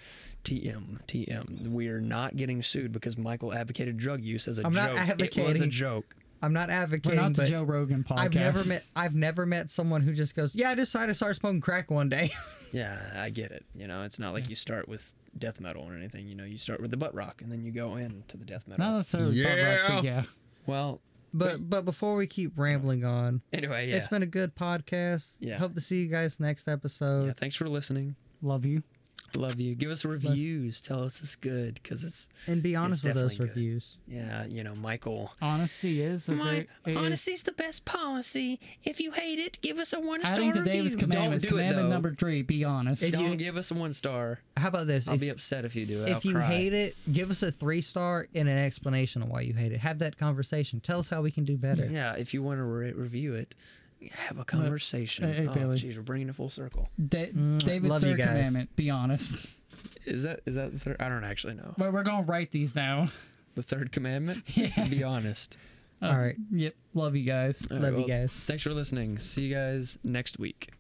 TM, 0.44 1.02
TM. 1.08 1.70
We 1.72 1.88
are 1.88 2.02
not 2.02 2.36
getting 2.36 2.62
sued 2.62 2.92
because 2.92 3.18
Michael 3.18 3.54
advocated 3.54 3.98
drug 3.98 4.22
use 4.22 4.48
as 4.48 4.60
a 4.60 4.66
I'm 4.66 4.74
joke. 4.74 4.96
not 4.96 5.20
It 5.22 5.36
was 5.38 5.62
a 5.62 5.68
joke. 5.68 6.16
I'm 6.44 6.52
not 6.52 6.68
We're 6.68 6.76
advocating, 6.76 7.20
not 7.20 7.34
the 7.34 7.44
but 7.44 7.50
Joe 7.50 7.64
Rogan 7.64 8.04
podcast. 8.04 8.20
I've 8.20 8.34
never 8.36 8.64
met 8.66 8.86
I've 8.98 9.16
never 9.16 9.46
met 9.46 9.72
someone 9.72 10.02
who 10.02 10.14
just 10.14 10.36
goes, 10.36 10.54
"Yeah, 10.54 10.72
I 10.72 10.76
decided 10.76 11.08
to 11.08 11.16
start 11.16 11.38
smoking 11.38 11.62
crack 11.62 11.90
one 11.90 12.10
day." 12.10 12.32
Yeah, 12.74 12.98
I 13.16 13.30
get 13.30 13.52
it. 13.52 13.64
You 13.76 13.86
know, 13.88 14.02
it's 14.02 14.18
not 14.18 14.34
like 14.34 14.50
you 14.50 14.56
start 14.56 14.90
with 14.90 15.14
death 15.38 15.62
metal 15.62 15.84
or 15.84 15.96
anything. 15.96 16.28
You 16.28 16.34
know, 16.34 16.44
you 16.44 16.58
start 16.58 16.82
with 16.82 16.90
the 16.90 16.98
butt 16.98 17.14
rock 17.14 17.44
and 17.44 17.52
then 17.52 17.64
you 17.64 17.72
go 17.72 17.98
into 17.98 18.36
the 18.36 18.46
death 18.46 18.68
metal. 18.68 18.84
Not 18.84 18.98
necessarily 18.98 19.44
butt 19.44 19.60
rock, 19.60 19.80
but 19.90 20.04
yeah. 20.04 20.24
Well, 20.66 21.00
but 21.36 21.70
but 21.70 21.86
before 21.86 22.16
we 22.16 22.26
keep 22.26 22.58
rambling 22.58 23.06
on, 23.06 23.42
anyway, 23.54 23.90
yeah. 23.90 23.98
it's 23.98 24.08
been 24.08 24.24
a 24.24 24.26
good 24.26 24.56
podcast. 24.56 25.38
Yeah. 25.40 25.60
Hope 25.60 25.76
to 25.76 25.82
see 25.82 26.02
you 26.02 26.08
guys 26.08 26.40
next 26.40 26.68
episode. 26.68 27.28
yeah. 27.28 27.34
Thanks 27.34 27.56
for 27.56 27.70
listening. 27.70 28.16
Love 28.42 28.66
you. 28.66 28.82
Love 29.36 29.60
you. 29.60 29.74
Give 29.74 29.90
us 29.90 30.06
reviews. 30.06 30.80
Tell 30.80 31.04
us 31.04 31.20
it's 31.22 31.36
good 31.36 31.76
because 31.82 32.04
it's 32.04 32.30
And 32.46 32.62
be 32.62 32.76
honest 32.76 33.04
with 33.04 33.16
those 33.16 33.32
definitely 33.32 33.48
good. 33.48 33.56
reviews. 33.56 33.98
yeah. 34.08 34.46
You 34.46 34.64
know, 34.64 34.76
Michael. 34.76 35.34
Honesty 35.42 36.02
is 36.02 36.28
the 36.28 36.36
My 36.36 36.68
great. 36.84 36.96
is- 36.96 36.98
honesty's 36.98 37.44
the 37.44 37.52
best 37.54 37.84
policy. 37.84 38.60
If 38.84 39.00
you 39.02 39.12
hate 39.12 39.40
it, 39.40 39.58
give 39.62 39.80
us 39.80 39.92
a 39.92 40.00
one 40.00 40.22
star 40.22 40.34
Adding 40.36 40.54
to 40.54 40.60
review. 40.60 40.74
David's 40.74 40.96
commandments, 40.96 41.44
Don't 41.46 41.50
do 41.52 41.58
it, 41.58 41.60
commandment 41.62 41.88
though. 41.90 41.94
number 41.94 42.14
three: 42.14 42.42
be 42.44 42.64
honest. 42.64 43.02
If 43.02 43.12
Don't 43.14 43.32
you- 43.32 43.36
give 43.38 43.58
us 43.58 43.72
a 43.72 43.74
one 43.74 43.94
star. 43.94 44.40
How 44.56 44.68
about 44.68 44.86
this? 44.88 45.08
I'll 45.08 45.16
if 45.16 45.22
be 45.22 45.30
upset 45.30 45.66
if 45.66 45.76
you 45.76 45.86
do 45.88 46.04
it. 46.04 46.10
if 46.10 46.16
I'll 46.18 46.22
you 46.32 46.34
cry. 46.34 46.46
hate 46.46 46.74
it, 46.74 46.96
give 47.12 47.32
us 47.32 47.42
a 47.42 47.52
three 47.52 47.82
star 47.82 48.28
and 48.36 48.48
an 48.48 48.58
explanation 48.60 49.24
of 49.24 49.30
why 49.30 49.42
you 49.42 49.54
hate 49.54 49.72
it. 49.72 49.80
Have 49.80 49.98
that 50.00 50.18
conversation. 50.18 50.80
Tell 50.80 51.00
us 51.00 51.10
how 51.10 51.22
we 51.24 51.32
can 51.32 51.44
do 51.44 51.58
better. 51.58 51.86
Yeah, 51.88 52.14
if 52.16 52.34
you 52.36 52.44
want 52.44 52.60
to 52.60 52.64
re- 52.64 52.92
review 52.92 53.34
it, 53.34 53.56
have 54.14 54.40
a 54.40 54.46
conversation. 54.46 55.32
hey, 55.34 55.48
oh, 55.48 55.54
Bailey. 55.54 55.78
jeez, 55.78 55.96
we're 55.96 56.02
bringing 56.04 56.30
it 56.30 56.36
full 56.36 56.50
circle. 56.50 56.90
Da- 57.08 57.32
Mm, 57.32 57.88
love 57.88 58.04
you 58.04 58.10
third 58.12 58.20
commandment: 58.20 58.76
be 58.76 58.90
honest. 58.90 59.48
Is 60.06 60.24
that 60.24 60.42
is 60.46 60.56
that 60.56 60.72
the 60.74 60.80
third? 60.80 60.98
I 61.00 61.10
don't 61.10 61.24
actually 61.24 61.54
know. 61.56 61.74
But 61.78 61.94
we're 61.94 62.04
gonna 62.04 62.26
write 62.26 62.52
these 62.52 62.74
down. 62.74 63.10
The 63.56 63.64
third 63.64 63.92
commandment 63.92 64.44
is 64.58 64.74
to 64.76 64.86
be 64.86 65.04
honest. 65.04 65.58
Uh, 66.02 66.08
All 66.08 66.18
right. 66.18 66.36
Yep. 66.52 66.76
Love 66.96 67.16
you 67.16 67.24
guys. 67.24 67.68
All 67.70 67.78
right, 67.78 67.84
Love 67.84 67.94
you 67.94 67.98
well, 68.00 68.08
guys. 68.08 68.34
Thanks 68.34 68.64
for 68.64 68.72
listening. 68.72 69.20
See 69.20 69.46
you 69.46 69.54
guys 69.56 69.98
next 70.04 70.38
week. 70.40 70.72